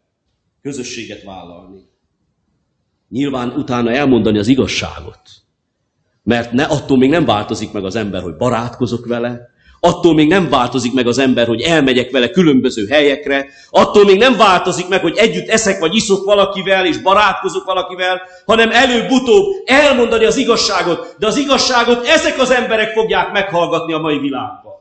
Közösséget 0.62 1.24
vállalni. 1.24 1.84
Nyilván 3.10 3.50
utána 3.50 3.92
elmondani 3.92 4.38
az 4.38 4.48
igazságot 4.48 5.45
mert 6.26 6.52
ne, 6.52 6.64
attól 6.64 6.98
még 6.98 7.10
nem 7.10 7.26
változik 7.26 7.72
meg 7.72 7.86
az 7.86 7.96
ember, 7.96 8.22
hogy 8.22 8.36
barátkozok 8.36 9.06
vele, 9.06 9.54
attól 9.80 10.14
még 10.14 10.28
nem 10.28 10.50
változik 10.50 10.94
meg 10.94 11.08
az 11.08 11.18
ember, 11.18 11.48
hogy 11.48 11.62
elmegyek 11.62 12.12
vele 12.12 12.30
különböző 12.30 12.88
helyekre, 12.88 13.48
attól 13.70 14.06
még 14.06 14.18
nem 14.18 14.38
változik 14.38 14.88
meg, 14.88 15.02
hogy 15.02 15.18
együtt 15.18 15.48
eszek 15.48 15.80
vagy 15.80 15.96
iszok 15.96 16.26
valakivel, 16.26 16.86
és 16.86 16.98
barátkozok 16.98 17.66
valakivel, 17.66 18.22
hanem 18.46 18.72
előbb-utóbb 18.72 19.46
elmondani 19.66 20.26
az 20.26 20.38
igazságot, 20.38 21.16
de 21.20 21.28
az 21.28 21.38
igazságot 21.38 22.08
ezek 22.08 22.40
az 22.40 22.52
emberek 22.52 22.92
fogják 22.92 23.32
meghallgatni 23.32 23.94
a 23.94 24.00
mai 24.00 24.20
világban. 24.20 24.74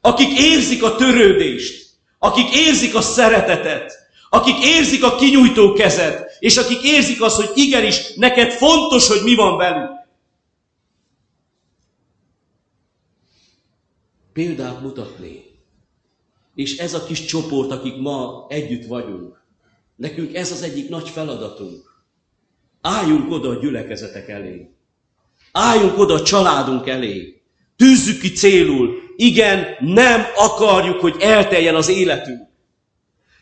Akik 0.00 0.38
érzik 0.38 0.82
a 0.82 0.94
törődést, 0.94 1.86
akik 2.18 2.56
érzik 2.56 2.94
a 2.94 3.00
szeretetet, 3.00 3.92
akik 4.30 4.64
érzik 4.64 5.04
a 5.04 5.14
kinyújtó 5.14 5.72
kezet, 5.72 6.36
és 6.38 6.56
akik 6.56 6.82
érzik 6.82 7.22
azt, 7.22 7.36
hogy 7.36 7.50
igenis, 7.54 8.14
neked 8.14 8.50
fontos, 8.50 9.08
hogy 9.08 9.20
mi 9.24 9.34
van 9.34 9.56
velük. 9.56 9.97
Példát 14.38 14.80
mutatni. 14.80 15.44
És 16.54 16.76
ez 16.76 16.94
a 16.94 17.04
kis 17.04 17.24
csoport, 17.24 17.70
akik 17.70 17.96
ma 17.96 18.46
együtt 18.48 18.86
vagyunk, 18.86 19.42
nekünk 19.96 20.34
ez 20.34 20.52
az 20.52 20.62
egyik 20.62 20.88
nagy 20.88 21.08
feladatunk. 21.08 22.02
Álljunk 22.80 23.30
oda 23.32 23.48
a 23.48 23.58
gyülekezetek 23.60 24.28
elé. 24.28 24.70
Álljunk 25.52 25.98
oda 25.98 26.14
a 26.14 26.22
családunk 26.22 26.88
elé. 26.88 27.42
Tűzzük 27.76 28.20
ki 28.20 28.32
célul. 28.32 28.94
Igen, 29.16 29.66
nem 29.80 30.24
akarjuk, 30.36 31.00
hogy 31.00 31.16
elteljen 31.20 31.74
az 31.74 31.88
életünk. 31.88 32.48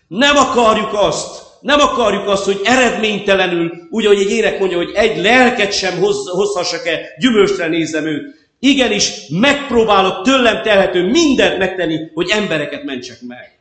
Nem 0.08 0.36
akarjuk 0.36 0.92
azt, 0.92 1.42
nem 1.60 1.80
akarjuk 1.80 2.28
azt, 2.28 2.44
hogy 2.44 2.60
eredménytelenül, 2.64 3.72
úgy, 3.90 4.04
ahogy 4.04 4.20
egy 4.20 4.30
ének 4.30 4.58
mondja, 4.58 4.76
hogy 4.76 4.92
egy 4.94 5.16
lelket 5.16 5.72
sem 5.72 5.98
hoz, 5.98 6.28
hozhassak-e, 6.28 7.00
gyümölcsre 7.18 7.66
nézem 7.66 8.06
őt. 8.06 8.45
Igenis, 8.58 9.28
megpróbálok 9.28 10.24
tőlem 10.24 10.62
telhető 10.62 11.10
mindent 11.10 11.58
megtenni, 11.58 12.10
hogy 12.14 12.28
embereket 12.30 12.84
mentsek 12.84 13.22
meg. 13.22 13.58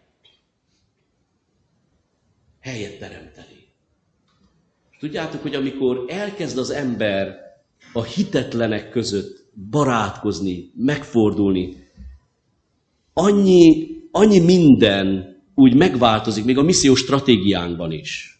Helyet 2.61 2.99
teremteni. 2.99 3.67
Tudjátok, 4.99 5.41
hogy 5.41 5.55
amikor 5.55 6.05
elkezd 6.07 6.57
az 6.57 6.69
ember 6.69 7.35
a 7.93 8.03
hitetlenek 8.03 8.89
között 8.89 9.45
barátkozni, 9.69 10.71
megfordulni, 10.75 11.89
annyi, 13.13 13.87
annyi 14.11 14.39
minden 14.39 15.35
úgy 15.55 15.75
megváltozik, 15.75 16.45
még 16.45 16.57
a 16.57 16.63
missziós 16.63 16.99
stratégiánkban 16.99 17.91
is. 17.91 18.39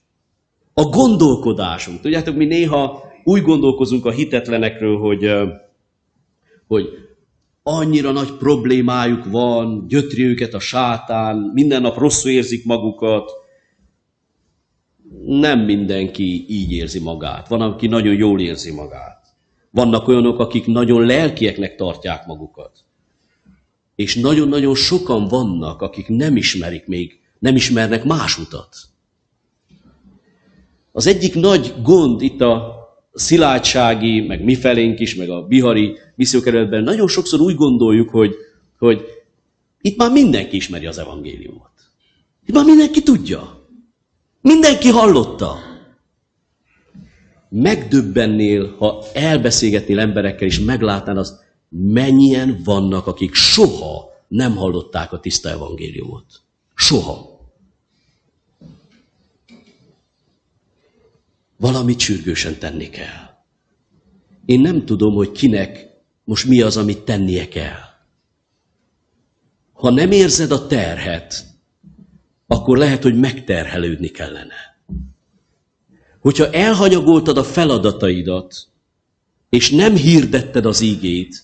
A 0.74 0.84
gondolkodásunk. 0.84 2.02
Tudjátok, 2.02 2.36
mi 2.36 2.46
néha 2.46 3.04
úgy 3.24 3.42
gondolkozunk 3.42 4.06
a 4.06 4.12
hitetlenekről, 4.12 4.98
hogy 4.98 5.32
hogy 6.68 6.90
annyira 7.64 8.12
nagy 8.12 8.32
problémájuk 8.32 9.26
van, 9.26 9.88
gyötri 9.88 10.24
őket 10.24 10.54
a 10.54 10.60
sátán, 10.60 11.52
minden 11.54 11.82
nap 11.82 11.98
rosszul 11.98 12.32
érzik 12.32 12.66
magukat. 12.66 13.32
Nem 15.26 15.60
mindenki 15.60 16.46
így 16.50 16.72
érzi 16.72 17.00
magát. 17.00 17.48
Van, 17.48 17.62
aki 17.62 17.88
nagyon 17.88 18.16
jól 18.16 18.42
érzi 18.42 18.72
magát. 18.72 19.28
Vannak 19.72 20.08
olyanok, 20.08 20.40
akik 20.40 20.66
nagyon 20.66 21.06
lelkieknek 21.06 21.76
tartják 21.76 22.26
magukat. 22.26 22.84
És 23.96 24.16
nagyon-nagyon 24.16 24.76
sokan 24.76 25.28
vannak, 25.28 25.82
akik 25.82 26.08
nem 26.08 26.36
ismerik 26.36 26.88
még, 26.88 27.20
nem 27.40 27.56
ismernek 27.56 28.04
más 28.04 28.38
utat. 28.38 28.76
Az 30.92 31.08
egyik 31.08 31.36
nagy 31.36 31.74
gond 31.84 32.22
itt 32.22 32.42
a 32.42 32.85
szilárdsági, 33.16 34.22
meg 34.22 34.44
mi 34.44 34.56
felénk 34.56 35.00
is, 35.00 35.16
meg 35.16 35.30
a 35.30 35.42
bihari 35.42 35.98
missziókerületben 36.16 36.84
nagyon 36.84 37.08
sokszor 37.08 37.40
úgy 37.40 37.56
gondoljuk, 37.56 38.10
hogy, 38.10 38.36
hogy 38.78 39.06
itt 39.82 39.98
már 39.98 40.12
mindenki 40.12 40.56
ismeri 40.56 40.86
az 40.86 40.98
evangéliumot. 40.98 41.72
Itt 42.46 42.54
már 42.54 42.66
mindenki 42.66 43.04
tudja. 43.04 43.68
Mindenki 44.42 44.90
hallotta. 44.90 45.58
Megdöbbennél, 47.50 48.76
ha 48.78 49.04
elbeszélgetnél 49.14 50.00
emberekkel, 50.00 50.48
és 50.48 50.60
meglátnál 50.60 51.18
azt, 51.18 51.44
mennyien 51.70 52.62
vannak, 52.64 53.08
akik 53.08 53.34
soha 53.34 54.10
nem 54.28 54.56
hallották 54.56 55.14
a 55.14 55.20
tiszta 55.20 55.50
evangéliumot. 55.50 56.26
Soha. 56.76 57.35
Valamit 61.66 62.00
sürgősen 62.00 62.60
tenni 62.60 62.90
kell. 62.90 63.30
Én 64.46 64.60
nem 64.60 64.86
tudom, 64.86 65.14
hogy 65.14 65.32
kinek 65.32 65.90
most 66.24 66.46
mi 66.46 66.62
az, 66.62 66.78
amit 66.78 67.00
tennie 67.00 67.48
kell. 67.48 67.80
Ha 69.74 69.90
nem 69.90 70.12
érzed 70.12 70.52
a 70.52 70.68
terhet, 70.68 71.46
akkor 72.48 72.78
lehet, 72.78 73.04
hogy 73.04 73.20
megterhelődni 73.20 74.08
kellene. 74.08 74.78
Hogyha 76.20 76.52
elhanyagoltad 76.52 77.38
a 77.38 77.44
feladataidat, 77.44 78.68
és 79.50 79.72
nem 79.72 79.96
hirdetted 79.96 80.66
az 80.66 80.82
ígét, 80.82 81.44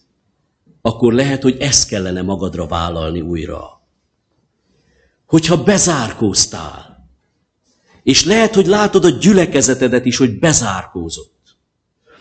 akkor 0.81 1.13
lehet, 1.13 1.41
hogy 1.41 1.57
ezt 1.59 1.87
kellene 1.87 2.21
magadra 2.21 2.67
vállalni 2.67 3.21
újra. 3.21 3.81
Hogyha 5.25 5.63
bezárkóztál, 5.63 6.90
és 8.03 8.25
lehet, 8.25 8.55
hogy 8.55 8.65
látod 8.67 9.05
a 9.05 9.09
gyülekezetedet 9.09 10.05
is, 10.05 10.17
hogy 10.17 10.39
bezárkózott. 10.39 11.39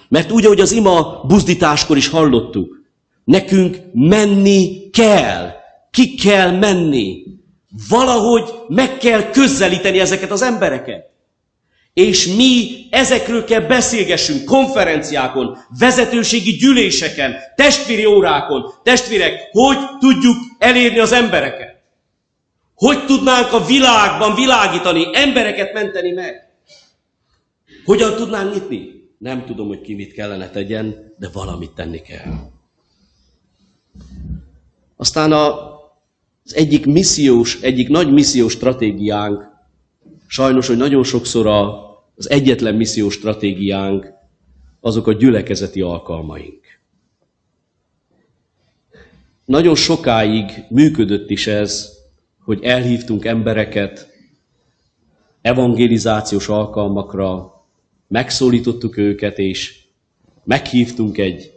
Mert 0.08 0.32
úgy, 0.32 0.44
ahogy 0.44 0.60
az 0.60 0.72
ima 0.72 1.24
buzdításkor 1.26 1.96
is 1.96 2.08
hallottuk, 2.08 2.80
nekünk 3.24 3.76
menni 3.92 4.90
kell, 4.90 5.50
ki 5.90 6.14
kell 6.14 6.50
menni. 6.50 7.22
Valahogy 7.88 8.44
meg 8.68 8.96
kell 8.98 9.30
közelíteni 9.30 9.98
ezeket 10.00 10.30
az 10.30 10.42
embereket. 10.42 11.08
És 11.94 12.26
mi 12.26 12.68
ezekről 12.90 13.44
kell 13.44 13.60
beszélgessünk 13.60 14.44
konferenciákon, 14.44 15.58
vezetőségi 15.78 16.50
gyűléseken, 16.50 17.34
testvéri 17.56 18.04
órákon. 18.04 18.72
Testvérek, 18.82 19.40
hogy 19.52 19.76
tudjuk 19.98 20.36
elérni 20.58 20.98
az 20.98 21.12
embereket? 21.12 21.79
Hogy 22.80 23.04
tudnánk 23.06 23.52
a 23.52 23.64
világban 23.64 24.34
világítani, 24.34 25.04
embereket 25.12 25.72
menteni 25.72 26.10
meg? 26.10 26.52
Hogyan 27.84 28.14
tudnánk 28.14 28.52
nyitni? 28.52 29.08
Nem 29.18 29.44
tudom, 29.44 29.66
hogy 29.66 29.80
ki 29.80 29.94
mit 29.94 30.12
kellene 30.12 30.50
tegyen, 30.50 31.14
de 31.18 31.28
valamit 31.32 31.70
tenni 31.70 32.00
kell. 32.00 32.32
Aztán 34.96 35.32
a, 35.32 35.48
az 36.44 36.54
egyik 36.54 36.86
missziós, 36.86 37.60
egyik 37.60 37.88
nagy 37.88 38.12
missziós 38.12 38.52
stratégiánk, 38.52 39.44
sajnos, 40.26 40.66
hogy 40.66 40.76
nagyon 40.76 41.04
sokszor 41.04 41.46
a, 41.46 41.88
az 42.16 42.30
egyetlen 42.30 42.74
missziós 42.74 43.14
stratégiánk, 43.14 44.12
azok 44.80 45.06
a 45.06 45.12
gyülekezeti 45.12 45.80
alkalmaink. 45.80 46.60
nagyon 49.50 49.74
sokáig 49.74 50.64
működött 50.68 51.30
is 51.30 51.46
ez, 51.46 51.99
hogy 52.50 52.62
elhívtunk 52.62 53.24
embereket 53.24 54.08
evangelizációs 55.40 56.48
alkalmakra, 56.48 57.52
megszólítottuk 58.08 58.96
őket, 58.96 59.38
és 59.38 59.80
meghívtunk 60.44 61.18
egy 61.18 61.52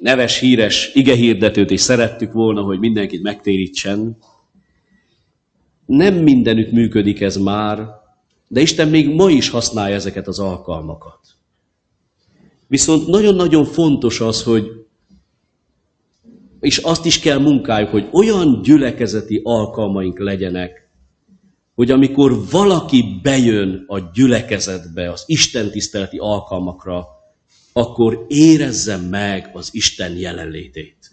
neves, 0.00 0.38
híres 0.38 0.90
igehirdetőt, 0.94 1.70
és 1.70 1.80
szerettük 1.80 2.32
volna, 2.32 2.62
hogy 2.62 2.78
mindenkit 2.78 3.22
megtérítsen. 3.22 4.16
Nem 5.86 6.14
mindenütt 6.14 6.72
működik 6.72 7.20
ez 7.20 7.36
már, 7.36 7.86
de 8.48 8.60
Isten 8.60 8.88
még 8.88 9.14
ma 9.14 9.30
is 9.30 9.48
használja 9.48 9.94
ezeket 9.94 10.28
az 10.28 10.38
alkalmakat. 10.38 11.20
Viszont 12.66 13.06
nagyon-nagyon 13.06 13.64
fontos 13.64 14.20
az, 14.20 14.42
hogy 14.42 14.79
és 16.60 16.78
azt 16.78 17.04
is 17.04 17.18
kell 17.18 17.38
munkáljuk, 17.38 17.90
hogy 17.90 18.08
olyan 18.12 18.62
gyülekezeti 18.62 19.40
alkalmaink 19.44 20.18
legyenek, 20.18 20.88
hogy 21.74 21.90
amikor 21.90 22.50
valaki 22.50 23.20
bejön 23.22 23.84
a 23.86 23.98
gyülekezetbe, 23.98 25.10
az 25.10 25.22
Isten 25.26 25.70
tiszteleti 25.70 26.18
alkalmakra, 26.18 27.06
akkor 27.72 28.24
érezze 28.28 28.96
meg 28.96 29.50
az 29.52 29.68
Isten 29.72 30.16
jelenlétét. 30.16 31.10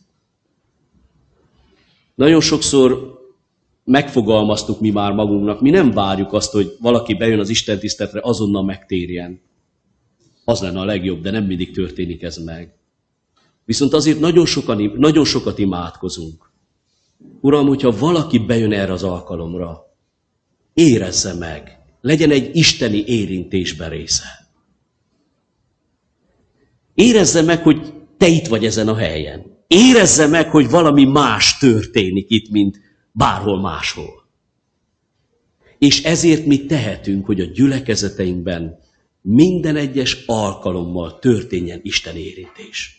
Nagyon 2.16 2.42
sokszor 2.42 3.20
megfogalmaztuk 3.84 4.80
mi 4.80 4.90
már 4.90 5.12
magunknak, 5.12 5.62
mi 5.62 5.70
nem 5.70 5.92
várjuk 5.92 6.34
azt, 6.34 6.52
hogy 6.52 6.76
valaki 6.80 7.14
bejön 7.14 7.40
az 7.40 7.50
Isten 7.50 7.80
tiszteletre, 7.80 8.20
azonnal 8.24 8.64
megtérjen. 8.64 9.42
Az 10.46 10.62
lenne 10.62 10.80
a 10.80 10.86
legjobb, 10.86 11.22
de 11.22 11.32
nem 11.32 11.44
mindig 11.46 11.72
történik 11.72 12.24
ez 12.24 12.38
meg. 12.38 12.77
Viszont 13.68 13.94
azért 13.94 14.20
nagyon, 14.20 14.46
sokan, 14.46 14.94
nagyon 14.98 15.26
sokat 15.26 15.60
imádkozunk. 15.60 16.52
Uram, 17.42 17.68
hogyha 17.68 17.98
valaki 17.98 18.38
bejön 18.38 18.74
erre 18.74 18.92
az 18.92 19.04
alkalomra, 19.04 19.96
érezze 20.74 21.34
meg, 21.34 21.80
legyen 22.02 22.32
egy 22.32 22.56
isteni 22.56 23.04
érintésben 23.06 23.90
része. 23.90 24.48
Érezze 26.94 27.42
meg, 27.42 27.64
hogy 27.64 27.94
te 28.18 28.28
itt 28.28 28.48
vagy 28.48 28.66
ezen 28.66 28.88
a 28.88 28.96
helyen. 28.96 29.58
Érezze 29.68 30.28
meg, 30.28 30.50
hogy 30.50 30.70
valami 30.70 31.04
más 31.04 31.58
történik 31.58 32.30
itt, 32.30 32.50
mint 32.50 32.80
bárhol 33.12 33.60
máshol. 33.62 34.28
És 35.78 36.04
ezért 36.04 36.46
mi 36.46 36.66
tehetünk, 36.66 37.26
hogy 37.26 37.42
a 37.42 37.46
gyülekezeteinkben 37.46 38.80
minden 39.22 39.76
egyes 39.76 40.24
alkalommal 40.26 41.20
történjen 41.20 41.80
Isten 41.84 42.16
érintés. 42.16 42.97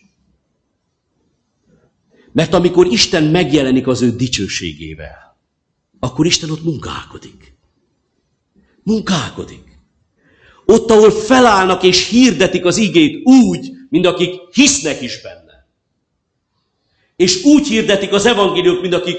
Mert 2.39 2.55
amikor 2.55 2.87
Isten 2.87 3.25
megjelenik 3.25 3.87
az 3.87 4.03
ő 4.03 4.11
dicsőségével, 4.11 5.37
akkor 5.99 6.27
Isten 6.27 6.51
ott 6.51 6.65
munkálkodik. 6.65 7.57
Munkálkodik. 8.83 9.79
Ott, 10.67 10.91
ahol 10.91 11.11
felállnak 11.11 11.83
és 11.83 12.09
hirdetik 12.09 12.65
az 12.65 12.77
igét 12.77 13.27
úgy, 13.27 13.71
mint 13.89 14.07
akik 14.07 14.41
hisznek 14.53 15.03
is 15.03 15.21
benne. 15.21 15.67
És 17.17 17.45
úgy 17.45 17.67
hirdetik 17.67 18.13
az 18.13 18.27
evangéliumot, 18.27 18.81
mint 18.81 18.95
akik 18.95 19.19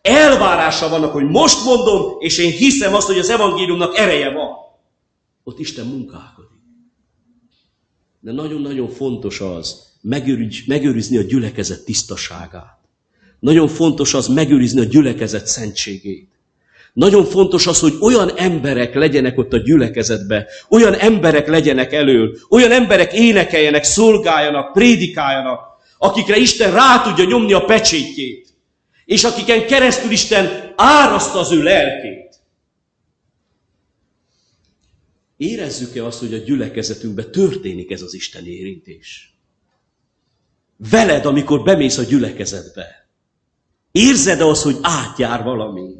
elvárása 0.00 0.88
vannak, 0.88 1.12
hogy 1.12 1.24
most 1.24 1.64
mondom, 1.64 2.16
és 2.18 2.38
én 2.38 2.50
hiszem 2.50 2.94
azt, 2.94 3.06
hogy 3.06 3.18
az 3.18 3.30
evangéliumnak 3.30 3.96
ereje 3.96 4.32
van. 4.32 4.50
Ott 5.44 5.58
Isten 5.58 5.86
munkálkodik. 5.86 6.60
De 8.20 8.32
nagyon-nagyon 8.32 8.88
fontos 8.88 9.40
az, 9.40 9.91
megőrizni 10.02 11.16
a 11.16 11.22
gyülekezet 11.22 11.84
tisztaságát. 11.84 12.78
Nagyon 13.38 13.68
fontos 13.68 14.14
az 14.14 14.26
megőrizni 14.26 14.80
a 14.80 14.84
gyülekezet 14.84 15.46
szentségét. 15.46 16.30
Nagyon 16.92 17.24
fontos 17.24 17.66
az, 17.66 17.80
hogy 17.80 17.96
olyan 18.00 18.36
emberek 18.36 18.94
legyenek 18.94 19.38
ott 19.38 19.52
a 19.52 19.56
gyülekezetbe, 19.56 20.46
olyan 20.68 20.94
emberek 20.94 21.48
legyenek 21.48 21.92
elől, 21.92 22.38
olyan 22.48 22.70
emberek 22.70 23.12
énekeljenek, 23.12 23.84
szolgáljanak, 23.84 24.72
prédikáljanak, 24.72 25.60
akikre 25.98 26.36
Isten 26.36 26.72
rá 26.72 27.02
tudja 27.02 27.24
nyomni 27.24 27.52
a 27.52 27.64
pecsétjét, 27.64 28.48
és 29.04 29.24
akiken 29.24 29.66
keresztül 29.66 30.10
Isten 30.10 30.72
áraszta 30.76 31.38
az 31.38 31.52
ő 31.52 31.62
lelkét. 31.62 32.34
Érezzük-e 35.36 36.04
azt, 36.04 36.18
hogy 36.18 36.34
a 36.34 36.38
gyülekezetünkben 36.38 37.30
történik 37.30 37.90
ez 37.90 38.02
az 38.02 38.14
Isten 38.14 38.46
érintés? 38.46 39.31
Veled, 40.90 41.26
amikor 41.26 41.62
bemész 41.62 41.98
a 41.98 42.02
gyülekezetbe. 42.02 43.08
Érzed-e 43.92 44.46
azt, 44.46 44.62
hogy 44.62 44.76
átjár 44.82 45.42
valami? 45.42 45.90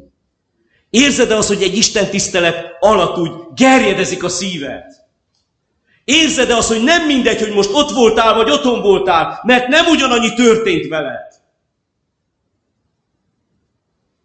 Érzed-e 0.89 1.35
azt, 1.35 1.47
hogy 1.47 1.61
egy 1.61 1.77
Isten 1.77 2.09
tisztelet 2.09 2.77
alatt 2.79 3.17
úgy 3.17 3.31
gerjedezik 3.55 4.23
a 4.23 4.29
szíved? 4.29 4.83
Érzed-e 6.03 6.55
azt, 6.55 6.67
hogy 6.67 6.83
nem 6.83 7.05
mindegy, 7.05 7.39
hogy 7.39 7.53
most 7.53 7.69
ott 7.73 7.91
voltál, 7.91 8.33
vagy 8.33 8.49
otthon 8.49 8.81
voltál, 8.81 9.39
mert 9.43 9.67
nem 9.67 9.85
ugyanannyi 9.85 10.33
történt 10.33 10.87
veled? 10.87 11.41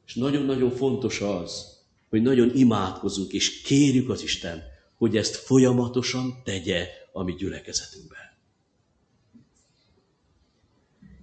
És 0.07 0.15
nagyon-nagyon 0.15 0.71
fontos 0.71 1.21
az, 1.21 1.77
hogy 2.11 2.23
nagyon 2.23 2.51
imádkozunk, 2.55 3.33
és 3.33 3.61
kérjük 3.61 4.11
az 4.11 4.23
Isten, 4.23 4.63
hogy 4.97 5.17
ezt 5.17 5.37
folyamatosan 5.37 6.43
tegye 6.45 6.87
a 7.13 7.23
mi 7.23 7.35
gyülekezetünkben. 7.35 8.18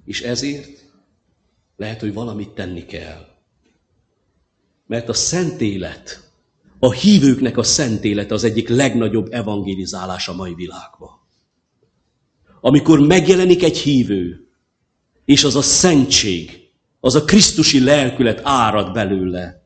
És 0.06 0.22
ezért 0.22 0.86
lehet, 1.76 2.00
hogy 2.00 2.14
valamit 2.14 2.50
tenni 2.50 2.86
kell. 2.86 3.26
Mert 4.88 5.10
a 5.10 5.14
szent 5.14 5.62
élet, 5.62 6.32
a 6.80 6.92
hívőknek 6.92 7.58
a 7.58 7.64
szent 7.64 8.04
élet 8.04 8.32
az 8.32 8.44
egyik 8.44 8.70
legnagyobb 8.70 9.28
evangelizálás 9.32 10.28
a 10.28 10.34
mai 10.34 10.54
világban. 10.54 11.10
Amikor 12.62 13.00
megjelenik 13.00 13.64
egy 13.64 13.78
hívő, 13.78 14.48
és 15.26 15.44
az 15.44 15.56
a 15.56 15.62
szentség, 15.62 16.70
az 17.00 17.16
a 17.16 17.24
Krisztusi 17.24 17.84
lelkület 17.84 18.42
árad 18.44 18.94
belőle, 18.94 19.64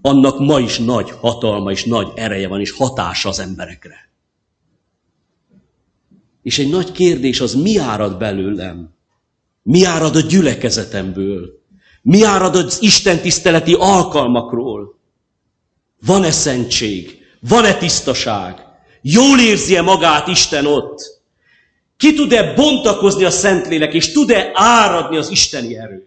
annak 0.00 0.38
ma 0.38 0.60
is 0.60 0.78
nagy 0.78 1.10
hatalma 1.10 1.70
és 1.70 1.84
nagy 1.84 2.08
ereje 2.14 2.48
van, 2.48 2.60
és 2.60 2.70
hatása 2.70 3.28
az 3.28 3.38
emberekre. 3.38 4.10
És 6.42 6.58
egy 6.58 6.70
nagy 6.70 6.92
kérdés 6.92 7.40
az, 7.40 7.54
mi 7.54 7.78
árad 7.78 8.18
belőlem? 8.18 8.95
Mi 9.66 9.84
árad 9.84 10.16
a 10.16 10.20
gyülekezetemből? 10.20 11.62
Mi 12.02 12.22
árad 12.22 12.56
az 12.56 12.82
Isten 12.82 13.20
tiszteleti 13.20 13.74
alkalmakról? 13.78 14.98
Van-e 16.00 16.30
szentség? 16.30 17.26
Van-e 17.40 17.74
tisztaság? 17.74 18.64
Jól 19.02 19.40
érzi-e 19.40 19.82
magát 19.82 20.26
Isten 20.26 20.66
ott? 20.66 21.22
Ki 21.96 22.14
tud-e 22.14 22.54
bontakozni 22.54 23.24
a 23.24 23.30
Szentlélek, 23.30 23.94
és 23.94 24.12
tud-e 24.12 24.50
áradni 24.54 25.16
az 25.16 25.30
isteni 25.30 25.76
erő? 25.76 26.06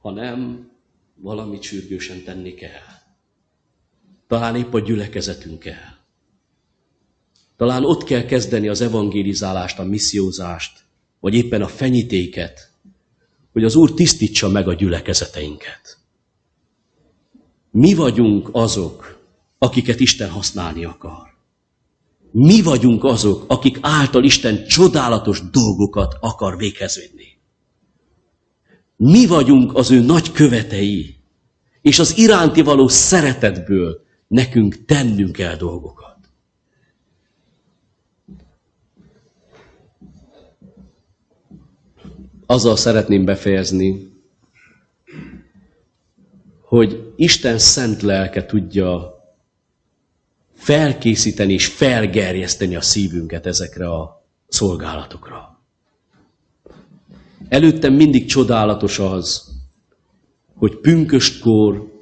Ha 0.00 0.10
nem, 0.10 0.70
valamit 1.14 1.62
sürgősen 1.62 2.22
tenni 2.24 2.54
kell. 2.54 2.96
Talán 4.28 4.56
épp 4.56 4.74
a 4.74 4.80
gyülekezetünk 4.80 5.58
kell. 5.58 5.96
Talán 7.56 7.84
ott 7.84 8.04
kell 8.04 8.24
kezdeni 8.24 8.68
az 8.68 8.80
evangelizálást, 8.80 9.78
a 9.78 9.84
missziózást, 9.84 10.86
vagy 11.20 11.34
éppen 11.34 11.62
a 11.62 11.68
fenyítéket, 11.68 12.70
hogy 13.52 13.64
az 13.64 13.76
Úr 13.76 13.94
tisztítsa 13.94 14.48
meg 14.48 14.68
a 14.68 14.74
gyülekezeteinket. 14.74 15.98
Mi 17.70 17.94
vagyunk 17.94 18.48
azok, 18.52 19.18
akiket 19.58 20.00
Isten 20.00 20.30
használni 20.30 20.84
akar. 20.84 21.36
Mi 22.30 22.62
vagyunk 22.62 23.04
azok, 23.04 23.44
akik 23.48 23.78
által 23.80 24.24
Isten 24.24 24.66
csodálatos 24.66 25.50
dolgokat 25.50 26.16
akar 26.20 26.56
véghez 26.56 26.96
vinni. 26.96 27.26
Mi 28.96 29.26
vagyunk 29.26 29.74
az 29.74 29.90
ő 29.90 30.00
nagy 30.00 30.32
követei, 30.32 31.16
és 31.80 31.98
az 31.98 32.18
iránti 32.18 32.62
való 32.62 32.88
szeretetből 32.88 34.04
nekünk 34.28 34.84
tennünk 34.84 35.32
kell 35.32 35.56
dolgokat. 35.56 36.17
Azzal 42.50 42.76
szeretném 42.76 43.24
befejezni, 43.24 44.12
hogy 46.60 47.12
Isten 47.16 47.58
szent 47.58 48.02
lelke 48.02 48.46
tudja 48.46 49.16
felkészíteni 50.54 51.52
és 51.52 51.66
felgerjeszteni 51.66 52.76
a 52.76 52.80
szívünket 52.80 53.46
ezekre 53.46 53.90
a 53.90 54.24
szolgálatokra. 54.48 55.60
Előttem 57.48 57.94
mindig 57.94 58.26
csodálatos 58.26 58.98
az, 58.98 59.48
hogy 60.54 60.76
pünköstkor, 60.76 61.92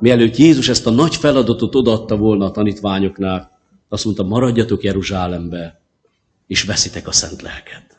mielőtt 0.00 0.36
Jézus 0.36 0.68
ezt 0.68 0.86
a 0.86 0.90
nagy 0.90 1.16
feladatot 1.16 1.74
odaadta 1.74 2.16
volna 2.16 2.44
a 2.44 2.50
tanítványoknál, 2.50 3.58
azt 3.88 4.04
mondta, 4.04 4.22
maradjatok 4.22 4.82
Jeruzsálembe, 4.82 5.80
és 6.46 6.62
veszitek 6.62 7.08
a 7.08 7.12
szent 7.12 7.42
lelket. 7.42 7.97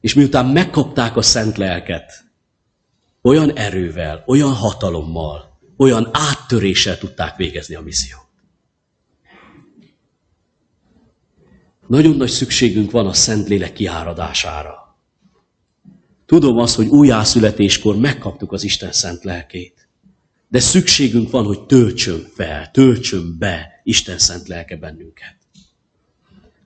És 0.00 0.14
miután 0.14 0.46
megkapták 0.46 1.16
a 1.16 1.22
szent 1.22 1.56
lelket, 1.56 2.24
olyan 3.22 3.56
erővel, 3.56 4.24
olyan 4.26 4.52
hatalommal, 4.52 5.58
olyan 5.76 6.08
áttöréssel 6.12 6.98
tudták 6.98 7.36
végezni 7.36 7.74
a 7.74 7.80
missziót. 7.80 8.28
Nagyon 11.86 12.16
nagy 12.16 12.30
szükségünk 12.30 12.90
van 12.90 13.06
a 13.06 13.12
Szentlélek 13.12 13.72
kiáradására. 13.72 14.96
Tudom 16.26 16.58
azt, 16.58 16.74
hogy 16.74 16.86
újjászületéskor 16.86 17.96
megkaptuk 17.96 18.52
az 18.52 18.64
Isten 18.64 18.92
szent 18.92 19.24
lelkét. 19.24 19.88
De 20.48 20.60
szükségünk 20.60 21.30
van, 21.30 21.44
hogy 21.44 21.66
töltsön 21.66 22.26
fel, 22.34 22.70
töltsön 22.70 23.38
be 23.38 23.80
Isten 23.82 24.18
szent 24.18 24.48
lelke 24.48 24.76
bennünket. 24.76 25.36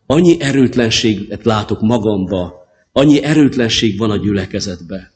Annyi 0.07 0.41
erőtlenséget 0.41 1.45
látok 1.45 1.81
magamba, 1.81 2.64
annyi 2.97 3.23
erőtlenség 3.23 3.99
van 3.99 4.11
a 4.11 4.17
gyülekezetbe. 4.17 5.13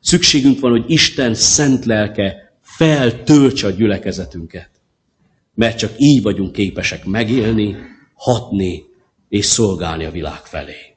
Szükségünk 0.00 0.60
van, 0.60 0.70
hogy 0.70 0.84
Isten 0.86 1.34
szent 1.34 1.84
lelke 1.84 2.56
feltöltse 2.60 3.66
a 3.66 3.70
gyülekezetünket. 3.70 4.70
Mert 5.54 5.78
csak 5.78 5.92
így 5.96 6.22
vagyunk 6.22 6.52
képesek 6.52 7.04
megélni, 7.04 7.76
hatni 8.14 8.84
és 9.28 9.44
szolgálni 9.44 10.04
a 10.04 10.10
világ 10.10 10.44
felé. 10.44 10.96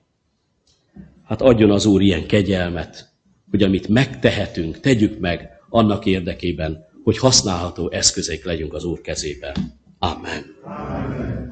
Hát 1.24 1.42
adjon 1.42 1.72
az 1.72 1.86
Úr 1.86 2.02
ilyen 2.02 2.28
kegyelmet, 2.28 3.10
hogy 3.50 3.64
amit 3.64 3.88
megtehetünk, 3.88 4.80
tegyük 4.80 5.20
meg 5.20 5.50
annak 5.70 6.06
érdekében, 6.06 6.86
hogy 7.04 7.18
használható 7.18 7.92
eszközeik 7.92 8.46
legyünk 8.46 8.74
az 8.74 8.84
Úr 8.84 9.02
kezében. 9.02 9.54
Amen. 10.00 10.44
Amen. 10.64 11.47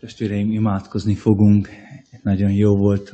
Testvéreim, 0.00 0.52
imádkozni 0.52 1.14
fogunk. 1.14 1.68
Nagyon 2.22 2.52
jó 2.52 2.76
volt 2.76 3.12